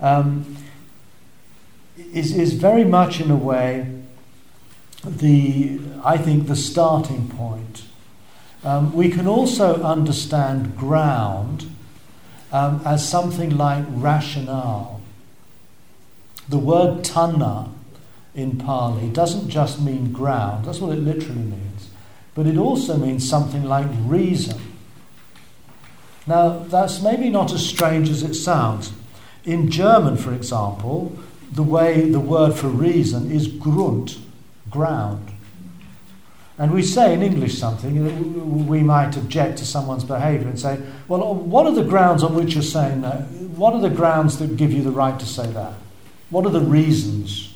um, 0.00 0.56
is, 2.12 2.36
is 2.36 2.54
very 2.54 2.84
much, 2.84 3.20
in 3.20 3.30
a 3.30 3.36
way, 3.36 4.02
the 5.04 5.78
I 6.04 6.18
think 6.18 6.48
the 6.48 6.56
starting 6.56 7.28
point. 7.28 7.84
Um, 8.64 8.92
we 8.92 9.08
can 9.08 9.26
also 9.26 9.82
understand 9.82 10.76
ground 10.76 11.73
um, 12.54 12.80
as 12.84 13.06
something 13.06 13.58
like 13.58 13.84
rationale. 13.88 15.00
The 16.48 16.58
word 16.58 17.04
thana 17.04 17.70
in 18.32 18.58
Pali 18.58 19.08
doesn't 19.08 19.50
just 19.50 19.80
mean 19.80 20.12
ground, 20.12 20.64
that's 20.64 20.78
what 20.78 20.96
it 20.96 21.00
literally 21.00 21.42
means, 21.42 21.90
but 22.32 22.46
it 22.46 22.56
also 22.56 22.96
means 22.96 23.28
something 23.28 23.64
like 23.64 23.88
reason. 24.02 24.60
Now, 26.28 26.60
that's 26.60 27.02
maybe 27.02 27.28
not 27.28 27.52
as 27.52 27.66
strange 27.66 28.08
as 28.08 28.22
it 28.22 28.34
sounds. 28.34 28.92
In 29.44 29.68
German, 29.68 30.16
for 30.16 30.32
example, 30.32 31.18
the 31.50 31.62
way 31.64 32.08
the 32.08 32.20
word 32.20 32.54
for 32.54 32.68
reason 32.68 33.32
is 33.32 33.48
Grund, 33.48 34.16
ground. 34.70 35.33
And 36.56 36.72
we 36.72 36.82
say 36.82 37.12
in 37.12 37.22
English 37.22 37.58
something, 37.58 38.66
we 38.66 38.80
might 38.80 39.16
object 39.16 39.58
to 39.58 39.66
someone's 39.66 40.04
behaviour 40.04 40.48
and 40.48 40.58
say, 40.58 40.80
well, 41.08 41.34
what 41.34 41.66
are 41.66 41.72
the 41.72 41.82
grounds 41.82 42.22
on 42.22 42.36
which 42.36 42.54
you're 42.54 42.62
saying 42.62 43.00
that? 43.00 43.22
What 43.56 43.74
are 43.74 43.80
the 43.80 43.90
grounds 43.90 44.38
that 44.38 44.56
give 44.56 44.72
you 44.72 44.82
the 44.82 44.92
right 44.92 45.18
to 45.18 45.26
say 45.26 45.50
that? 45.50 45.74
What 46.30 46.46
are 46.46 46.50
the 46.50 46.60
reasons? 46.60 47.54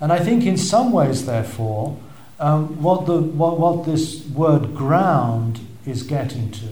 And 0.00 0.12
I 0.12 0.18
think 0.18 0.44
in 0.44 0.58
some 0.58 0.92
ways, 0.92 1.24
therefore, 1.24 1.98
um, 2.38 2.82
what, 2.82 3.06
the, 3.06 3.22
what, 3.22 3.58
what 3.58 3.86
this 3.86 4.26
word 4.26 4.74
ground 4.74 5.60
is 5.86 6.02
getting 6.02 6.50
to 6.50 6.68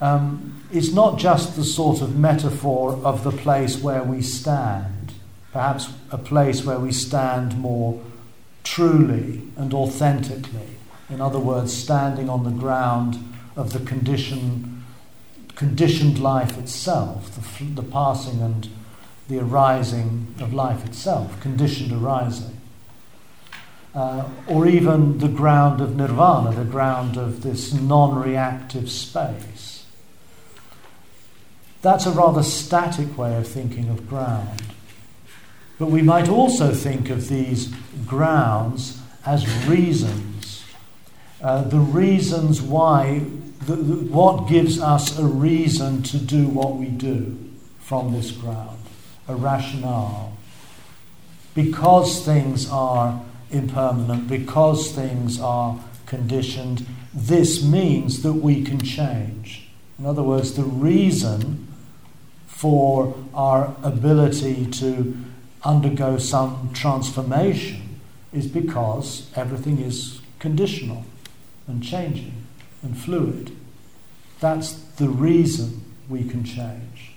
um, 0.00 0.64
is 0.72 0.94
not 0.94 1.18
just 1.18 1.56
the 1.56 1.64
sort 1.64 2.00
of 2.00 2.16
metaphor 2.16 2.98
of 3.04 3.24
the 3.24 3.32
place 3.32 3.78
where 3.78 4.02
we 4.02 4.22
stand, 4.22 5.12
perhaps 5.52 5.90
a 6.10 6.16
place 6.16 6.64
where 6.64 6.78
we 6.78 6.92
stand 6.92 7.58
more 7.58 8.02
truly 8.68 9.42
and 9.56 9.72
authentically. 9.72 10.76
In 11.08 11.22
other 11.22 11.38
words, 11.38 11.72
standing 11.72 12.28
on 12.28 12.44
the 12.44 12.50
ground 12.50 13.16
of 13.56 13.72
the 13.72 13.80
condition, 13.80 14.84
conditioned 15.54 16.18
life 16.18 16.58
itself, 16.58 17.34
the, 17.34 17.64
the 17.64 17.82
passing 17.82 18.42
and 18.42 18.68
the 19.28 19.38
arising 19.38 20.34
of 20.38 20.52
life 20.52 20.84
itself, 20.84 21.40
conditioned 21.40 21.92
arising. 21.92 22.60
Uh, 23.94 24.28
or 24.46 24.66
even 24.66 25.18
the 25.18 25.28
ground 25.28 25.80
of 25.80 25.96
nirvana, 25.96 26.54
the 26.54 26.64
ground 26.64 27.16
of 27.16 27.42
this 27.42 27.72
non 27.72 28.14
reactive 28.14 28.90
space. 28.90 29.86
That's 31.80 32.04
a 32.04 32.10
rather 32.10 32.42
static 32.42 33.16
way 33.16 33.34
of 33.36 33.48
thinking 33.48 33.88
of 33.88 34.08
ground. 34.08 34.62
But 35.78 35.90
we 35.90 36.02
might 36.02 36.28
also 36.28 36.74
think 36.74 37.08
of 37.08 37.28
these 37.28 37.72
grounds 38.06 39.00
as 39.24 39.46
reasons. 39.66 40.64
Uh, 41.40 41.62
the 41.62 41.78
reasons 41.78 42.60
why, 42.60 43.22
the, 43.66 43.76
the, 43.76 44.12
what 44.12 44.48
gives 44.48 44.80
us 44.80 45.18
a 45.18 45.24
reason 45.24 46.02
to 46.02 46.18
do 46.18 46.48
what 46.48 46.76
we 46.76 46.86
do 46.86 47.38
from 47.78 48.12
this 48.12 48.32
ground, 48.32 48.80
a 49.28 49.36
rationale. 49.36 50.36
Because 51.54 52.24
things 52.24 52.68
are 52.70 53.22
impermanent, 53.50 54.28
because 54.28 54.92
things 54.92 55.40
are 55.40 55.78
conditioned, 56.06 56.86
this 57.14 57.62
means 57.62 58.22
that 58.22 58.34
we 58.34 58.64
can 58.64 58.80
change. 58.80 59.68
In 59.98 60.06
other 60.06 60.22
words, 60.22 60.54
the 60.54 60.64
reason 60.64 61.68
for 62.46 63.14
our 63.32 63.76
ability 63.82 64.66
to 64.66 65.16
undergo 65.64 66.18
some 66.18 66.70
transformation 66.72 68.00
is 68.32 68.46
because 68.46 69.30
everything 69.34 69.78
is 69.80 70.20
conditional 70.38 71.04
and 71.66 71.82
changing 71.82 72.44
and 72.82 72.96
fluid. 72.96 73.56
That's 74.40 74.72
the 74.72 75.08
reason 75.08 75.84
we 76.08 76.24
can 76.24 76.44
change. 76.44 77.12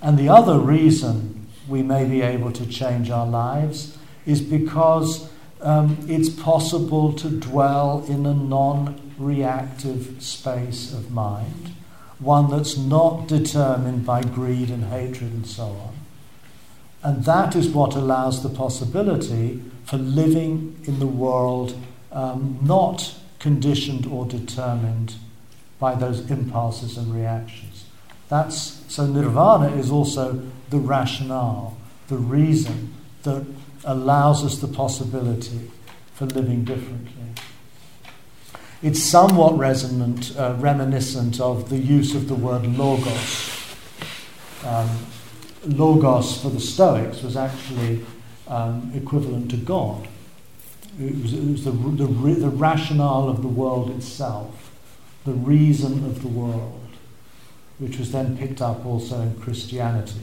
And 0.00 0.18
the 0.18 0.28
other 0.28 0.58
reason 0.58 1.46
we 1.68 1.82
may 1.82 2.04
be 2.04 2.22
able 2.22 2.52
to 2.52 2.66
change 2.66 3.10
our 3.10 3.26
lives 3.26 3.98
is 4.26 4.40
because 4.40 5.30
um, 5.60 5.98
it's 6.08 6.28
possible 6.28 7.12
to 7.14 7.28
dwell 7.28 8.04
in 8.08 8.26
a 8.26 8.34
non 8.34 9.00
reactive 9.18 10.22
space 10.22 10.92
of 10.92 11.10
mind, 11.10 11.74
one 12.18 12.50
that's 12.50 12.76
not 12.76 13.28
determined 13.28 14.04
by 14.04 14.22
greed 14.22 14.70
and 14.70 14.84
hatred 14.84 15.32
and 15.32 15.46
so 15.46 15.64
on 15.64 16.03
and 17.04 17.24
that 17.24 17.54
is 17.54 17.68
what 17.68 17.94
allows 17.94 18.42
the 18.42 18.48
possibility 18.48 19.62
for 19.84 19.98
living 19.98 20.80
in 20.84 20.98
the 20.98 21.06
world 21.06 21.76
um, 22.10 22.58
not 22.62 23.14
conditioned 23.38 24.06
or 24.06 24.24
determined 24.24 25.14
by 25.78 25.94
those 25.94 26.30
impulses 26.30 26.96
and 26.96 27.14
reactions. 27.14 27.84
That's, 28.30 28.82
so 28.88 29.06
nirvana 29.06 29.76
is 29.76 29.90
also 29.90 30.42
the 30.70 30.78
rationale, 30.78 31.76
the 32.08 32.16
reason 32.16 32.94
that 33.24 33.44
allows 33.84 34.42
us 34.42 34.58
the 34.58 34.68
possibility 34.68 35.70
for 36.14 36.24
living 36.24 36.64
differently. 36.64 37.10
It's 38.82 39.02
somewhat 39.02 39.58
resonant, 39.58 40.34
uh, 40.38 40.54
reminiscent 40.58 41.38
of 41.38 41.68
the 41.68 41.76
use 41.78 42.14
of 42.14 42.28
the 42.28 42.34
word 42.34 42.66
logos. 42.66 43.50
Um, 44.64 44.88
logos 45.66 46.40
for 46.40 46.50
the 46.50 46.60
Stoics 46.60 47.22
was 47.22 47.36
actually 47.36 48.04
um, 48.48 48.90
equivalent 48.94 49.50
to 49.50 49.56
God. 49.56 50.08
It 51.00 51.20
was, 51.20 51.32
it 51.32 51.50
was 51.50 51.64
the, 51.64 51.72
the, 51.72 52.06
the, 52.06 52.48
rationale 52.48 53.28
of 53.28 53.42
the 53.42 53.48
world 53.48 53.90
itself, 53.90 54.70
the 55.24 55.32
reason 55.32 56.04
of 56.04 56.22
the 56.22 56.28
world, 56.28 56.88
which 57.78 57.98
was 57.98 58.12
then 58.12 58.38
picked 58.38 58.62
up 58.62 58.86
also 58.86 59.20
in 59.20 59.34
Christianity, 59.40 60.20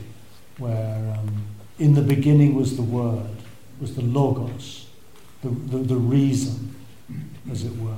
where 0.58 1.18
um, 1.18 1.44
in 1.78 1.94
the 1.94 2.02
beginning 2.02 2.56
was 2.56 2.78
the 2.78 2.84
Word, 2.84 3.36
was 3.82 3.96
the 3.96 4.02
Logos, 4.02 4.88
the, 5.42 5.50
the, 5.50 5.78
the 5.80 5.98
reason, 5.98 6.74
as 7.52 7.66
it 7.66 7.76
were. 7.78 7.96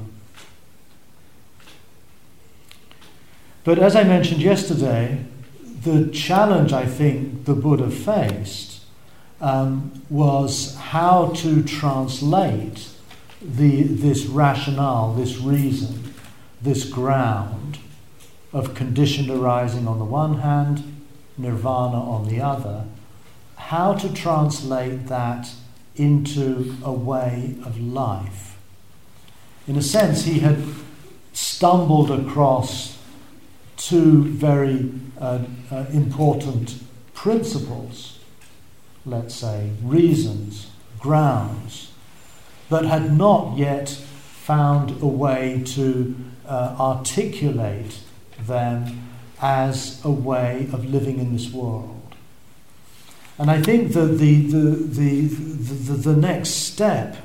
But 3.64 3.78
as 3.78 3.96
I 3.96 4.04
mentioned 4.04 4.42
yesterday, 4.42 5.24
the 5.84 6.10
challenge 6.12 6.72
I 6.72 6.86
think 6.86 7.46
the 7.46 7.54
Buddha 7.54 7.90
faced 7.90 8.82
um, 9.42 10.02
was 10.10 10.76
how 10.76 11.34
to 11.38 11.62
translate 11.64 12.90
the, 13.42 13.84
this 13.84 14.26
rationale, 14.26 15.14
this 15.14 15.38
reason, 15.38 16.14
this 16.62 16.86
ground 16.86 17.80
of 18.54 18.74
conditioned 18.74 19.30
arising 19.30 19.88
on 19.88 20.00
the 20.00 20.06
one 20.06 20.40
hand, 20.40 21.02
nirvana 21.38 21.98
on 21.98 22.30
the 22.30 22.40
other, 22.40 22.86
how 23.56 23.94
to 23.94 24.14
translate 24.14 25.08
that 25.08 25.50
into 25.96 26.76
a 26.84 26.92
way 26.92 27.56
of 27.66 27.80
life. 27.80 28.58
In 29.68 29.76
a 29.76 29.82
sense, 29.82 30.24
he 30.24 30.40
had 30.40 30.64
stumbled 31.34 32.12
across 32.12 32.93
two 33.84 34.24
very 34.24 34.90
uh, 35.20 35.40
uh, 35.70 35.86
important 35.92 36.82
principles, 37.14 38.20
let's 39.06 39.36
say, 39.36 39.72
reasons, 39.82 40.72
grounds, 41.00 41.92
that 42.70 42.86
had 42.86 43.18
not 43.18 43.58
yet 43.58 43.90
found 43.90 45.02
a 45.02 45.08
way 45.08 45.62
to 45.66 46.16
uh, 46.48 46.76
articulate 46.80 48.00
them 48.40 49.10
as 49.42 50.04
a 50.06 50.12
way 50.12 50.70
of 50.72 50.86
living 50.86 51.20
in 51.20 51.34
this 51.34 51.52
world. 51.52 52.16
And 53.38 53.52
I 53.52 53.62
think 53.62 53.92
that 53.94 54.18
the, 54.18 54.48
the, 54.48 54.60
the, 54.60 55.22
the, 55.26 55.94
the 56.12 56.16
next 56.16 56.50
step 56.50 57.18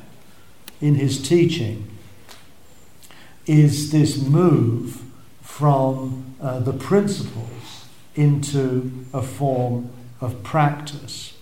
in 0.80 0.96
his 0.96 1.22
teaching 1.22 1.88
is 3.46 3.92
this 3.92 4.20
move 4.20 5.07
from 5.58 6.36
uh, 6.40 6.60
the 6.60 6.72
principles 6.72 7.84
into 8.14 8.92
a 9.12 9.20
form 9.20 9.90
of 10.20 10.40
practice. 10.44 11.36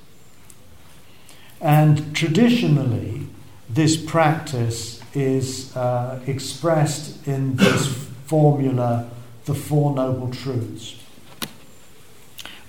And 1.60 2.16
traditionally, 2.16 3.26
this 3.68 3.98
practice 3.98 5.02
is 5.12 5.76
uh, 5.76 6.18
expressed 6.26 7.28
in 7.28 7.56
this 7.56 7.88
formula, 8.24 9.10
the 9.44 9.54
Four 9.54 9.94
Noble 9.94 10.30
Truths. 10.30 10.96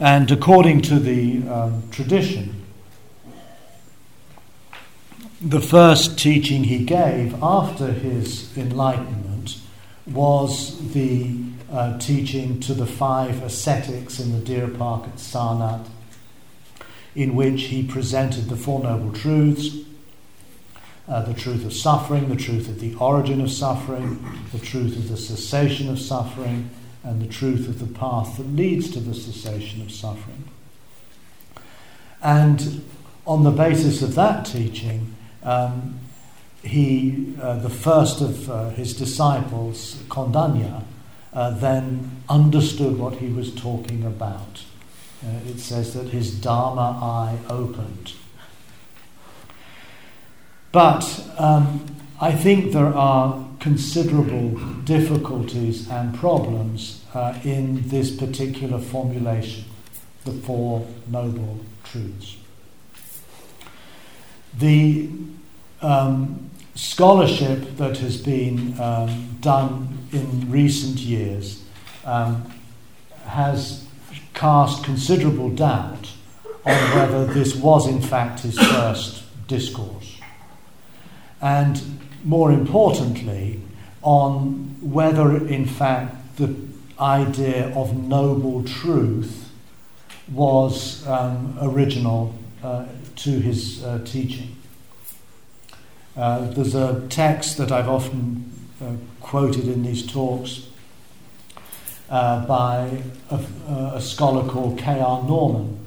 And 0.01 0.29
according 0.29 0.81
to 0.81 0.99
the 0.99 1.47
um, 1.47 1.83
tradition, 1.91 2.65
the 5.39 5.61
first 5.61 6.19
teaching 6.19 6.65
he 6.65 6.83
gave 6.83 7.41
after 7.41 7.93
his 7.93 8.57
enlightenment 8.57 9.26
was 10.07 10.93
the 10.93 11.35
uh, 11.71 11.97
teaching 11.99 12.59
to 12.61 12.73
the 12.73 12.85
five 12.85 13.43
ascetics 13.43 14.19
in 14.19 14.31
the 14.31 14.39
Deer 14.39 14.67
Park 14.67 15.03
at 15.05 15.15
Sarnath, 15.15 15.87
in 17.15 17.35
which 17.35 17.63
he 17.63 17.83
presented 17.83 18.49
the 18.49 18.55
Four 18.55 18.83
Noble 18.83 19.11
Truths 19.11 19.87
uh, 21.07 21.21
the 21.21 21.33
truth 21.33 21.65
of 21.65 21.73
suffering, 21.73 22.29
the 22.29 22.35
truth 22.35 22.67
of 22.67 22.79
the 22.79 22.93
origin 22.95 23.39
of 23.41 23.49
suffering, 23.49 24.23
the 24.51 24.59
truth 24.59 24.97
of 24.97 25.07
the 25.07 25.17
cessation 25.17 25.89
of 25.89 25.99
suffering, 25.99 26.69
and 27.03 27.21
the 27.21 27.27
truth 27.27 27.67
of 27.67 27.79
the 27.79 27.99
path 27.99 28.37
that 28.37 28.47
leads 28.47 28.89
to 28.91 28.99
the 28.99 29.13
cessation 29.13 29.81
of 29.81 29.91
suffering. 29.91 30.43
And 32.21 32.83
on 33.25 33.43
the 33.43 33.51
basis 33.51 34.01
of 34.01 34.15
that 34.15 34.45
teaching, 34.45 35.15
um, 35.43 35.99
he, 36.67 37.35
uh, 37.41 37.57
the 37.57 37.69
first 37.69 38.21
of 38.21 38.49
uh, 38.49 38.69
his 38.69 38.95
disciples, 38.95 39.95
Kondanya, 40.07 40.83
uh, 41.33 41.51
then 41.51 42.23
understood 42.29 42.97
what 42.97 43.15
he 43.15 43.27
was 43.27 43.53
talking 43.53 44.03
about. 44.03 44.63
Uh, 45.25 45.49
it 45.49 45.59
says 45.59 45.93
that 45.93 46.09
his 46.09 46.39
Dharma 46.39 46.99
eye 47.01 47.37
opened. 47.49 48.13
But 50.71 51.25
um, 51.37 51.85
I 52.19 52.31
think 52.31 52.73
there 52.73 52.93
are 52.93 53.45
considerable 53.59 54.49
difficulties 54.83 55.89
and 55.89 56.13
problems 56.15 57.03
uh, 57.13 57.39
in 57.43 57.87
this 57.89 58.15
particular 58.15 58.79
formulation, 58.79 59.65
the 60.25 60.31
Four 60.31 60.87
Noble 61.07 61.59
Truths. 61.83 62.37
The 64.57 65.09
um, 65.81 66.49
scholarship 66.77 67.75
that 67.77 67.97
has 67.97 68.21
been 68.21 68.79
um, 68.79 69.35
done 69.41 69.97
in 70.11 70.49
recent 70.51 70.97
years 70.97 71.63
um, 72.05 72.51
has 73.25 73.87
cast 74.35 74.83
considerable 74.83 75.49
doubt 75.49 76.11
on 76.63 76.75
whether 76.95 77.25
this 77.25 77.55
was 77.55 77.87
in 77.87 77.99
fact 77.99 78.41
his 78.41 78.59
first 78.59 79.23
discourse. 79.47 80.19
And 81.41 81.99
more 82.23 82.51
importantly, 82.51 83.59
on 84.03 84.75
whether 84.81 85.47
in 85.47 85.65
fact 85.65 86.37
the 86.37 86.55
idea 86.99 87.75
of 87.75 87.97
noble 87.97 88.63
truth 88.63 89.49
was 90.31 91.07
um, 91.07 91.57
original 91.59 92.35
uh, 92.63 92.85
to 93.15 93.31
his 93.31 93.83
uh, 93.83 93.99
teaching. 94.05 94.55
Uh, 96.17 96.49
there's 96.51 96.73
a 96.73 97.05
text 97.09 97.57
that 97.57 97.71
I've 97.71 97.87
often 97.87 98.51
uh, 98.81 98.93
quoted 99.21 99.67
in 99.67 99.83
these 99.83 100.05
talks 100.05 100.67
uh, 102.09 102.43
by 102.47 103.03
a, 103.29 103.35
a, 103.93 104.01
scholar 104.01 104.49
called 104.49 104.79
K.R. 104.79 105.23
Norman, 105.23 105.77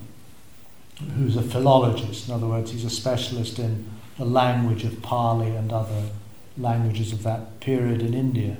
who's 1.16 1.36
a 1.36 1.42
philologist. 1.42 2.28
In 2.28 2.34
other 2.34 2.46
words, 2.46 2.70
he's 2.70 2.84
a 2.84 2.90
specialist 2.90 3.58
in 3.58 3.90
the 4.18 4.24
language 4.24 4.84
of 4.84 5.02
Pali 5.02 5.50
and 5.50 5.72
other 5.72 6.10
languages 6.56 7.12
of 7.12 7.22
that 7.24 7.58
period 7.58 8.00
in 8.00 8.14
India. 8.14 8.56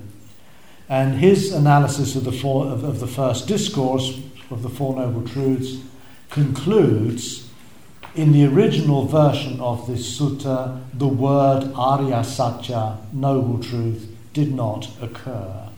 And 0.88 1.20
his 1.20 1.52
analysis 1.52 2.16
of 2.16 2.24
the, 2.24 2.33
four, 2.33 2.66
of, 2.66 2.83
of 2.83 2.98
the 2.98 3.06
first 3.06 3.46
discourse 3.46 4.18
of 4.50 4.62
the 4.62 4.68
Four 4.68 4.96
Noble 4.96 5.28
Truths 5.28 5.76
concludes 6.30 7.49
in 8.14 8.32
the 8.32 8.44
original 8.46 9.06
version 9.06 9.60
of 9.60 9.86
this 9.86 10.18
sutta, 10.18 10.82
the 10.92 11.08
word 11.08 11.72
Arya 11.74 12.24
Satya, 12.24 12.98
noble 13.12 13.62
truth, 13.62 14.08
did 14.32 14.52
not 14.52 14.90
occur. 15.00 15.68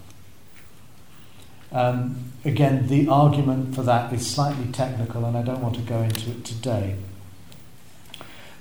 Um, 1.71 2.33
again, 2.45 2.87
the 2.89 3.09
argument 3.09 3.75
for 3.75 3.83
that 3.83 4.13
is 4.13 4.29
slightly 4.29 4.71
technical, 4.73 5.25
and 5.25 5.37
I 5.37 5.43
don't 5.43 5.61
want 5.61 5.75
to 5.77 5.83
go 5.83 6.03
into 6.03 6.31
it 6.31 6.45
today. 6.45 6.97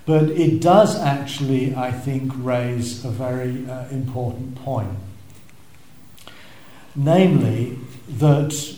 But 0.05 0.29
it 0.31 0.61
does 0.61 0.97
actually, 0.97 1.75
I 1.75 1.91
think, 1.91 2.31
raise 2.35 3.05
a 3.05 3.09
very 3.09 3.69
uh, 3.69 3.87
important 3.89 4.55
point. 4.55 4.97
Namely, 6.95 7.77
that 8.09 8.77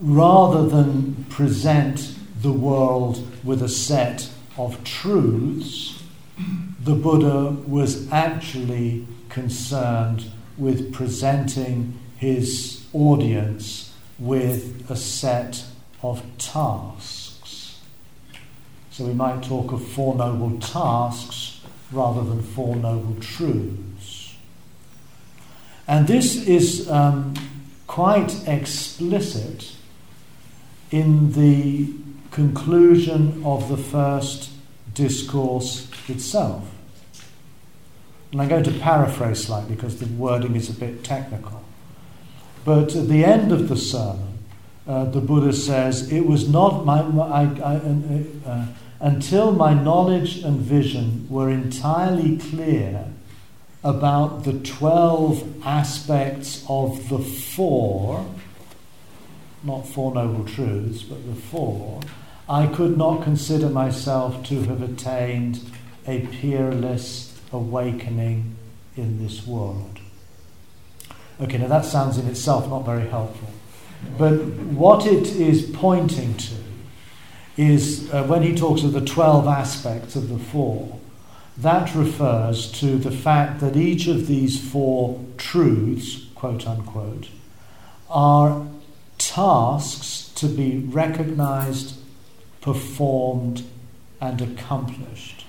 rather 0.00 0.66
than 0.66 1.24
present 1.28 2.15
the 2.46 2.52
world 2.52 3.26
with 3.44 3.60
a 3.60 3.68
set 3.68 4.30
of 4.56 4.82
truths, 4.84 6.00
the 6.80 6.94
Buddha 6.94 7.50
was 7.66 8.10
actually 8.12 9.04
concerned 9.28 10.30
with 10.56 10.92
presenting 10.92 11.98
his 12.16 12.86
audience 12.92 13.92
with 14.20 14.88
a 14.88 14.94
set 14.94 15.64
of 16.04 16.22
tasks. 16.38 17.80
So 18.92 19.04
we 19.04 19.12
might 19.12 19.42
talk 19.42 19.72
of 19.72 19.84
Four 19.84 20.14
Noble 20.14 20.56
Tasks 20.60 21.62
rather 21.90 22.22
than 22.22 22.44
Four 22.44 22.76
Noble 22.76 23.16
Truths. 23.20 24.36
And 25.88 26.06
this 26.06 26.36
is 26.46 26.88
um, 26.88 27.34
quite 27.88 28.46
explicit 28.46 29.72
in 30.92 31.32
the 31.32 32.05
conclusion 32.36 33.42
of 33.46 33.70
the 33.70 33.78
first 33.78 34.50
discourse 34.92 35.90
itself. 36.06 36.70
And 38.30 38.42
I'm 38.42 38.48
going 38.48 38.64
to 38.64 38.72
paraphrase 38.72 39.46
slightly 39.46 39.74
because 39.74 40.00
the 40.00 40.06
wording 40.06 40.54
is 40.54 40.68
a 40.68 40.74
bit 40.74 41.02
technical. 41.02 41.64
But 42.62 42.94
at 42.94 43.08
the 43.08 43.24
end 43.24 43.52
of 43.52 43.70
the 43.70 43.76
sermon, 43.76 44.38
uh, 44.86 45.06
the 45.06 45.20
Buddha 45.20 45.54
says, 45.54 46.12
It 46.12 46.26
was 46.26 46.46
not 46.46 46.84
my. 46.84 47.00
I, 47.00 47.42
I, 47.42 47.76
uh, 47.76 48.22
uh, 48.44 48.66
until 49.00 49.52
my 49.52 49.72
knowledge 49.72 50.38
and 50.42 50.60
vision 50.60 51.26
were 51.30 51.48
entirely 51.48 52.36
clear 52.36 53.06
about 53.82 54.44
the 54.44 54.58
12 54.58 55.64
aspects 55.66 56.66
of 56.68 57.08
the 57.08 57.18
four, 57.18 58.26
not 59.62 59.88
four 59.88 60.14
noble 60.14 60.44
truths, 60.44 61.02
but 61.02 61.26
the 61.26 61.40
four, 61.40 62.00
I 62.48 62.66
could 62.68 62.96
not 62.96 63.22
consider 63.22 63.68
myself 63.68 64.44
to 64.46 64.62
have 64.64 64.82
attained 64.82 65.60
a 66.06 66.26
peerless 66.26 67.40
awakening 67.52 68.56
in 68.96 69.22
this 69.22 69.46
world. 69.46 69.98
Okay, 71.40 71.58
now 71.58 71.66
that 71.66 71.84
sounds 71.84 72.18
in 72.18 72.26
itself 72.28 72.68
not 72.68 72.84
very 72.84 73.08
helpful. 73.08 73.48
But 74.16 74.34
what 74.34 75.06
it 75.06 75.26
is 75.36 75.70
pointing 75.72 76.36
to 76.36 76.54
is 77.56 78.12
uh, 78.12 78.24
when 78.24 78.42
he 78.42 78.54
talks 78.54 78.82
of 78.82 78.92
the 78.92 79.04
12 79.04 79.46
aspects 79.46 80.14
of 80.16 80.28
the 80.28 80.38
four, 80.38 80.98
that 81.58 81.94
refers 81.94 82.70
to 82.80 82.98
the 82.98 83.10
fact 83.10 83.60
that 83.60 83.76
each 83.76 84.06
of 84.06 84.26
these 84.26 84.60
four 84.70 85.24
truths, 85.38 86.26
quote 86.34 86.66
unquote, 86.66 87.28
are 88.10 88.66
tasks 89.18 90.30
to 90.34 90.46
be 90.46 90.78
recognized, 90.78 91.94
performed, 92.66 93.62
and 94.20 94.40
accomplished. 94.42 95.46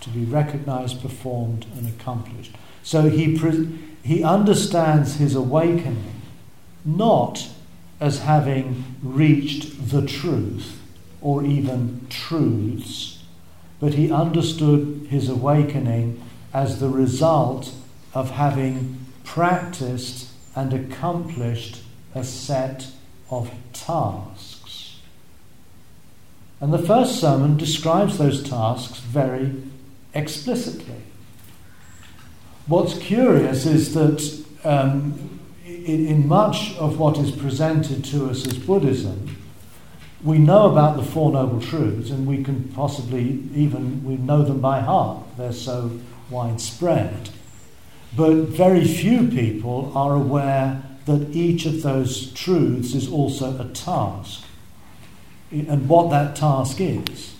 To 0.00 0.10
be 0.10 0.24
recognized, 0.24 1.00
performed, 1.00 1.66
and 1.76 1.86
accomplished. 1.86 2.52
So 2.82 3.08
he. 3.08 3.38
Pre- 3.38 3.78
he 4.02 4.24
understands 4.24 5.16
his 5.16 5.34
awakening 5.34 6.22
not 6.84 7.48
as 8.00 8.20
having 8.20 8.96
reached 9.02 9.90
the 9.90 10.04
truth 10.04 10.80
or 11.20 11.44
even 11.44 12.06
truths, 12.08 13.22
but 13.78 13.94
he 13.94 14.10
understood 14.10 15.06
his 15.10 15.28
awakening 15.28 16.20
as 16.52 16.80
the 16.80 16.88
result 16.88 17.72
of 18.14 18.30
having 18.30 19.06
practiced 19.22 20.30
and 20.56 20.72
accomplished 20.72 21.82
a 22.14 22.24
set 22.24 22.88
of 23.30 23.52
tasks. 23.72 24.49
And 26.60 26.72
the 26.74 26.78
first 26.78 27.18
sermon 27.18 27.56
describes 27.56 28.18
those 28.18 28.42
tasks 28.42 29.00
very 29.00 29.54
explicitly. 30.12 31.02
What's 32.66 32.98
curious 32.98 33.64
is 33.64 33.94
that 33.94 34.44
um, 34.64 35.40
in, 35.64 36.28
much 36.28 36.76
of 36.76 36.98
what 36.98 37.18
is 37.18 37.30
presented 37.30 38.04
to 38.06 38.28
us 38.28 38.46
as 38.46 38.58
Buddhism, 38.58 39.38
we 40.22 40.36
know 40.36 40.70
about 40.70 40.98
the 40.98 41.02
Four 41.02 41.32
Noble 41.32 41.62
Truths 41.62 42.10
and 42.10 42.26
we 42.26 42.44
can 42.44 42.64
possibly 42.74 43.42
even 43.54 44.04
we 44.04 44.18
know 44.18 44.42
them 44.42 44.60
by 44.60 44.80
heart. 44.80 45.24
They're 45.38 45.52
so 45.52 45.98
widespread. 46.28 47.30
But 48.14 48.34
very 48.48 48.84
few 48.84 49.28
people 49.28 49.92
are 49.94 50.14
aware 50.14 50.82
that 51.06 51.34
each 51.34 51.64
of 51.64 51.82
those 51.82 52.30
truths 52.32 52.94
is 52.94 53.10
also 53.10 53.58
a 53.58 53.68
task 53.72 54.44
and 55.50 55.88
what 55.88 56.10
that 56.10 56.36
task 56.36 56.80
is. 56.80 57.34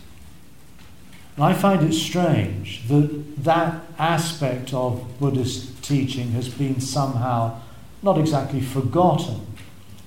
And 1.36 1.44
I 1.44 1.52
find 1.54 1.82
it 1.82 1.94
strange 1.94 2.86
that 2.88 3.44
that 3.44 3.82
aspect 3.98 4.74
of 4.74 5.18
Buddhist 5.18 5.82
teaching 5.82 6.32
has 6.32 6.48
been 6.48 6.80
somehow 6.80 7.60
not 8.02 8.18
exactly 8.18 8.60
forgotten, 8.60 9.46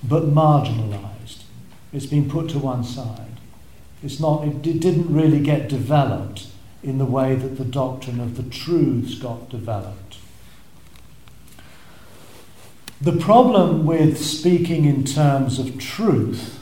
but 0.02 0.24
marginalized. 0.24 1.44
It's 1.92 2.06
been 2.06 2.28
put 2.28 2.50
to 2.50 2.58
one 2.58 2.84
side. 2.84 3.20
It's 4.02 4.20
not, 4.20 4.46
it 4.46 4.62
didn't 4.62 5.12
really 5.12 5.40
get 5.40 5.68
developed 5.68 6.48
in 6.82 6.98
the 6.98 7.04
way 7.04 7.34
that 7.34 7.56
the 7.56 7.64
doctrine 7.64 8.20
of 8.20 8.36
the 8.36 8.42
truths 8.42 9.14
got 9.14 9.48
developed. 9.48 10.18
The 13.00 13.16
problem 13.16 13.86
with 13.86 14.22
speaking 14.22 14.84
in 14.84 15.04
terms 15.04 15.58
of 15.58 15.78
truth 15.78 16.60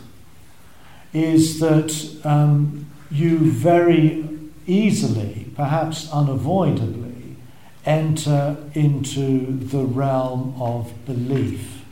is 1.12 1.60
that 1.60 2.20
um, 2.24 2.86
you 3.10 3.38
very 3.38 4.28
easily, 4.66 5.46
perhaps 5.54 6.10
unavoidably, 6.10 7.36
enter 7.84 8.56
into 8.74 9.58
the 9.58 9.84
realm 9.84 10.54
of 10.60 10.92
belief. 11.04 11.82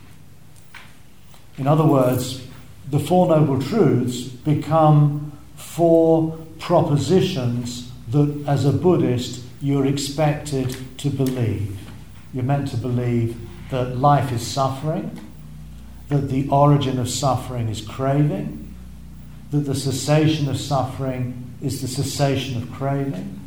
In 1.57 1.67
other 1.67 1.85
words, 1.85 2.47
the 2.89 2.99
Four 2.99 3.27
Noble 3.27 3.61
Truths 3.61 4.23
become 4.23 5.31
four 5.55 6.37
propositions 6.59 7.91
that, 8.09 8.43
as 8.47 8.65
a 8.65 8.71
Buddhist, 8.71 9.43
you're 9.61 9.85
expected 9.85 10.75
to 10.97 11.09
believe. 11.09 11.77
You're 12.33 12.43
meant 12.43 12.69
to 12.69 12.77
believe 12.77 13.37
that 13.69 13.97
life 13.97 14.31
is 14.31 14.45
suffering, 14.45 15.19
that 16.09 16.29
the 16.29 16.49
origin 16.49 16.99
of 16.99 17.09
suffering 17.09 17.69
is 17.69 17.81
craving, 17.81 18.60
that 19.51 19.59
the 19.59 19.75
cessation 19.75 20.49
of 20.49 20.57
suffering 20.57 21.53
is 21.61 21.81
the 21.81 21.87
cessation 21.87 22.61
of 22.61 22.71
craving, 22.71 23.39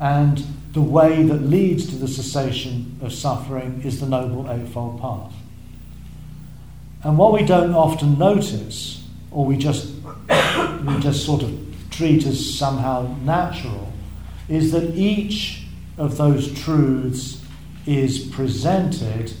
and 0.00 0.44
the 0.72 0.82
way 0.82 1.22
that 1.22 1.42
leads 1.42 1.86
to 1.86 1.96
the 1.96 2.08
cessation 2.08 2.98
of 3.00 3.12
suffering 3.12 3.80
is 3.84 4.00
the 4.00 4.06
Noble 4.06 4.50
Eightfold 4.50 5.00
Path. 5.00 5.32
And 7.02 7.16
what 7.16 7.32
we 7.32 7.44
don't 7.44 7.74
often 7.74 8.18
notice, 8.18 9.06
or 9.30 9.44
we 9.46 9.56
just, 9.56 9.88
we 10.28 11.00
just 11.00 11.24
sort 11.24 11.42
of 11.42 11.58
treat 11.90 12.26
as 12.26 12.54
somehow 12.58 13.16
natural, 13.22 13.92
is 14.48 14.72
that 14.72 14.94
each 14.94 15.64
of 15.96 16.16
those 16.16 16.52
truths 16.60 17.42
is 17.86 18.26
presented 18.28 19.32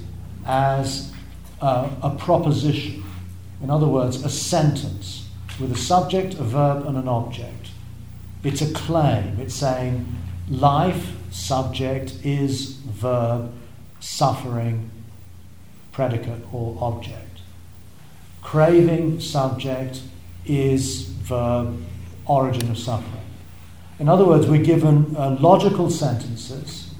as 0.46 1.12
uh, 1.60 1.90
a 2.02 2.10
proposition. 2.10 3.02
In 3.62 3.70
other 3.70 3.88
words, 3.88 4.22
a 4.24 4.30
sentence 4.30 5.23
with 5.58 5.72
a 5.72 5.76
subject, 5.76 6.34
a 6.34 6.42
verb, 6.42 6.86
and 6.86 6.96
an 6.96 7.08
object. 7.08 7.68
It's 8.42 8.60
a 8.60 8.72
claim. 8.72 9.38
It's 9.40 9.54
saying 9.54 10.06
life, 10.48 11.12
subject, 11.30 12.18
is 12.24 12.74
verb, 12.74 13.52
suffering, 14.00 14.90
predicate 15.92 16.42
or 16.52 16.76
object. 16.80 17.40
Craving, 18.42 19.20
subject, 19.20 20.02
is 20.44 21.02
verb, 21.02 21.82
origin 22.26 22.70
of 22.70 22.78
suffering. 22.78 23.22
In 23.98 24.08
other 24.08 24.24
words, 24.24 24.46
we're 24.46 24.62
given 24.62 25.16
uh, 25.16 25.36
logical 25.40 25.88
sentences 25.88 26.92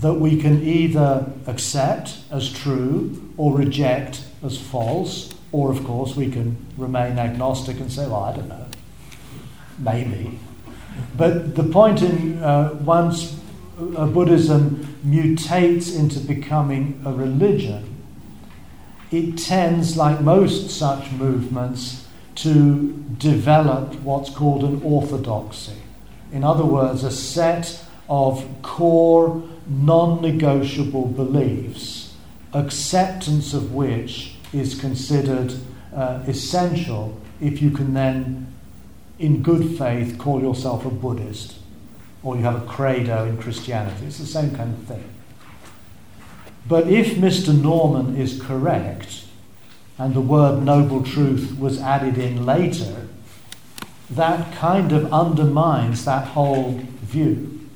that 0.00 0.14
we 0.14 0.40
can 0.40 0.62
either 0.62 1.32
accept 1.46 2.18
as 2.30 2.52
true 2.52 3.32
or 3.36 3.56
reject 3.56 4.24
as 4.42 4.58
false, 4.58 5.32
or 5.52 5.70
of 5.70 5.84
course 5.84 6.16
we 6.16 6.30
can 6.30 6.56
remain 6.76 7.18
agnostic 7.18 7.78
and 7.78 7.92
say, 7.92 8.06
well, 8.06 8.24
I 8.24 8.36
don't 8.36 8.48
know, 8.48 8.66
maybe. 9.78 10.38
But 11.16 11.54
the 11.54 11.64
point 11.64 12.02
in 12.02 12.42
uh, 12.42 12.74
once 12.82 13.38
Buddhism 13.78 14.96
mutates 15.04 15.96
into 15.96 16.20
becoming 16.20 17.02
a 17.04 17.12
religion, 17.12 17.88
it 19.10 19.36
tends, 19.36 19.96
like 19.96 20.20
most 20.20 20.70
such 20.70 21.10
movements, 21.12 22.06
to 22.36 22.92
develop 23.18 23.94
what's 24.00 24.30
called 24.30 24.64
an 24.64 24.80
orthodoxy. 24.82 25.76
In 26.32 26.44
other 26.44 26.64
words, 26.64 27.04
a 27.04 27.10
set 27.10 27.84
of 28.08 28.46
core, 28.62 29.42
non 29.66 30.22
negotiable 30.22 31.06
beliefs, 31.06 32.14
acceptance 32.54 33.52
of 33.52 33.74
which 33.74 34.31
is 34.52 34.78
considered 34.78 35.54
uh, 35.94 36.22
essential 36.26 37.18
if 37.40 37.60
you 37.60 37.70
can 37.70 37.94
then 37.94 38.52
in 39.22 39.40
good 39.40 39.78
faith, 39.78 40.18
call 40.18 40.40
yourself 40.40 40.84
a 40.84 40.90
Buddhist, 40.90 41.54
or 42.24 42.36
you 42.36 42.42
have 42.42 42.60
a 42.60 42.66
credo 42.66 43.24
in 43.24 43.38
Christianity. 43.38 44.06
It's 44.06 44.18
the 44.18 44.26
same 44.26 44.54
kind 44.54 44.74
of 44.74 44.82
thing. 44.84 45.04
But 46.66 46.88
if 46.88 47.14
Mr. 47.14 47.56
Norman 47.56 48.16
is 48.16 48.42
correct, 48.42 49.26
and 49.96 50.14
the 50.14 50.20
word 50.20 50.64
noble 50.64 51.04
truth 51.04 51.56
was 51.56 51.80
added 51.80 52.18
in 52.18 52.44
later, 52.44 53.06
that 54.10 54.52
kind 54.56 54.90
of 54.90 55.12
undermines 55.12 56.04
that 56.04 56.28
whole 56.28 56.80
view. 57.02 57.68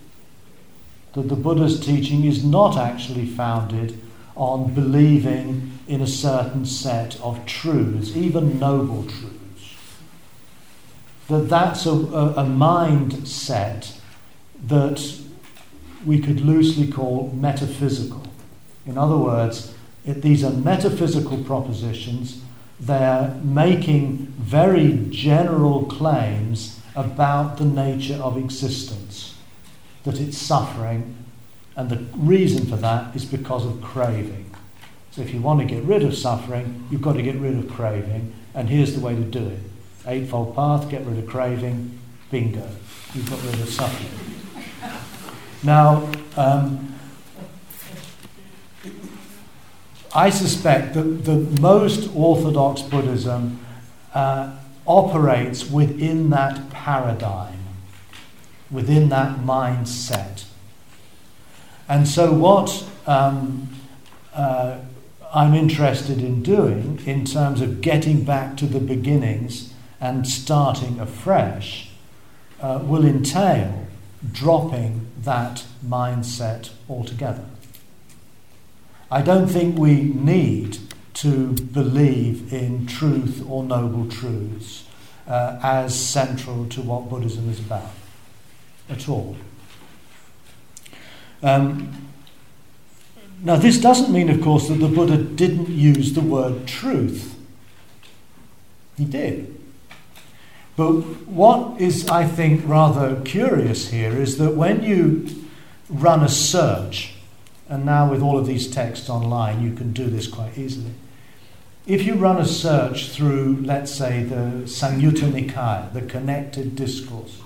That 1.12 1.28
the 1.28 1.36
Buddha's 1.36 1.78
teaching 1.78 2.24
is 2.24 2.44
not 2.44 2.76
actually 2.76 3.26
founded 3.26 4.00
on 4.34 4.74
believing 4.74 5.75
in 5.88 6.00
a 6.00 6.06
certain 6.06 6.64
set 6.64 7.20
of 7.20 7.44
truths, 7.46 8.16
even 8.16 8.58
noble 8.58 9.04
truths 9.04 9.36
that 11.28 11.48
that's 11.48 11.86
a, 11.86 11.90
a, 11.90 12.30
a 12.30 12.44
mindset 12.44 13.98
that 14.66 15.20
we 16.04 16.20
could 16.20 16.40
loosely 16.40 16.90
call 16.90 17.32
metaphysical. 17.34 18.22
In 18.86 18.96
other 18.96 19.16
words, 19.16 19.74
it, 20.04 20.22
these 20.22 20.44
are 20.44 20.52
metaphysical 20.52 21.42
propositions. 21.42 22.40
They're 22.78 23.40
making 23.42 24.32
very 24.38 25.08
general 25.10 25.84
claims 25.86 26.80
about 26.94 27.58
the 27.58 27.64
nature 27.64 28.16
of 28.22 28.36
existence, 28.36 29.36
that 30.04 30.20
it's 30.20 30.38
suffering, 30.38 31.16
and 31.74 31.90
the 31.90 32.06
reason 32.16 32.66
for 32.66 32.76
that 32.76 33.14
is 33.16 33.24
because 33.24 33.66
of 33.66 33.82
craving. 33.82 34.45
So, 35.16 35.22
if 35.22 35.32
you 35.32 35.40
want 35.40 35.60
to 35.60 35.64
get 35.64 35.82
rid 35.84 36.02
of 36.02 36.14
suffering, 36.14 36.86
you've 36.90 37.00
got 37.00 37.14
to 37.14 37.22
get 37.22 37.36
rid 37.36 37.56
of 37.56 37.70
craving, 37.70 38.34
and 38.52 38.68
here's 38.68 38.94
the 38.94 39.00
way 39.00 39.14
to 39.14 39.22
do 39.22 39.46
it 39.46 39.60
Eightfold 40.06 40.54
Path, 40.54 40.90
get 40.90 41.06
rid 41.06 41.18
of 41.18 41.26
craving, 41.26 41.98
bingo. 42.30 42.68
You've 43.14 43.30
got 43.30 43.42
rid 43.42 43.58
of 43.58 43.70
suffering. 43.70 44.92
Now, 45.62 46.12
um, 46.36 46.94
I 50.14 50.28
suspect 50.28 50.92
that 50.92 51.24
the 51.24 51.36
most 51.62 52.14
orthodox 52.14 52.82
Buddhism 52.82 53.64
uh, 54.12 54.54
operates 54.86 55.70
within 55.70 56.28
that 56.28 56.68
paradigm, 56.68 57.60
within 58.70 59.08
that 59.08 59.38
mindset. 59.38 60.44
And 61.88 62.06
so, 62.06 62.34
what 62.34 62.86
um, 63.06 63.70
uh, 64.34 64.80
I'm 65.36 65.52
interested 65.52 66.18
in 66.22 66.42
doing 66.42 67.02
in 67.04 67.26
terms 67.26 67.60
of 67.60 67.82
getting 67.82 68.24
back 68.24 68.56
to 68.56 68.66
the 68.66 68.80
beginnings 68.80 69.74
and 70.00 70.26
starting 70.26 70.98
afresh 70.98 71.90
uh, 72.58 72.80
will 72.82 73.04
entail 73.04 73.86
dropping 74.32 75.08
that 75.20 75.66
mindset 75.86 76.70
altogether. 76.88 77.44
I 79.10 79.20
don't 79.20 79.46
think 79.46 79.78
we 79.78 80.04
need 80.04 80.78
to 81.14 81.52
believe 81.52 82.50
in 82.50 82.86
truth 82.86 83.44
or 83.46 83.62
noble 83.62 84.08
truths 84.08 84.86
uh, 85.28 85.60
as 85.62 85.94
central 85.94 86.66
to 86.70 86.80
what 86.80 87.10
Buddhism 87.10 87.50
is 87.50 87.60
about 87.60 87.90
at 88.88 89.06
all. 89.06 89.36
Um, 91.42 92.05
now, 93.42 93.56
this 93.56 93.78
doesn't 93.78 94.12
mean, 94.12 94.30
of 94.30 94.40
course, 94.42 94.68
that 94.68 94.76
the 94.76 94.88
Buddha 94.88 95.18
didn't 95.18 95.68
use 95.68 96.14
the 96.14 96.20
word 96.20 96.66
truth. 96.66 97.36
He 98.96 99.04
did. 99.04 99.60
But 100.76 100.92
what 101.26 101.80
is, 101.80 102.08
I 102.08 102.26
think, 102.26 102.62
rather 102.66 103.20
curious 103.22 103.90
here 103.90 104.12
is 104.12 104.38
that 104.38 104.54
when 104.54 104.82
you 104.82 105.28
run 105.88 106.22
a 106.22 106.28
search, 106.28 107.14
and 107.68 107.84
now 107.84 108.10
with 108.10 108.22
all 108.22 108.38
of 108.38 108.46
these 108.46 108.70
texts 108.70 109.08
online, 109.08 109.62
you 109.62 109.74
can 109.74 109.92
do 109.92 110.06
this 110.06 110.26
quite 110.26 110.56
easily. 110.56 110.92
If 111.86 112.04
you 112.04 112.14
run 112.14 112.38
a 112.38 112.46
search 112.46 113.10
through, 113.10 113.58
let's 113.62 113.94
say, 113.94 114.24
the 114.24 114.64
Samyutta 114.64 115.30
Nikaya, 115.30 115.92
the 115.92 116.02
connected 116.02 116.74
discourses, 116.74 117.42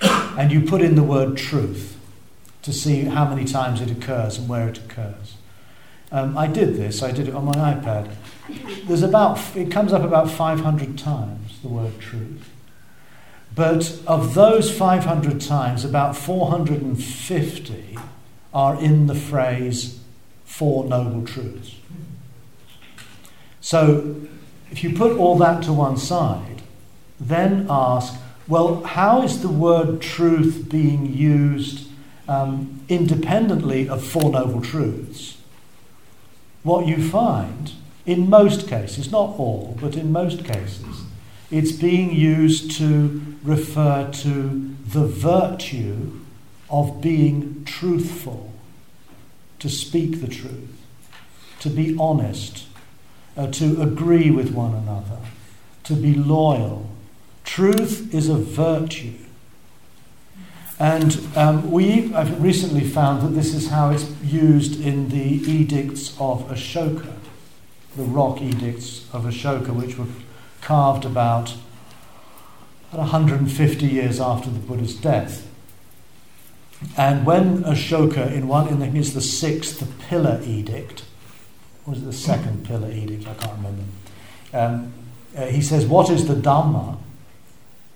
and 0.00 0.50
you 0.50 0.62
put 0.62 0.80
in 0.80 0.94
the 0.94 1.02
word 1.02 1.36
truth, 1.36 1.97
to 2.68 2.72
see 2.74 3.04
how 3.04 3.26
many 3.26 3.46
times 3.46 3.80
it 3.80 3.90
occurs 3.90 4.36
and 4.36 4.46
where 4.46 4.68
it 4.68 4.76
occurs. 4.76 5.36
Um, 6.12 6.36
I 6.36 6.46
did 6.46 6.76
this, 6.76 7.02
I 7.02 7.12
did 7.12 7.26
it 7.26 7.34
on 7.34 7.46
my 7.46 7.54
iPad. 7.54 8.14
There's 8.86 9.02
about, 9.02 9.40
it 9.56 9.70
comes 9.70 9.94
up 9.94 10.02
about 10.02 10.30
500 10.30 10.98
times, 10.98 11.60
the 11.62 11.68
word 11.68 11.98
truth. 11.98 12.50
But 13.54 13.98
of 14.06 14.34
those 14.34 14.70
500 14.70 15.40
times, 15.40 15.82
about 15.82 16.14
450 16.14 17.98
are 18.52 18.78
in 18.78 19.06
the 19.06 19.14
phrase 19.14 20.00
Four 20.44 20.84
Noble 20.84 21.24
Truths. 21.24 21.74
So 23.62 24.14
if 24.70 24.84
you 24.84 24.94
put 24.94 25.16
all 25.16 25.38
that 25.38 25.62
to 25.62 25.72
one 25.72 25.96
side, 25.96 26.60
then 27.18 27.66
ask, 27.70 28.14
well, 28.46 28.82
how 28.84 29.22
is 29.22 29.40
the 29.40 29.48
word 29.48 30.02
truth 30.02 30.66
being 30.68 31.06
used 31.06 31.87
um, 32.28 32.84
independently 32.88 33.88
of 33.88 34.04
Four 34.04 34.30
Noble 34.30 34.60
Truths, 34.60 35.38
what 36.62 36.86
you 36.86 37.08
find, 37.08 37.72
in 38.04 38.28
most 38.28 38.68
cases, 38.68 39.10
not 39.10 39.38
all, 39.38 39.76
but 39.80 39.96
in 39.96 40.12
most 40.12 40.44
cases, 40.44 41.04
it's 41.50 41.72
being 41.72 42.12
used 42.12 42.70
to 42.72 43.22
refer 43.42 44.10
to 44.12 44.76
the 44.86 45.06
virtue 45.06 46.20
of 46.68 47.00
being 47.00 47.64
truthful, 47.64 48.52
to 49.58 49.68
speak 49.68 50.20
the 50.20 50.28
truth, 50.28 50.84
to 51.60 51.70
be 51.70 51.96
honest, 51.98 52.66
uh, 53.36 53.46
to 53.46 53.80
agree 53.80 54.30
with 54.30 54.52
one 54.52 54.74
another, 54.74 55.18
to 55.84 55.94
be 55.94 56.14
loyal. 56.14 56.90
Truth 57.44 58.14
is 58.14 58.28
a 58.28 58.36
virtue. 58.36 59.14
And 60.78 61.20
um, 61.36 61.70
we 61.70 62.08
have 62.08 62.40
recently 62.40 62.84
found 62.84 63.22
that 63.22 63.34
this 63.34 63.52
is 63.52 63.68
how 63.68 63.90
it's 63.90 64.08
used 64.22 64.80
in 64.80 65.08
the 65.08 65.16
edicts 65.18 66.16
of 66.20 66.48
Ashoka, 66.48 67.14
the 67.96 68.04
rock 68.04 68.40
edicts 68.40 69.06
of 69.12 69.24
Ashoka, 69.24 69.74
which 69.74 69.98
were 69.98 70.06
carved 70.60 71.04
about 71.04 71.56
150 72.90 73.86
years 73.86 74.20
after 74.20 74.50
the 74.50 74.60
Buddha's 74.60 74.94
death. 74.94 75.48
And 76.96 77.26
when 77.26 77.64
Ashoka, 77.64 78.32
in 78.32 78.46
one, 78.46 78.68
in 78.68 78.78
the, 78.78 78.86
it's 78.86 79.12
the 79.12 79.20
sixth 79.20 79.84
pillar 80.08 80.40
edict, 80.44 81.04
was 81.86 81.98
it 81.98 82.04
the 82.04 82.12
second 82.12 82.64
pillar 82.64 82.90
edict? 82.90 83.26
I 83.26 83.34
can't 83.34 83.56
remember. 83.56 83.82
Um, 84.52 84.92
uh, 85.36 85.46
he 85.46 85.60
says, 85.60 85.86
What 85.86 86.08
is 86.08 86.28
the 86.28 86.34
Dhamma? 86.34 86.98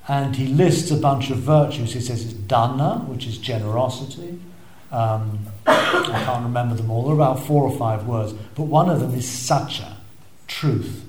And 0.08 0.34
he 0.36 0.46
lists 0.46 0.90
a 0.90 0.96
bunch 0.96 1.30
of 1.30 1.38
virtues. 1.38 1.92
He 1.92 2.00
says 2.00 2.24
it's 2.24 2.32
dana, 2.32 3.04
which 3.06 3.26
is 3.26 3.38
generosity. 3.38 4.38
Um, 4.90 5.46
I 5.66 6.22
can't 6.24 6.44
remember 6.44 6.74
them 6.74 6.90
all. 6.90 7.04
There 7.04 7.12
are 7.12 7.14
about 7.14 7.46
four 7.46 7.64
or 7.64 7.76
five 7.76 8.06
words, 8.06 8.34
but 8.54 8.64
one 8.64 8.90
of 8.90 9.00
them 9.00 9.14
is 9.14 9.24
sacca, 9.24 9.96
truth. 10.46 11.04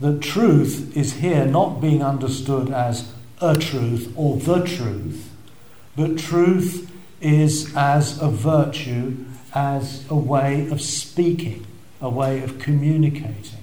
The 0.00 0.18
truth 0.18 0.96
is 0.96 1.14
here 1.14 1.44
not 1.44 1.80
being 1.80 2.02
understood 2.02 2.70
as 2.70 3.12
a 3.42 3.56
truth 3.56 4.12
or 4.16 4.38
the 4.38 4.64
truth, 4.64 5.30
but 5.96 6.18
truth 6.18 6.90
is 7.20 7.74
as 7.76 8.20
a 8.22 8.28
virtue, 8.28 9.26
as 9.54 10.08
a 10.08 10.14
way 10.14 10.66
of 10.70 10.80
speaking, 10.80 11.66
a 12.00 12.08
way 12.08 12.42
of 12.42 12.58
communicating. 12.58 13.60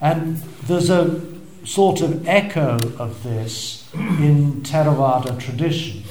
And 0.00 0.36
there's 0.66 0.90
a 0.90 1.35
sort 1.66 2.00
of 2.00 2.26
echo 2.28 2.78
of 2.98 3.22
this 3.24 3.92
in 3.92 4.62
Theravada 4.62 5.38
tradition, 5.38 6.04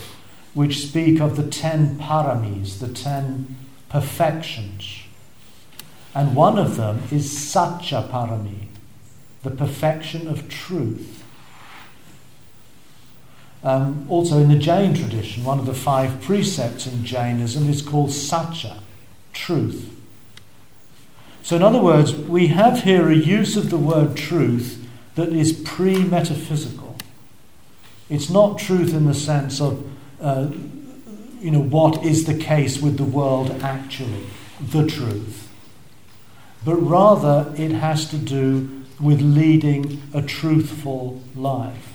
which 0.53 0.86
speak 0.86 1.20
of 1.22 1.38
the 1.38 1.49
ten 1.49 1.97
paramis, 1.97 2.80
the 2.80 2.89
ten 2.89 3.56
perfections. 3.89 5.03
And 6.14 6.36
one 6.36 6.58
of 6.58 6.76
them 6.76 7.03
is 7.12 7.32
Sacca 7.32 8.10
Parami, 8.10 8.68
the 9.43 9.51
perfection 9.51 10.28
of 10.28 10.49
truth. 10.49 11.24
Um, 13.64 14.06
also, 14.10 14.38
in 14.39 14.49
the 14.49 14.60
Jain 14.60 14.93
tradition, 14.93 15.43
one 15.43 15.58
of 15.58 15.66
the 15.66 15.74
five 15.74 16.22
precepts 16.22 16.86
in 16.86 17.03
Jainism 17.03 17.70
is 17.70 17.82
called 17.82 18.10
Sacca, 18.10 18.80
truth. 19.34 19.91
So, 21.41 21.56
in 21.56 21.64
other 21.64 21.82
words, 21.82 22.16
we 22.16 22.47
have 22.47 22.84
here 22.84 23.10
a 23.10 23.16
use 23.16 23.58
of 23.58 23.70
the 23.70 23.78
word 23.78 24.16
truth 24.16 24.85
that 25.16 25.30
is 25.30 25.53
pre 25.53 26.03
metaphysical. 26.03 26.95
It's 28.09 28.30
not 28.30 28.59
truth 28.59 28.93
in 28.93 29.05
the 29.05 29.13
sense 29.13 29.59
of, 29.59 29.89
uh, 30.22 30.49
you 31.39 31.51
know, 31.51 31.61
what 31.61 32.05
is 32.05 32.26
the 32.26 32.36
case 32.36 32.80
with 32.80 32.97
the 32.97 33.03
world 33.03 33.51
actually, 33.63 34.26
the 34.59 34.86
truth. 34.86 35.49
But 36.63 36.76
rather, 36.76 37.53
it 37.57 37.72
has 37.72 38.09
to 38.09 38.18
do 38.18 38.84
with 38.99 39.22
leading 39.22 40.01
a 40.13 40.22
truthful 40.22 41.22
life. 41.36 41.93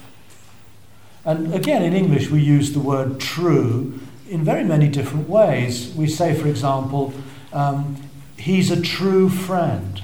And 1.24 1.54
again, 1.54 1.82
in 1.82 1.92
English, 1.92 2.30
we 2.30 2.40
use 2.40 2.72
the 2.72 2.80
word 2.80 3.20
true 3.20 4.00
in 4.28 4.44
very 4.44 4.64
many 4.64 4.88
different 4.88 5.28
ways. 5.28 5.92
We 5.94 6.06
say, 6.06 6.34
for 6.34 6.48
example, 6.48 7.12
um, 7.52 7.96
he's 8.36 8.70
a 8.70 8.80
true 8.80 9.28
friend. 9.28 10.02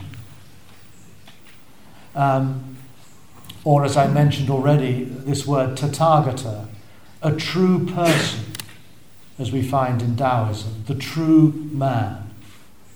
Um, 2.15 2.76
or, 3.67 3.85
as 3.85 3.97
I 3.97 4.07
mentioned 4.07 4.49
already, 4.49 5.03
this 5.03 5.45
word 5.45 5.77
tathagata, 5.77 6.69
a 7.21 7.33
true 7.33 7.85
person, 7.85 8.45
as 9.41 9.51
we 9.51 9.61
find 9.61 10.01
in 10.01 10.15
Taoism, 10.17 10.85
the 10.87 10.95
true 10.95 11.51
man 11.73 12.31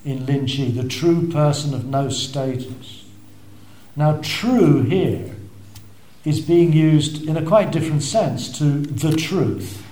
in 0.05 0.27
Lin 0.27 0.47
Chi, 0.47 0.67
the 0.71 0.87
true 0.87 1.27
person 1.27 1.75
of 1.75 1.87
no 1.87 2.09
status. 2.09 3.05
Now, 3.97 4.21
true 4.23 4.83
here 4.83 5.35
is 6.25 6.41
being 6.41 6.73
used 6.73 7.27
in 7.27 7.37
a 7.37 7.45
quite 7.45 7.73
different 7.73 8.05
sense 8.05 8.57
to 8.61 8.79
the 8.79 9.17
truth. 9.17 9.85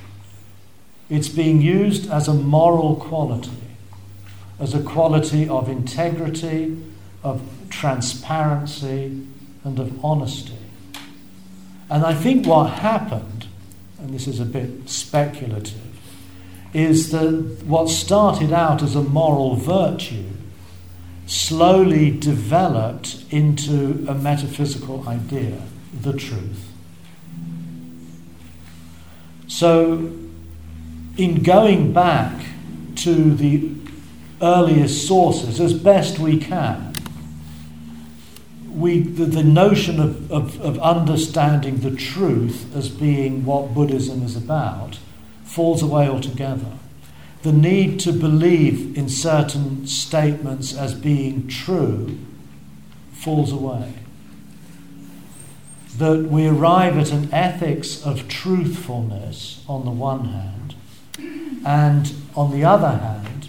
It's 1.10 1.28
being 1.28 1.60
used 1.60 2.08
as 2.08 2.28
a 2.28 2.34
moral 2.34 2.94
quality, 2.94 3.50
as 4.60 4.74
a 4.74 4.82
quality 4.84 5.48
of 5.48 5.68
integrity, 5.68 6.80
of 7.24 7.42
transparency, 7.68 9.26
and 9.64 9.80
of 9.80 10.04
honesty. 10.04 10.54
And 11.90 12.04
I 12.04 12.14
think 12.14 12.46
what 12.46 12.70
happened, 12.70 13.46
and 13.98 14.12
this 14.12 14.26
is 14.26 14.40
a 14.40 14.44
bit 14.44 14.88
speculative, 14.88 15.80
is 16.74 17.10
that 17.12 17.62
what 17.66 17.88
started 17.88 18.52
out 18.52 18.82
as 18.82 18.94
a 18.94 19.02
moral 19.02 19.56
virtue 19.56 20.24
slowly 21.26 22.10
developed 22.10 23.22
into 23.30 24.04
a 24.08 24.14
metaphysical 24.14 25.06
idea, 25.08 25.60
the 26.00 26.12
truth. 26.12 26.68
So, 29.46 30.12
in 31.16 31.42
going 31.42 31.92
back 31.92 32.44
to 32.96 33.34
the 33.34 33.70
earliest 34.40 35.06
sources 35.06 35.60
as 35.60 35.72
best 35.72 36.18
we 36.18 36.38
can, 36.38 36.87
we, 38.78 39.00
the, 39.00 39.24
the 39.24 39.42
notion 39.42 39.98
of, 40.00 40.30
of, 40.30 40.60
of 40.60 40.78
understanding 40.78 41.78
the 41.78 41.90
truth 41.90 42.74
as 42.76 42.88
being 42.88 43.44
what 43.44 43.74
Buddhism 43.74 44.22
is 44.22 44.36
about 44.36 44.98
falls 45.44 45.82
away 45.82 46.08
altogether. 46.08 46.72
The 47.42 47.52
need 47.52 47.98
to 48.00 48.12
believe 48.12 48.96
in 48.96 49.08
certain 49.08 49.86
statements 49.86 50.76
as 50.76 50.94
being 50.94 51.48
true 51.48 52.18
falls 53.12 53.52
away. 53.52 53.94
That 55.96 56.24
we 56.24 56.46
arrive 56.46 56.96
at 56.98 57.10
an 57.10 57.32
ethics 57.32 58.04
of 58.04 58.28
truthfulness 58.28 59.64
on 59.68 59.84
the 59.84 59.90
one 59.90 60.26
hand, 60.26 60.74
and 61.66 62.12
on 62.36 62.52
the 62.52 62.64
other 62.64 62.90
hand, 62.90 63.48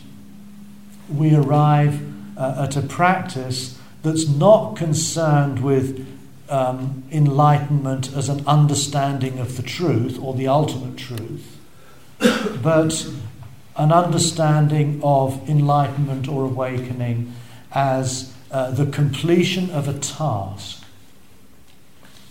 we 1.07 1.35
arrive 1.35 2.01
uh, 2.37 2.67
at 2.67 2.75
a 2.75 2.81
practice 2.81 3.78
that's 4.03 4.27
not 4.27 4.75
concerned 4.75 5.61
with 5.61 6.05
um, 6.49 7.03
enlightenment 7.11 8.15
as 8.15 8.29
an 8.29 8.45
understanding 8.47 9.39
of 9.39 9.57
the 9.57 9.63
truth 9.63 10.19
or 10.21 10.33
the 10.33 10.47
ultimate 10.47 10.97
truth, 10.97 11.57
but 12.61 13.07
an 13.75 13.91
understanding 13.91 14.99
of 15.03 15.47
enlightenment 15.47 16.27
or 16.27 16.43
awakening 16.45 17.33
as 17.71 18.33
uh, 18.51 18.71
the 18.71 18.85
completion 18.87 19.69
of 19.71 19.87
a 19.87 19.93
task, 19.99 20.83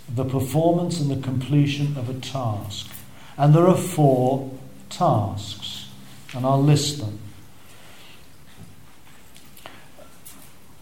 the 0.08 0.24
performance 0.24 1.00
and 1.00 1.10
the 1.10 1.22
completion 1.22 1.96
of 1.96 2.10
a 2.10 2.14
task. 2.14 2.90
And 3.36 3.54
there 3.54 3.68
are 3.68 3.76
four 3.76 4.50
tasks, 4.90 5.88
and 6.34 6.44
I'll 6.44 6.62
list 6.62 6.98
them. 6.98 7.18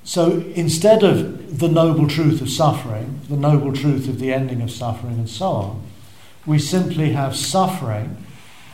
So 0.07 0.45
instead 0.55 1.03
of 1.03 1.59
the 1.59 1.69
noble 1.69 2.07
truth 2.07 2.41
of 2.41 2.49
suffering, 2.49 3.23
the 3.29 3.37
noble 3.37 3.73
truth 3.73 4.09
of 4.09 4.21
the 4.21 4.33
ending 4.33 4.63
of 4.63 4.71
suffering, 4.71 5.15
and 5.15 5.29
so 5.29 5.47
on, 5.47 5.83
we 6.47 6.61
simply 6.61 7.11
have 7.11 7.35
suffering, 7.35 8.17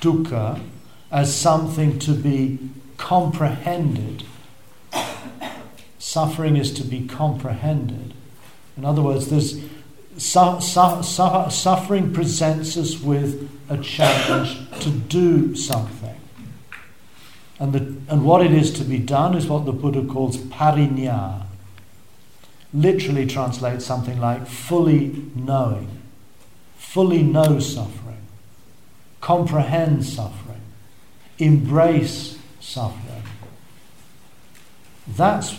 dukkha, 0.02 0.60
as 1.10 1.34
something 1.34 1.98
to 2.00 2.12
be 2.12 2.58
comprehended. 2.98 4.24
Suffering 5.98 6.58
is 6.58 6.70
to 6.74 6.84
be 6.84 7.06
comprehended. 7.06 8.12
In 8.76 8.84
other 8.84 9.00
words, 9.00 9.28
there's 9.28 9.58
su- 10.18 10.60
su- 10.60 11.02
su- 11.02 11.50
suffering 11.50 12.12
presents 12.12 12.76
us 12.76 13.00
with 13.00 13.50
a 13.70 13.78
challenge 13.78 14.58
to 14.80 14.90
do 14.90 15.56
something. 15.56 16.01
And, 17.62 17.72
the, 17.72 18.12
and 18.12 18.24
what 18.24 18.44
it 18.44 18.50
is 18.50 18.72
to 18.72 18.82
be 18.82 18.98
done 18.98 19.36
is 19.36 19.46
what 19.46 19.66
the 19.66 19.72
Buddha 19.72 20.04
calls 20.04 20.36
parinya. 20.36 21.44
Literally 22.74 23.24
translates 23.24 23.86
something 23.86 24.18
like 24.18 24.48
fully 24.48 25.22
knowing, 25.36 26.02
fully 26.76 27.22
know 27.22 27.60
suffering, 27.60 28.26
comprehend 29.20 30.04
suffering, 30.04 30.60
embrace 31.38 32.36
suffering. 32.58 33.22
That's 35.06 35.56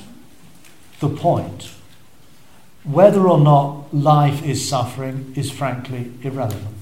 the 0.99 1.07
point. 1.07 1.71
Whether 2.83 3.29
or 3.29 3.39
not 3.39 3.93
life 3.93 4.43
is 4.43 4.67
suffering 4.67 5.31
is 5.37 5.49
frankly 5.49 6.11
irrelevant. 6.21 6.72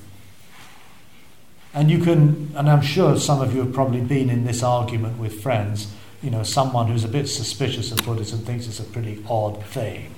And 1.73 1.89
you 1.89 1.99
can, 1.99 2.51
and 2.55 2.69
I'm 2.69 2.81
sure 2.81 3.17
some 3.17 3.41
of 3.41 3.53
you 3.53 3.61
have 3.61 3.73
probably 3.73 4.01
been 4.01 4.29
in 4.29 4.45
this 4.45 4.61
argument 4.61 5.17
with 5.17 5.41
friends, 5.41 5.93
you 6.21 6.29
know, 6.29 6.43
someone 6.43 6.87
who's 6.87 7.03
a 7.05 7.07
bit 7.07 7.27
suspicious 7.27 7.91
of 7.91 7.99
Buddhism 8.05 8.39
thinks 8.39 8.67
it's 8.67 8.79
a 8.79 8.83
pretty 8.83 9.23
odd 9.29 9.63
thing. 9.65 10.13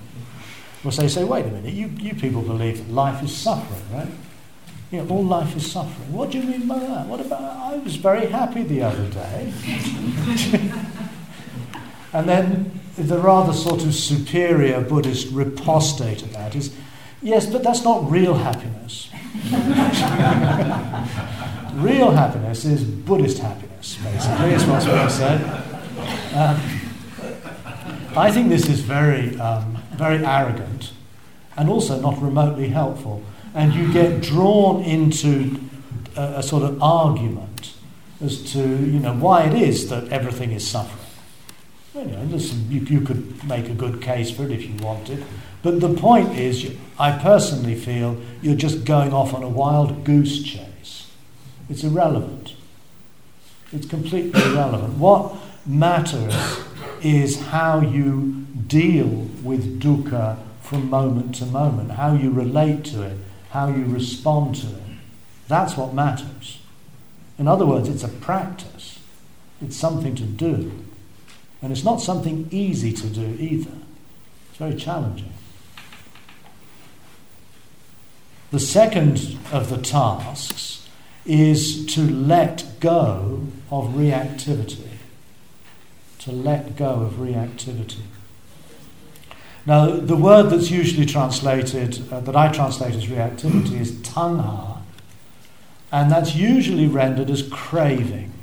Will 0.83 0.91
say, 0.91 1.07
say, 1.07 1.23
wait 1.23 1.45
a 1.45 1.49
minute, 1.49 1.73
you, 1.73 1.87
you 1.99 2.15
people 2.15 2.41
believe 2.41 2.77
that 2.79 2.93
life 2.93 3.23
is 3.23 3.33
suffering, 3.35 3.81
right? 3.93 4.09
You 4.91 5.03
know, 5.03 5.09
all 5.09 5.23
life 5.23 5.55
is 5.55 5.71
suffering. 5.71 6.11
What 6.11 6.31
do 6.31 6.39
you 6.39 6.43
mean 6.43 6.67
by 6.67 6.79
that? 6.79 7.07
What 7.07 7.21
about, 7.21 7.41
I 7.41 7.77
was 7.77 7.95
very 7.95 8.25
happy 8.27 8.63
the 8.63 8.81
other 8.81 9.07
day. 9.07 9.53
and 12.13 12.27
then 12.27 12.79
the 12.97 13.17
rather 13.17 13.53
sort 13.53 13.83
of 13.83 13.95
superior 13.95 14.81
Buddhist 14.81 15.31
riposte 15.31 15.99
to 15.99 16.25
that 16.33 16.55
is, 16.55 16.75
yes, 17.23 17.45
but 17.47 17.63
that's 17.63 17.83
not 17.83 18.09
real 18.09 18.35
happiness. 18.35 19.09
Real 21.73 22.11
happiness 22.11 22.65
is 22.65 22.83
Buddhist 22.83 23.39
happiness, 23.39 23.97
basically, 23.97 24.51
is 24.51 24.63
what's 24.65 24.85
being 24.85 25.09
said. 25.09 25.41
Um, 26.35 26.61
I 28.15 28.31
think 28.31 28.49
this 28.49 28.69
is 28.69 28.81
very, 28.81 29.39
um, 29.39 29.81
very 29.93 30.23
arrogant 30.23 30.93
and 31.57 31.69
also 31.69 31.99
not 31.99 32.21
remotely 32.21 32.69
helpful. 32.69 33.23
And 33.55 33.73
you 33.73 33.91
get 33.91 34.21
drawn 34.21 34.83
into 34.83 35.59
a, 36.15 36.35
a, 36.37 36.43
sort 36.43 36.63
of 36.63 36.81
argument 36.81 37.73
as 38.21 38.51
to 38.53 38.59
you 38.59 38.99
know 38.99 39.13
why 39.13 39.43
it 39.45 39.53
is 39.53 39.89
that 39.89 40.09
everything 40.09 40.51
is 40.51 40.67
suffering. 40.67 40.99
You, 41.95 42.05
know, 42.05 42.23
listen, 42.23 42.69
you, 42.69 42.81
you 42.81 43.01
could 43.01 43.43
make 43.47 43.67
a 43.67 43.73
good 43.73 44.01
case 44.01 44.31
for 44.31 44.43
it 44.45 44.51
if 44.51 44.63
you 44.63 44.75
wanted, 44.75 45.23
but 45.63 45.79
the 45.79 45.93
point 45.93 46.37
is, 46.37 46.69
I 46.99 47.17
personally 47.17 47.75
feel 47.75 48.21
you're 48.41 48.55
just 48.55 48.85
going 48.85 49.13
off 49.13 49.33
on 49.33 49.41
a 49.41 49.49
wild 49.49 50.03
goose 50.03 50.43
chase. 50.43 51.09
It's 51.69 51.83
irrelevant. 51.83 52.55
It's 53.71 53.87
completely 53.87 54.39
irrelevant. 54.43 54.97
What 54.97 55.33
matters 55.65 56.35
is 57.01 57.39
how 57.39 57.79
you 57.79 58.45
deal 58.67 59.07
with 59.41 59.81
dukkha 59.81 60.37
from 60.61 60.89
moment 60.89 61.35
to 61.35 61.45
moment, 61.45 61.91
how 61.91 62.13
you 62.13 62.29
relate 62.29 62.85
to 62.85 63.03
it, 63.03 63.17
how 63.49 63.67
you 63.67 63.85
respond 63.85 64.55
to 64.55 64.67
it. 64.67 64.83
That's 65.47 65.75
what 65.75 65.93
matters. 65.93 66.59
In 67.37 67.47
other 67.47 67.65
words, 67.65 67.89
it's 67.89 68.03
a 68.03 68.09
practice, 68.09 68.99
it's 69.61 69.75
something 69.75 70.15
to 70.15 70.23
do. 70.23 70.71
And 71.61 71.71
it's 71.71 71.83
not 71.83 72.01
something 72.01 72.47
easy 72.51 72.93
to 72.93 73.07
do 73.07 73.37
either, 73.39 73.71
it's 74.49 74.57
very 74.57 74.75
challenging. 74.75 75.32
The 78.53 78.59
second 78.59 79.39
of 79.51 79.71
the 79.71 79.79
tasks 79.79 80.87
is 81.25 81.87
to 81.87 82.01
let 82.01 82.79
go 82.79 83.47
of 83.71 83.95
reactivity. 83.95 84.89
To 86.19 86.31
let 86.31 86.75
go 86.75 87.01
of 87.01 87.13
reactivity. 87.13 88.03
Now, 89.65 89.87
the 89.87 90.15
word 90.15 90.51
that's 90.51 90.69
usually 90.69 91.07
translated, 91.07 92.03
uh, 92.13 92.19
that 92.19 92.35
I 92.35 92.51
translate 92.51 92.93
as 92.93 93.07
reactivity, 93.07 93.81
is 93.81 93.93
tanha, 94.03 94.77
and 95.91 96.11
that's 96.11 96.35
usually 96.35 96.85
rendered 96.85 97.31
as 97.31 97.41
craving. 97.41 98.33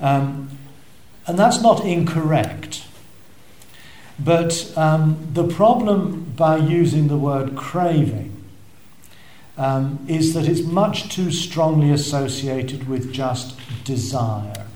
Um, 0.00 0.56
and 1.26 1.36
that's 1.36 1.60
not 1.60 1.84
incorrect. 1.84 2.85
But 4.18 4.72
um, 4.76 5.28
the 5.32 5.46
problem 5.46 6.32
by 6.36 6.56
using 6.56 7.08
the 7.08 7.18
word 7.18 7.54
craving 7.54 8.32
um, 9.58 10.04
is 10.08 10.34
that 10.34 10.46
it's 10.48 10.62
much 10.62 11.14
too 11.14 11.30
strongly 11.30 11.90
associated 11.90 12.88
with 12.88 13.12
just 13.12 13.58
desire. 13.84 14.66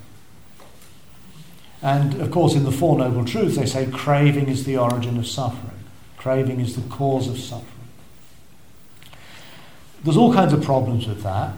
And 1.83 2.21
of 2.21 2.31
course, 2.31 2.55
in 2.55 2.65
the 2.65 2.73
Four 2.73 2.99
Noble 2.99 3.25
Truths, 3.25 3.57
they 3.57 3.67
say 3.67 3.87
craving 3.87 4.49
is 4.49 4.65
the 4.65 4.77
origin 4.77 5.19
of 5.19 5.27
suffering, 5.27 5.79
craving 6.17 6.61
is 6.61 6.77
the 6.77 6.89
cause 6.89 7.29
of 7.29 7.39
suffering. 7.39 7.67
There's 10.05 10.17
all 10.17 10.33
kinds 10.33 10.53
of 10.53 10.63
problems 10.63 11.07
with 11.07 11.23
that. 11.23 11.55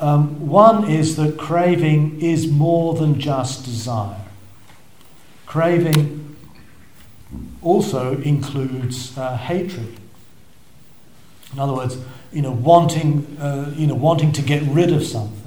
Um, 0.00 0.48
one 0.48 0.90
is 0.90 1.16
that 1.16 1.38
craving 1.38 2.20
is 2.20 2.48
more 2.48 2.94
than 2.94 3.20
just 3.20 3.64
desire. 3.64 4.20
Craving 5.46 6.23
also 7.62 8.20
includes 8.20 9.16
uh, 9.16 9.36
hatred. 9.36 9.98
In 11.52 11.58
other 11.58 11.72
words, 11.72 11.98
you 12.32 12.42
know, 12.42 12.52
wanting, 12.52 13.36
uh, 13.40 13.72
you 13.76 13.86
know, 13.86 13.94
wanting 13.94 14.32
to 14.32 14.42
get 14.42 14.62
rid 14.64 14.92
of 14.92 15.04
something. 15.04 15.40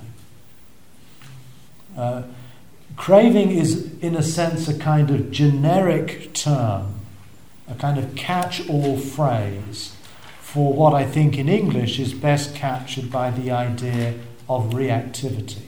Uh, 1.98 2.24
craving 2.96 3.52
is, 3.52 3.98
in 4.00 4.16
a 4.16 4.24
sense, 4.24 4.68
a 4.68 4.78
kind 4.78 5.12
of 5.12 5.32
generic 5.32 6.34
term, 6.34 7.02
a 7.68 7.76
kind 7.76 7.98
of 7.98 8.16
catch 8.16 8.68
all 8.70 8.98
phrase 8.98 9.94
for 10.40 10.74
what 10.74 10.94
I 10.94 11.06
think 11.06 11.38
in 11.38 11.50
English 11.50 12.00
is 12.00 12.14
best 12.14 12.56
captured 12.56 13.12
by 13.12 13.32
the 13.32 13.52
idea 13.52 14.14
of 14.48 14.72
reactivity. 14.72 15.68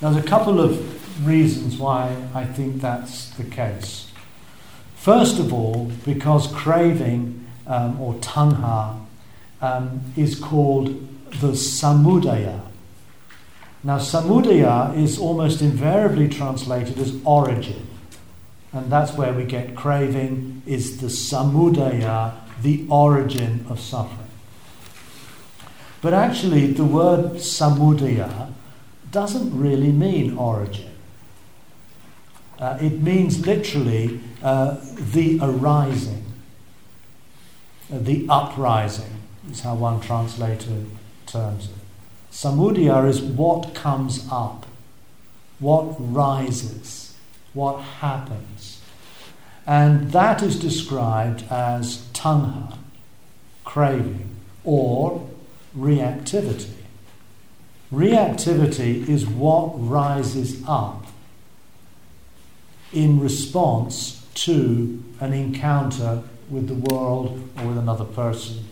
Now, 0.00 0.10
there's 0.10 0.24
a 0.24 0.28
couple 0.28 0.60
of 0.60 1.26
reasons 1.26 1.76
why 1.76 2.16
I 2.34 2.44
think 2.44 2.80
that's 2.80 3.28
the 3.30 3.44
case. 3.44 4.11
First 5.02 5.40
of 5.40 5.52
all, 5.52 5.90
because 6.04 6.46
craving 6.46 7.44
um, 7.66 8.00
or 8.00 8.14
tanha 8.20 9.04
um, 9.60 10.00
is 10.16 10.38
called 10.38 10.90
the 11.40 11.54
samudaya. 11.56 12.60
Now, 13.82 13.98
samudaya 13.98 14.96
is 14.96 15.18
almost 15.18 15.60
invariably 15.60 16.28
translated 16.28 17.00
as 17.00 17.20
origin, 17.24 17.84
and 18.72 18.92
that's 18.92 19.12
where 19.14 19.32
we 19.32 19.42
get 19.42 19.74
craving, 19.74 20.62
is 20.66 20.98
the 20.98 21.08
samudaya, 21.08 22.34
the 22.62 22.86
origin 22.88 23.66
of 23.68 23.80
suffering. 23.80 24.30
But 26.00 26.14
actually, 26.14 26.68
the 26.68 26.84
word 26.84 27.38
samudaya 27.38 28.52
doesn't 29.10 29.58
really 29.58 29.90
mean 29.90 30.38
origin. 30.38 30.91
Uh, 32.62 32.78
it 32.80 33.02
means 33.02 33.44
literally 33.44 34.20
uh, 34.40 34.76
the 34.96 35.36
arising, 35.42 36.24
uh, 37.92 37.98
the 37.98 38.24
uprising 38.28 39.20
is 39.50 39.62
how 39.62 39.74
one 39.74 40.00
translator 40.00 40.84
terms 41.26 41.64
it. 41.64 41.72
Samudaya 42.30 43.08
is 43.08 43.20
what 43.20 43.74
comes 43.74 44.28
up. 44.30 44.66
what 45.58 45.94
rises, 45.98 47.16
what 47.52 47.80
happens. 47.80 48.80
And 49.66 50.12
that 50.12 50.40
is 50.42 50.58
described 50.58 51.44
as 51.50 51.98
tanha, 52.12 52.78
craving, 53.64 54.36
or 54.64 55.28
reactivity. 55.76 56.74
Reactivity 57.92 59.08
is 59.08 59.26
what 59.26 59.72
rises 59.74 60.62
up 60.66 61.01
in 62.92 63.20
response 63.20 64.26
to 64.34 65.02
an 65.20 65.32
encounter 65.32 66.22
with 66.50 66.68
the 66.68 66.94
world 66.94 67.48
or 67.58 67.68
with 67.68 67.78
another 67.78 68.04
person. 68.04 68.64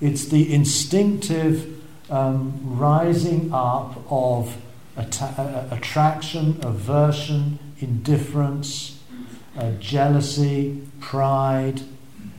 It's 0.00 0.26
the 0.26 0.52
instinctive 0.52 1.80
um, 2.10 2.58
rising 2.64 3.52
up 3.52 4.02
of 4.10 4.56
atta- 4.96 5.68
attraction, 5.70 6.58
aversion, 6.62 7.58
indifference, 7.78 9.00
uh, 9.56 9.72
jealousy, 9.72 10.82
pride. 11.00 11.82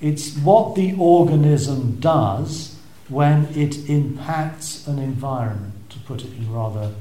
It's 0.02 0.36
what 0.38 0.76
the 0.76 0.96
organism 0.98 2.00
does 2.00 2.78
when 3.10 3.46
it 3.56 3.90
impacts 3.90 4.88
an 4.88 4.98
environment, 5.00 5.90
to 5.90 6.00
put 6.00 6.24
it 6.24 6.34
in 6.34 6.52
rather 6.52 6.94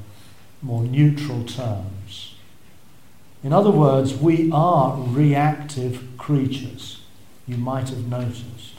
more 0.62 0.83
neutral 0.83 1.45
terms. 1.45 1.99
In 3.43 3.53
other 3.53 3.70
words, 3.70 4.14
we 4.14 4.51
are 4.53 4.97
reactive 4.99 6.07
creatures. 6.18 7.01
You 7.47 7.57
might 7.57 7.88
have 7.88 8.07
noticed 8.07 8.74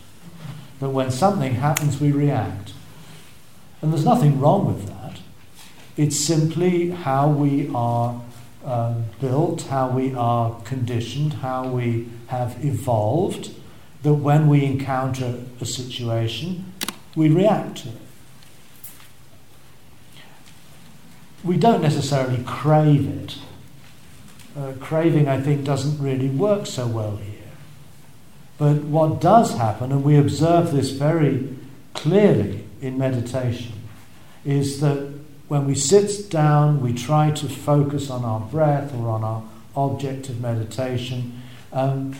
that 0.80 0.90
when 0.90 1.12
something 1.12 1.56
happens, 1.56 2.00
we 2.00 2.12
react. 2.12 2.74
And 3.82 3.92
there's 3.92 4.06
nothing 4.06 4.40
wrong 4.40 4.68
with 4.68 4.88
that. 4.88 5.20
It's 5.98 6.18
simply 6.18 6.92
how 6.92 7.30
we 7.30 7.70
are 7.74 8.22
um, 8.64 9.06
built, 9.20 9.64
how 9.64 9.90
we 9.90 10.14
are 10.14 10.60
conditioned, 10.62 11.34
how 11.34 11.68
we 11.68 12.08
have 12.28 12.64
evolved, 12.64 13.52
that 14.04 14.14
when 14.14 14.48
we 14.48 14.64
encounter 14.66 15.44
a 15.60 15.66
situation, 15.66 16.72
we 17.16 17.30
react 17.30 17.78
to 17.78 17.90
it. 17.90 17.96
We 21.44 21.58
don't 21.58 21.82
necessarily 21.82 22.44
crave 22.46 23.08
it. 23.08 23.38
Uh, 24.58 24.74
craving, 24.80 25.28
I 25.28 25.40
think, 25.40 25.64
doesn't 25.64 26.04
really 26.04 26.30
work 26.30 26.66
so 26.66 26.86
well 26.86 27.16
here. 27.18 27.32
But 28.58 28.84
what 28.84 29.22
does 29.22 29.58
happen, 29.58 29.92
and 29.92 30.04
we 30.04 30.18
observe 30.18 30.72
this 30.72 30.92
very 30.92 31.56
clearly 31.94 32.66
in 32.82 32.98
meditation, 32.98 33.74
is 34.44 34.82
that 34.82 35.14
when 35.48 35.66
we 35.66 35.76
sit 35.76 36.30
down, 36.30 36.82
we 36.82 36.94
try 36.94 37.32
to 37.32 37.48
focus 37.48 38.10
on 38.10 38.24
our 38.24 38.40
breath 38.40 38.94
or 38.94 39.10
on 39.10 39.24
our 39.24 39.44
object 39.76 40.30
of 40.30 40.42
meditation. 40.42 41.42
Um, 41.74 42.16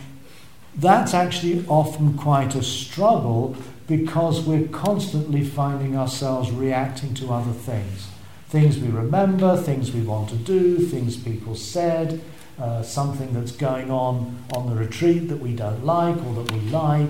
that's 0.74 1.14
actually 1.14 1.64
often 1.68 2.16
quite 2.16 2.54
a 2.54 2.62
struggle 2.62 3.56
because 3.86 4.40
we're 4.40 4.68
constantly 4.68 5.44
finding 5.44 5.96
ourselves 5.96 6.50
reacting 6.50 7.14
to 7.14 7.32
other 7.32 7.52
things. 7.52 8.08
Things 8.52 8.78
we 8.78 8.88
remember, 8.88 9.56
things 9.56 9.92
we 9.92 10.02
want 10.02 10.28
to 10.28 10.36
do, 10.36 10.76
things 10.76 11.16
people 11.16 11.54
said, 11.56 12.20
uh, 12.60 12.82
something 12.82 13.32
that's 13.32 13.52
going 13.52 13.90
on 13.90 14.44
on 14.54 14.68
the 14.68 14.76
retreat 14.76 15.30
that 15.30 15.38
we 15.38 15.56
don't 15.56 15.86
like 15.86 16.18
or 16.22 16.34
that 16.34 16.52
we 16.52 16.60
like. 16.68 17.08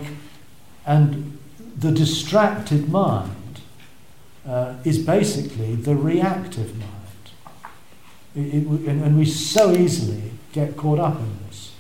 And 0.87 1.37
the 1.77 1.91
distracted 1.91 2.89
mind 2.93 3.61
uh, 4.47 4.75
is 4.85 5.05
basically 5.05 5.75
the 5.75 5.97
reactive 5.97 6.79
mind. 6.79 7.33
It, 8.37 8.63
it, 8.63 8.67
and, 8.87 9.03
and 9.03 9.19
we 9.19 9.25
so 9.25 9.73
easily 9.73 10.31
get 10.53 10.77
caught 10.77 11.01
up 11.01 11.17
in 11.17 11.39
this. 11.49 11.73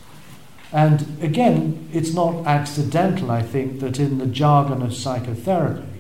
And 0.73 1.23
again, 1.23 1.89
it's 1.93 2.13
not 2.13 2.45
accidental, 2.49 3.31
I 3.31 3.43
think, 3.43 3.79
that 3.79 4.01
in 4.01 4.19
the 4.19 4.27
jargon 4.27 4.83
of 4.83 4.93
psychotherapy, 4.93 5.92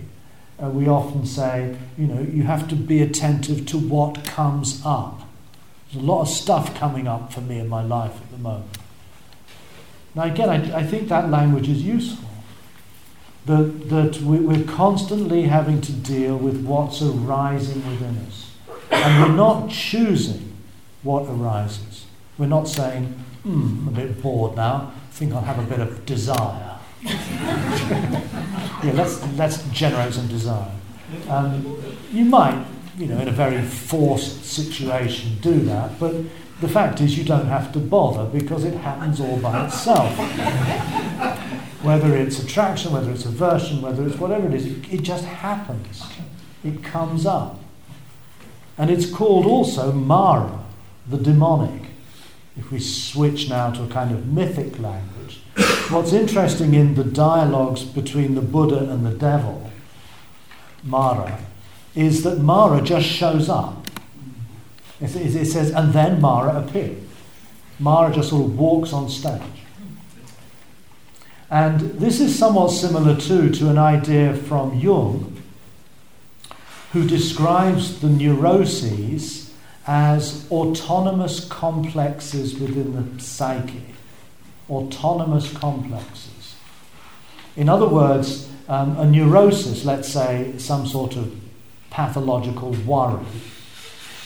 uh, 0.62 0.68
we 0.68 0.86
often 0.86 1.26
say, 1.26 1.76
you 1.98 2.06
know, 2.06 2.20
you 2.20 2.44
have 2.44 2.68
to 2.68 2.76
be 2.76 3.02
attentive 3.02 3.66
to 3.66 3.78
what 3.78 4.24
comes 4.24 4.80
up. 4.84 5.22
There's 5.90 6.02
a 6.02 6.06
lot 6.06 6.22
of 6.22 6.28
stuff 6.28 6.74
coming 6.74 7.08
up 7.08 7.32
for 7.32 7.40
me 7.40 7.58
in 7.58 7.68
my 7.68 7.82
life 7.82 8.14
at 8.14 8.30
the 8.30 8.38
moment. 8.38 8.78
Now, 10.14 10.24
again, 10.24 10.48
I, 10.48 10.78
I 10.78 10.82
think 10.84 11.08
that 11.08 11.30
language 11.30 11.68
is 11.68 11.82
useful 11.82 12.28
that, 13.46 13.88
that 13.88 14.20
we're 14.20 14.64
constantly 14.64 15.42
having 15.42 15.80
to 15.80 15.92
deal 15.92 16.36
with 16.36 16.64
what's 16.64 17.02
arising 17.02 17.86
within 17.88 18.18
us. 18.26 18.52
And 18.90 19.22
we're 19.22 19.36
not 19.36 19.68
choosing 19.70 20.54
what 21.02 21.22
arises. 21.22 22.06
We're 22.38 22.46
not 22.46 22.68
saying, 22.68 23.06
hmm, 23.42 23.88
I'm 23.88 23.88
a 23.88 23.90
bit 23.90 24.22
bored 24.22 24.56
now, 24.56 24.92
I 24.94 25.12
think 25.12 25.32
I'll 25.32 25.42
have 25.42 25.58
a 25.58 25.68
bit 25.68 25.80
of 25.80 26.06
desire. 26.06 26.71
Yeah, 27.04 28.92
let's, 28.94 29.22
let's 29.36 29.62
generate 29.70 30.14
some 30.14 30.28
desire. 30.28 30.70
Um, 31.28 31.82
you 32.10 32.24
might, 32.24 32.64
you 32.98 33.06
know, 33.06 33.18
in 33.18 33.28
a 33.28 33.32
very 33.32 33.62
forced 33.62 34.44
situation 34.44 35.38
do 35.40 35.60
that, 35.60 35.98
but 35.98 36.14
the 36.60 36.68
fact 36.68 37.00
is 37.00 37.18
you 37.18 37.24
don't 37.24 37.46
have 37.46 37.72
to 37.72 37.78
bother 37.78 38.24
because 38.26 38.64
it 38.64 38.74
happens 38.74 39.20
all 39.20 39.38
by 39.38 39.66
itself 39.66 40.16
whether 41.82 42.16
it's 42.16 42.38
attraction, 42.38 42.92
whether 42.92 43.10
it's 43.10 43.24
aversion, 43.24 43.82
whether 43.82 44.06
it's 44.06 44.16
whatever 44.16 44.46
it 44.46 44.54
is, 44.54 44.66
it, 44.66 44.92
it 44.92 45.02
just 45.02 45.24
happens. 45.24 46.02
It 46.64 46.82
comes 46.84 47.26
up. 47.26 47.60
And 48.78 48.90
it's 48.90 49.10
called 49.10 49.46
also 49.46 49.92
Mara, 49.92 50.64
the 51.08 51.18
demonic. 51.18 51.90
If 52.56 52.70
we 52.70 52.78
switch 52.78 53.48
now 53.48 53.70
to 53.70 53.82
a 53.82 53.88
kind 53.88 54.12
of 54.12 54.26
mythic 54.26 54.78
language, 54.78 55.11
what's 55.90 56.12
interesting 56.12 56.74
in 56.74 56.94
the 56.94 57.04
dialogues 57.04 57.84
between 57.84 58.34
the 58.34 58.40
Buddha 58.40 58.90
and 58.90 59.04
the 59.04 59.14
devil, 59.14 59.70
Mara, 60.82 61.38
is 61.94 62.22
that 62.22 62.38
Mara 62.38 62.80
just 62.80 63.06
shows 63.06 63.48
up. 63.48 63.86
It, 65.00 65.14
it 65.16 65.46
says, 65.46 65.70
and 65.70 65.92
then 65.92 66.20
Mara 66.20 66.62
appeared. 66.62 67.02
Mara 67.78 68.14
just 68.14 68.30
sort 68.30 68.44
of 68.44 68.58
walks 68.58 68.92
on 68.92 69.08
stage. 69.08 69.42
And 71.50 71.80
this 72.00 72.20
is 72.20 72.38
somewhat 72.38 72.68
similar 72.68 73.14
too 73.14 73.50
to 73.50 73.68
an 73.68 73.76
idea 73.76 74.34
from 74.34 74.78
Jung, 74.78 75.42
who 76.92 77.06
describes 77.06 78.00
the 78.00 78.08
neuroses 78.08 79.52
as 79.86 80.46
autonomous 80.50 81.44
complexes 81.44 82.58
within 82.58 82.94
the 82.94 83.22
psyche. 83.22 83.91
Autonomous 84.72 85.52
complexes. 85.52 86.56
In 87.56 87.68
other 87.68 87.86
words, 87.86 88.48
um, 88.68 88.96
a 88.96 89.04
neurosis, 89.04 89.84
let's 89.84 90.08
say 90.08 90.54
some 90.56 90.86
sort 90.86 91.16
of 91.16 91.38
pathological 91.90 92.70
worry, 92.86 93.26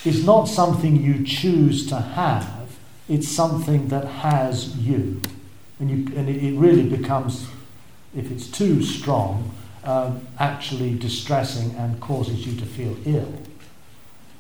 is 0.05 0.25
not 0.25 0.45
something 0.45 1.03
you 1.03 1.25
choose 1.25 1.89
to 1.89 1.97
have, 1.97 2.79
it's 3.09 3.29
something 3.29 3.89
that 3.89 4.07
has 4.07 4.77
you. 4.77 5.21
And, 5.81 5.91
you, 5.91 6.17
and 6.17 6.29
it, 6.29 6.57
really 6.57 6.89
becomes, 6.89 7.49
if 8.17 8.31
it's 8.31 8.49
too 8.49 8.83
strong, 8.83 9.51
um, 9.83 10.27
actually 10.39 10.97
distressing 10.97 11.75
and 11.75 12.01
causes 12.01 12.47
you 12.47 12.57
to 12.59 12.65
feel 12.65 12.97
ill. 13.05 13.33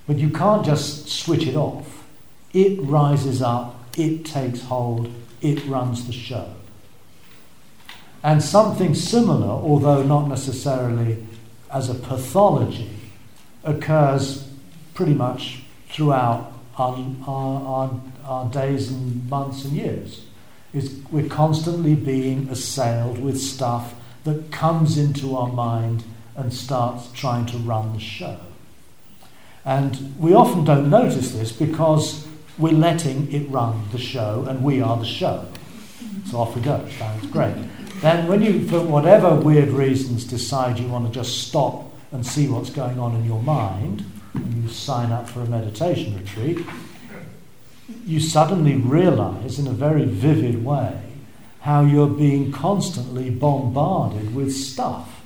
But 0.07 0.18
you 0.18 0.30
can't 0.30 0.64
just 0.64 1.09
switch 1.09 1.46
it 1.46 1.57
off. 1.57 2.04
It 2.52 2.80
rises 2.80 3.42
up, 3.42 3.98
it 3.98 4.24
takes 4.24 4.62
hold, 4.62 5.12
it 5.53 5.64
runs 5.66 6.07
the 6.07 6.12
show. 6.12 6.55
And 8.22 8.42
something 8.42 8.94
similar, 8.94 9.49
although 9.49 10.03
not 10.03 10.28
necessarily 10.28 11.24
as 11.72 11.88
a 11.88 11.94
pathology, 11.94 12.90
occurs 13.64 14.49
pretty 14.94 15.14
much 15.14 15.61
throughout 15.88 16.53
our, 16.78 16.99
our, 17.26 17.62
our, 17.62 18.01
our 18.24 18.51
days 18.51 18.90
and 18.90 19.28
months 19.30 19.64
and 19.64 19.74
years 19.74 20.26
is 20.72 21.01
we're 21.11 21.28
constantly 21.28 21.94
being 21.94 22.49
assailed 22.49 23.18
with 23.18 23.40
stuff 23.40 23.94
that 24.24 24.51
comes 24.51 24.99
into 24.99 25.36
our 25.36 25.49
mind 25.49 26.05
and 26.34 26.53
starts 26.53 27.11
trying 27.12 27.47
to 27.47 27.57
run 27.59 27.92
the 27.94 28.01
show. 28.01 28.38
And 29.64 30.14
we 30.18 30.34
often 30.34 30.64
don't 30.64 30.90
notice 30.90 31.32
this 31.32 31.51
because 31.53 32.26
we're 32.59 32.72
letting 32.72 33.32
it 33.32 33.48
run 33.50 33.84
the 33.92 33.98
show 33.98 34.46
and 34.48 34.62
we 34.62 34.80
are 34.80 34.96
the 34.96 35.04
show. 35.04 35.46
So 36.30 36.38
off 36.38 36.57
we 36.57 36.62
go. 36.62 36.86
Sounds 36.98 37.26
great. 37.26 37.54
Then, 38.00 38.26
when 38.26 38.42
you, 38.42 38.66
for 38.68 38.80
whatever 38.80 39.34
weird 39.34 39.68
reasons, 39.68 40.24
decide 40.24 40.78
you 40.78 40.88
want 40.88 41.07
to 41.07 41.12
just 41.12 41.48
stop 41.48 41.92
and 42.12 42.26
see 42.26 42.48
what's 42.48 42.70
going 42.70 42.98
on 42.98 43.14
in 43.14 43.24
your 43.24 43.42
mind, 43.42 44.04
and 44.34 44.62
you 44.62 44.68
sign 44.68 45.12
up 45.12 45.28
for 45.28 45.40
a 45.40 45.46
meditation 45.46 46.16
retreat, 46.18 46.59
you 48.04 48.20
suddenly 48.20 48.76
realize 48.76 49.59
in 49.59 49.66
a 49.66 49.72
very 49.72 50.04
vivid 50.04 50.64
way 50.64 51.00
how 51.61 51.82
you're 51.82 52.09
being 52.09 52.52
constantly 52.52 53.30
bombarded 53.30 54.34
with 54.34 54.52
stuff. 54.52 55.22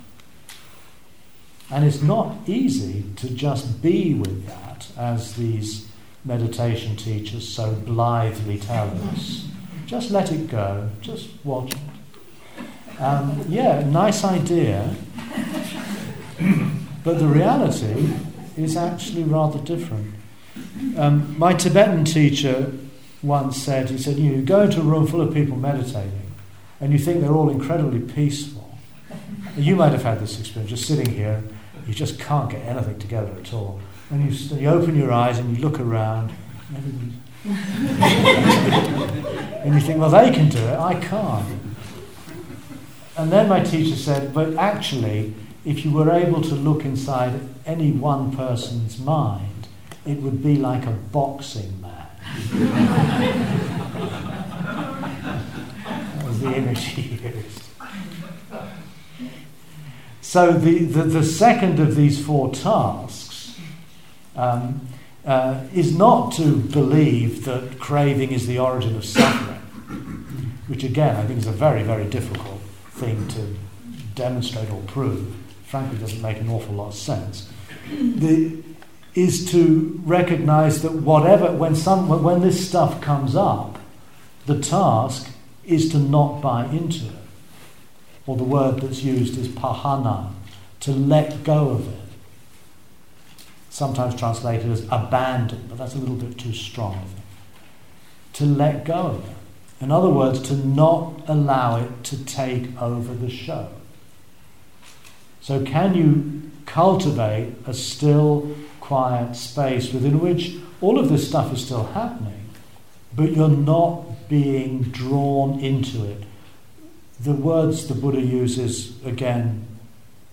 And 1.69 1.85
it's 1.85 2.01
not 2.01 2.37
easy 2.47 3.03
to 3.17 3.29
just 3.29 3.81
be 3.81 4.13
with 4.13 4.47
that 4.47 4.87
as 4.97 5.35
these 5.35 5.90
meditation 6.23 6.95
teachers 6.95 7.47
so 7.47 7.73
blithely 7.73 8.57
tell 8.57 8.89
us. 9.09 9.47
Just 9.85 10.11
let 10.11 10.31
it 10.31 10.49
go, 10.49 10.89
just 11.01 11.29
watch 11.43 11.73
it. 11.73 13.01
Um, 13.01 13.45
yeah, 13.49 13.83
nice 13.89 14.23
idea, 14.23 14.95
but 17.03 17.17
the 17.17 17.27
reality 17.27 18.13
is 18.57 18.77
actually 18.77 19.23
rather 19.23 19.59
different. 19.59 20.13
Um, 20.97 21.37
my 21.37 21.53
Tibetan 21.53 22.05
teacher 22.05 22.71
once 23.23 23.57
said, 23.57 23.89
he 23.89 23.97
said, 23.97 24.17
you 24.17 24.41
go 24.41 24.61
into 24.61 24.79
a 24.79 24.83
room 24.83 25.07
full 25.07 25.21
of 25.21 25.33
people 25.33 25.57
meditating 25.57 26.31
and 26.79 26.91
you 26.91 26.99
think 26.99 27.21
they're 27.21 27.33
all 27.33 27.49
incredibly 27.49 27.99
peaceful. 27.99 28.77
You 29.55 29.75
might 29.75 29.91
have 29.91 30.03
had 30.03 30.19
this 30.19 30.39
experience, 30.39 30.69
just 30.69 30.87
sitting 30.87 31.13
here, 31.13 31.43
you 31.87 31.93
just 31.93 32.19
can't 32.19 32.49
get 32.49 32.61
anything 32.65 32.99
together 32.99 33.31
at 33.39 33.53
all. 33.53 33.79
And 34.11 34.29
you, 34.29 34.57
you 34.57 34.67
open 34.67 34.95
your 34.97 35.11
eyes 35.11 35.39
and 35.39 35.55
you 35.55 35.63
look 35.63 35.79
around, 35.79 36.33
and, 36.75 37.21
and 39.63 39.73
you 39.73 39.79
think, 39.79 39.99
well, 39.99 40.09
they 40.09 40.31
can 40.31 40.49
do 40.49 40.59
it, 40.59 40.77
I 40.77 40.95
can't. 40.99 41.47
And 43.17 43.31
then 43.31 43.47
my 43.47 43.61
teacher 43.63 43.95
said, 43.95 44.33
but 44.33 44.55
actually, 44.55 45.33
if 45.63 45.85
you 45.85 45.91
were 45.91 46.11
able 46.11 46.41
to 46.41 46.55
look 46.55 46.83
inside 46.83 47.39
any 47.65 47.91
one 47.91 48.35
person's 48.35 48.99
mind, 48.99 49.67
it 50.05 50.17
would 50.21 50.43
be 50.43 50.55
like 50.57 50.85
a 50.85 50.91
boxing 50.91 51.79
match. 51.79 52.09
that 55.83 56.25
was 56.25 56.39
the 56.41 56.53
image 56.53 56.83
he 56.85 57.15
used. 57.15 57.63
So 60.21 60.51
the, 60.53 60.85
the, 60.85 61.03
the 61.03 61.23
second 61.23 61.79
of 61.79 61.95
these 61.95 62.25
four 62.25 62.51
tasks 62.53 63.20
um, 64.35 64.87
uh, 65.25 65.63
is 65.73 65.95
not 65.95 66.33
to 66.33 66.55
believe 66.55 67.45
that 67.45 67.79
craving 67.79 68.31
is 68.31 68.47
the 68.47 68.59
origin 68.59 68.95
of 68.95 69.05
suffering, 69.05 69.59
which 70.67 70.83
again 70.83 71.15
I 71.15 71.25
think 71.25 71.39
is 71.39 71.47
a 71.47 71.51
very, 71.51 71.83
very 71.83 72.05
difficult 72.05 72.59
thing 72.91 73.27
to 73.29 73.55
demonstrate 74.15 74.69
or 74.71 74.81
prove. 74.83 75.35
Frankly, 75.65 75.97
doesn't 75.99 76.21
make 76.21 76.37
an 76.37 76.49
awful 76.49 76.75
lot 76.75 76.89
of 76.89 76.95
sense. 76.95 77.49
The, 77.89 78.61
is 79.13 79.49
to 79.51 79.99
recognize 80.05 80.81
that 80.83 80.93
whatever, 80.93 81.51
when, 81.51 81.75
some, 81.75 82.07
when 82.23 82.41
this 82.41 82.67
stuff 82.67 83.01
comes 83.01 83.35
up, 83.35 83.77
the 84.45 84.59
task 84.59 85.29
is 85.65 85.91
to 85.91 85.97
not 85.97 86.41
buy 86.41 86.65
into 86.65 87.05
it. 87.05 87.13
Or 88.25 88.37
the 88.37 88.43
word 88.43 88.81
that's 88.81 89.03
used 89.03 89.37
is 89.37 89.47
pahana, 89.49 90.31
to 90.81 90.91
let 90.91 91.43
go 91.43 91.69
of 91.69 91.87
it. 91.87 92.00
Sometimes 93.71 94.13
translated 94.13 94.71
as 94.71 94.83
abandon, 94.91 95.65
but 95.67 95.79
that's 95.79 95.95
a 95.95 95.97
little 95.97 96.15
bit 96.15 96.37
too 96.37 96.53
strong. 96.53 97.09
To 98.33 98.45
let 98.45 98.85
go. 98.85 99.23
In 99.79 99.91
other 99.91 100.09
words, 100.09 100.39
to 100.49 100.53
not 100.53 101.23
allow 101.27 101.77
it 101.77 102.03
to 102.03 102.23
take 102.23 102.79
over 102.79 103.15
the 103.15 103.29
show. 103.29 103.69
So, 105.39 105.65
can 105.65 105.95
you 105.95 106.51
cultivate 106.65 107.55
a 107.65 107.73
still, 107.73 108.55
quiet 108.79 109.35
space 109.35 109.93
within 109.93 110.19
which 110.19 110.57
all 110.81 110.99
of 110.99 111.09
this 111.09 111.27
stuff 111.27 111.53
is 111.53 111.63
still 111.63 111.85
happening, 111.85 112.49
but 113.15 113.31
you're 113.31 113.47
not 113.47 114.27
being 114.27 114.81
drawn 114.81 115.59
into 115.59 116.03
it. 116.05 116.23
The 117.19 117.33
words 117.33 117.87
the 117.87 117.93
Buddha 117.93 118.21
uses 118.21 119.01
again 119.05 119.65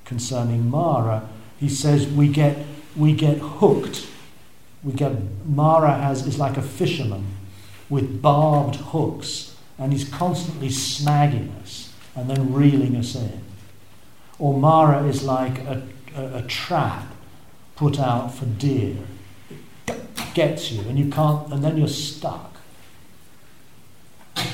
concerning 0.05 0.70
Mara, 0.70 1.28
he 1.61 1.68
says 1.68 2.07
we 2.07 2.28
get 2.28 2.57
we 2.97 3.12
get 3.12 3.39
hooked. 3.39 4.07
We 4.82 4.93
get 4.93 5.12
Mara 5.47 5.93
has 5.93 6.26
is 6.26 6.39
like 6.39 6.57
a 6.57 6.62
fisherman 6.62 7.26
with 7.89 8.20
barbed 8.20 8.76
hooks, 8.76 9.57
and 9.78 9.93
he's 9.93 10.09
constantly 10.09 10.68
snagging 10.68 11.61
us 11.62 11.93
and 12.14 12.28
then 12.28 12.53
reeling 12.53 12.97
us 12.97 13.14
in. 13.14 13.41
Or 14.39 14.59
Mara 14.59 15.05
is 15.05 15.22
like 15.22 15.59
a, 15.61 15.82
a, 16.14 16.36
a 16.39 16.43
trap 16.43 17.07
put 17.76 17.99
out 17.99 18.34
for 18.34 18.45
deer. 18.45 18.97
It 19.86 20.34
gets 20.34 20.70
you, 20.70 20.82
and 20.82 20.99
you 20.99 21.11
can't, 21.11 21.53
and 21.53 21.62
then 21.62 21.76
you're 21.76 21.89
stuck. 21.89 22.57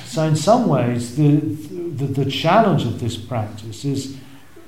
So, 0.05 0.23
in 0.23 0.37
some 0.37 0.69
ways, 0.69 1.17
the, 1.17 1.39
the, 1.39 2.25
the 2.25 2.31
challenge 2.31 2.85
of 2.85 3.01
this 3.01 3.17
practice 3.17 3.85
is, 3.85 4.17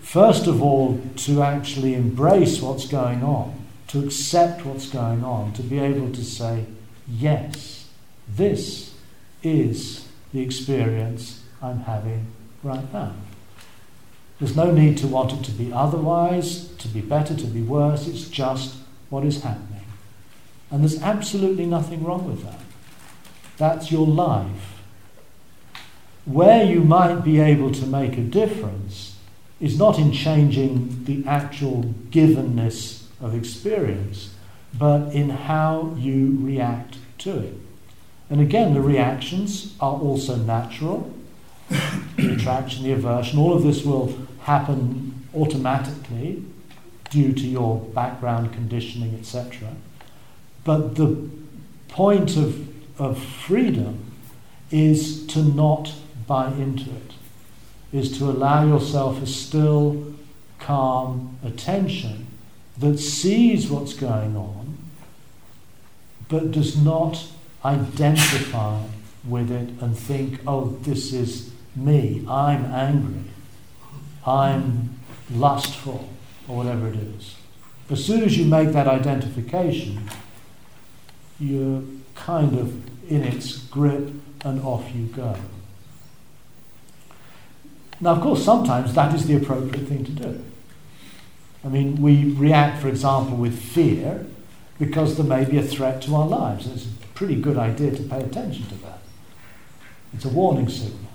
first 0.06 0.46
of 0.46 0.62
all, 0.62 1.00
to 1.16 1.42
actually 1.42 1.94
embrace 1.94 2.62
what's 2.62 2.86
going 2.86 3.24
on, 3.24 3.66
to 3.88 4.04
accept 4.04 4.64
what's 4.64 4.88
going 4.88 5.24
on, 5.24 5.52
to 5.52 5.62
be 5.62 5.80
able 5.80 6.12
to 6.12 6.24
say, 6.24 6.64
yes, 7.08 7.88
this 8.28 8.94
is 9.42 10.06
the 10.32 10.40
experience 10.40 11.42
I'm 11.60 11.80
having 11.80 12.28
right 12.62 12.92
now. 12.92 13.14
There's 14.38 14.54
no 14.54 14.70
need 14.70 14.96
to 14.98 15.08
want 15.08 15.32
it 15.32 15.42
to 15.44 15.50
be 15.50 15.72
otherwise, 15.72 16.68
to 16.76 16.86
be 16.86 17.00
better, 17.00 17.34
to 17.34 17.46
be 17.46 17.62
worse. 17.62 18.06
It's 18.06 18.28
just 18.28 18.76
what 19.10 19.24
is 19.24 19.42
happening. 19.42 19.86
And 20.70 20.82
there's 20.82 21.02
absolutely 21.02 21.66
nothing 21.66 22.04
wrong 22.04 22.28
with 22.28 22.44
that. 22.44 22.60
That's 23.56 23.90
your 23.90 24.06
life. 24.06 24.82
Where 26.26 26.62
you 26.62 26.82
might 26.82 27.24
be 27.24 27.40
able 27.40 27.72
to 27.72 27.86
make 27.86 28.16
a 28.16 28.22
difference 28.22 29.15
is 29.60 29.78
not 29.78 29.98
in 29.98 30.12
changing 30.12 31.04
the 31.04 31.24
actual 31.26 31.94
givenness 32.10 33.04
of 33.20 33.34
experience, 33.34 34.34
but 34.78 35.12
in 35.12 35.30
how 35.30 35.94
you 35.96 36.36
react 36.40 36.98
to 37.18 37.38
it. 37.38 37.54
And 38.28 38.40
again, 38.40 38.74
the 38.74 38.80
reactions 38.80 39.74
are 39.80 39.94
also 39.94 40.36
natural 40.36 41.12
the 42.16 42.34
attraction, 42.34 42.84
the 42.84 42.92
aversion, 42.92 43.38
all 43.38 43.52
of 43.52 43.62
this 43.62 43.84
will 43.84 44.16
happen 44.42 45.26
automatically 45.34 46.44
due 47.10 47.32
to 47.32 47.46
your 47.46 47.78
background 47.78 48.52
conditioning, 48.52 49.14
etc. 49.18 49.74
But 50.64 50.94
the 50.96 51.28
point 51.88 52.36
of, 52.36 53.00
of 53.00 53.18
freedom 53.18 54.12
is 54.70 55.26
to 55.28 55.42
not 55.42 55.92
buy 56.26 56.48
into 56.48 56.90
it, 56.90 57.12
is 57.92 58.18
to 58.18 58.24
allow 58.24 58.64
yourself 58.64 59.22
a 59.22 59.26
still, 59.26 60.14
calm 60.58 61.38
attention 61.44 62.26
that 62.78 62.98
sees 62.98 63.70
what's 63.70 63.94
going 63.94 64.36
on 64.36 64.76
but 66.28 66.50
does 66.50 66.76
not 66.76 67.26
identify 67.64 68.82
with 69.24 69.50
it 69.50 69.68
and 69.80 69.96
think, 69.96 70.40
oh, 70.46 70.76
this 70.82 71.12
is 71.12 71.52
me, 71.74 72.24
I'm 72.28 72.64
angry, 72.66 73.30
I'm 74.26 74.98
lustful, 75.30 76.08
or 76.48 76.56
whatever 76.58 76.88
it 76.88 76.96
is. 76.96 77.36
As 77.90 78.04
soon 78.04 78.22
as 78.22 78.36
you 78.36 78.44
make 78.44 78.70
that 78.70 78.88
identification, 78.88 80.08
you're 81.38 81.82
kind 82.14 82.58
of 82.58 83.10
in 83.10 83.22
its 83.22 83.58
grip 83.58 84.10
and 84.44 84.60
off 84.62 84.92
you 84.94 85.06
go. 85.06 85.36
Now, 88.00 88.10
of 88.10 88.20
course, 88.20 88.44
sometimes 88.44 88.94
that 88.94 89.14
is 89.14 89.26
the 89.26 89.36
appropriate 89.36 89.86
thing 89.86 90.04
to 90.04 90.12
do. 90.12 90.44
I 91.64 91.68
mean, 91.68 92.00
we 92.00 92.32
react, 92.32 92.80
for 92.80 92.88
example, 92.88 93.36
with 93.36 93.58
fear 93.58 94.26
because 94.78 95.16
there 95.16 95.26
may 95.26 95.44
be 95.44 95.58
a 95.58 95.62
threat 95.62 96.02
to 96.02 96.14
our 96.14 96.26
lives. 96.26 96.66
It's 96.66 96.86
a 96.86 97.06
pretty 97.14 97.36
good 97.36 97.56
idea 97.56 97.92
to 97.92 98.02
pay 98.02 98.20
attention 98.20 98.66
to 98.66 98.74
that. 98.76 98.98
It's 100.12 100.24
a 100.24 100.28
warning 100.28 100.68
signal. 100.68 101.10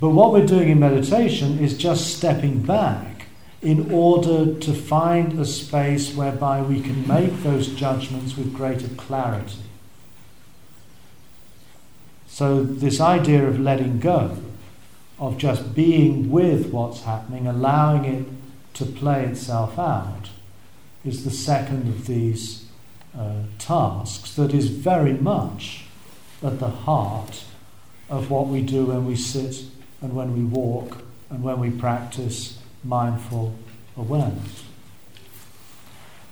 But 0.00 0.10
what 0.10 0.32
we're 0.32 0.46
doing 0.46 0.68
in 0.68 0.80
meditation 0.80 1.58
is 1.58 1.76
just 1.76 2.16
stepping 2.16 2.62
back 2.62 3.26
in 3.60 3.92
order 3.92 4.54
to 4.58 4.72
find 4.72 5.38
a 5.38 5.44
space 5.44 6.14
whereby 6.14 6.62
we 6.62 6.80
can 6.80 7.06
make 7.06 7.42
those 7.42 7.68
judgments 7.68 8.36
with 8.36 8.52
greater 8.52 8.88
clarity. 8.88 9.58
So, 12.26 12.64
this 12.64 13.00
idea 13.00 13.46
of 13.46 13.60
letting 13.60 14.00
go, 14.00 14.38
of 15.22 15.38
just 15.38 15.72
being 15.72 16.32
with 16.32 16.72
what's 16.72 17.04
happening, 17.04 17.46
allowing 17.46 18.04
it 18.04 18.26
to 18.74 18.84
play 18.84 19.24
itself 19.24 19.78
out, 19.78 20.30
is 21.04 21.24
the 21.24 21.30
second 21.30 21.86
of 21.86 22.08
these 22.08 22.66
uh, 23.16 23.44
tasks 23.56 24.34
that 24.34 24.52
is 24.52 24.68
very 24.68 25.12
much 25.12 25.84
at 26.42 26.58
the 26.58 26.68
heart 26.68 27.44
of 28.10 28.32
what 28.32 28.48
we 28.48 28.62
do 28.62 28.86
when 28.86 29.06
we 29.06 29.14
sit 29.14 29.64
and 30.00 30.12
when 30.16 30.34
we 30.34 30.42
walk 30.42 30.98
and 31.30 31.44
when 31.44 31.60
we 31.60 31.70
practice 31.70 32.58
mindful 32.82 33.54
awareness. 33.96 34.64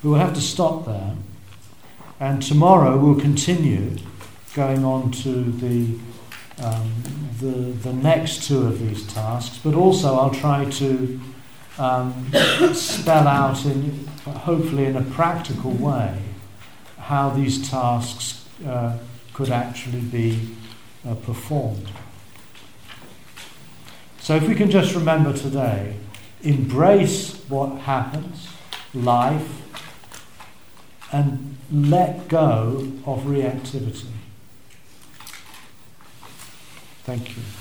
We 0.03 0.11
will 0.11 0.18
have 0.18 0.34
to 0.34 0.41
stop 0.41 0.84
there, 0.86 1.14
and 2.18 2.43
tomorrow 2.43 2.99
we'll 2.99 3.20
continue 3.20 3.99
going 4.57 4.84
on 4.84 5.12
to 5.12 5.45
the, 5.45 5.97
um, 6.63 6.93
the, 7.41 7.73
the 7.89 7.93
next 7.93 8.45
two 8.47 8.67
of 8.67 8.79
these 8.81 9.07
tasks, 9.13 9.59
but 9.63 9.75
also 9.75 10.17
I'll 10.17 10.31
try 10.31 10.65
to 10.65 11.21
um, 11.79 12.31
spell 12.75 13.27
out, 13.27 13.65
in, 13.65 14.07
hopefully 14.25 14.85
in 14.85 14.97
a 14.97 15.03
practical 15.03 15.73
way, 15.73 16.19
how 16.99 17.31
these 17.31 17.69
tasks 17.71 18.47
uh, 18.67 18.99
could 19.33 19.51
actually 19.51 20.01
be 20.01 20.39
uh, 21.09 21.15
performed. 21.15 21.91
So, 24.21 24.37
if 24.37 24.47
we 24.47 24.55
can 24.55 24.71
just 24.71 24.95
remember 24.95 25.33
today, 25.33 25.97
embrace 26.43 27.35
what 27.49 27.79
happens, 27.81 28.49
life, 28.93 29.63
and 31.11 31.57
let 31.73 32.29
go 32.29 32.93
of 33.07 33.23
reactivity. 33.23 34.20
Thank 37.05 37.37
you. 37.37 37.60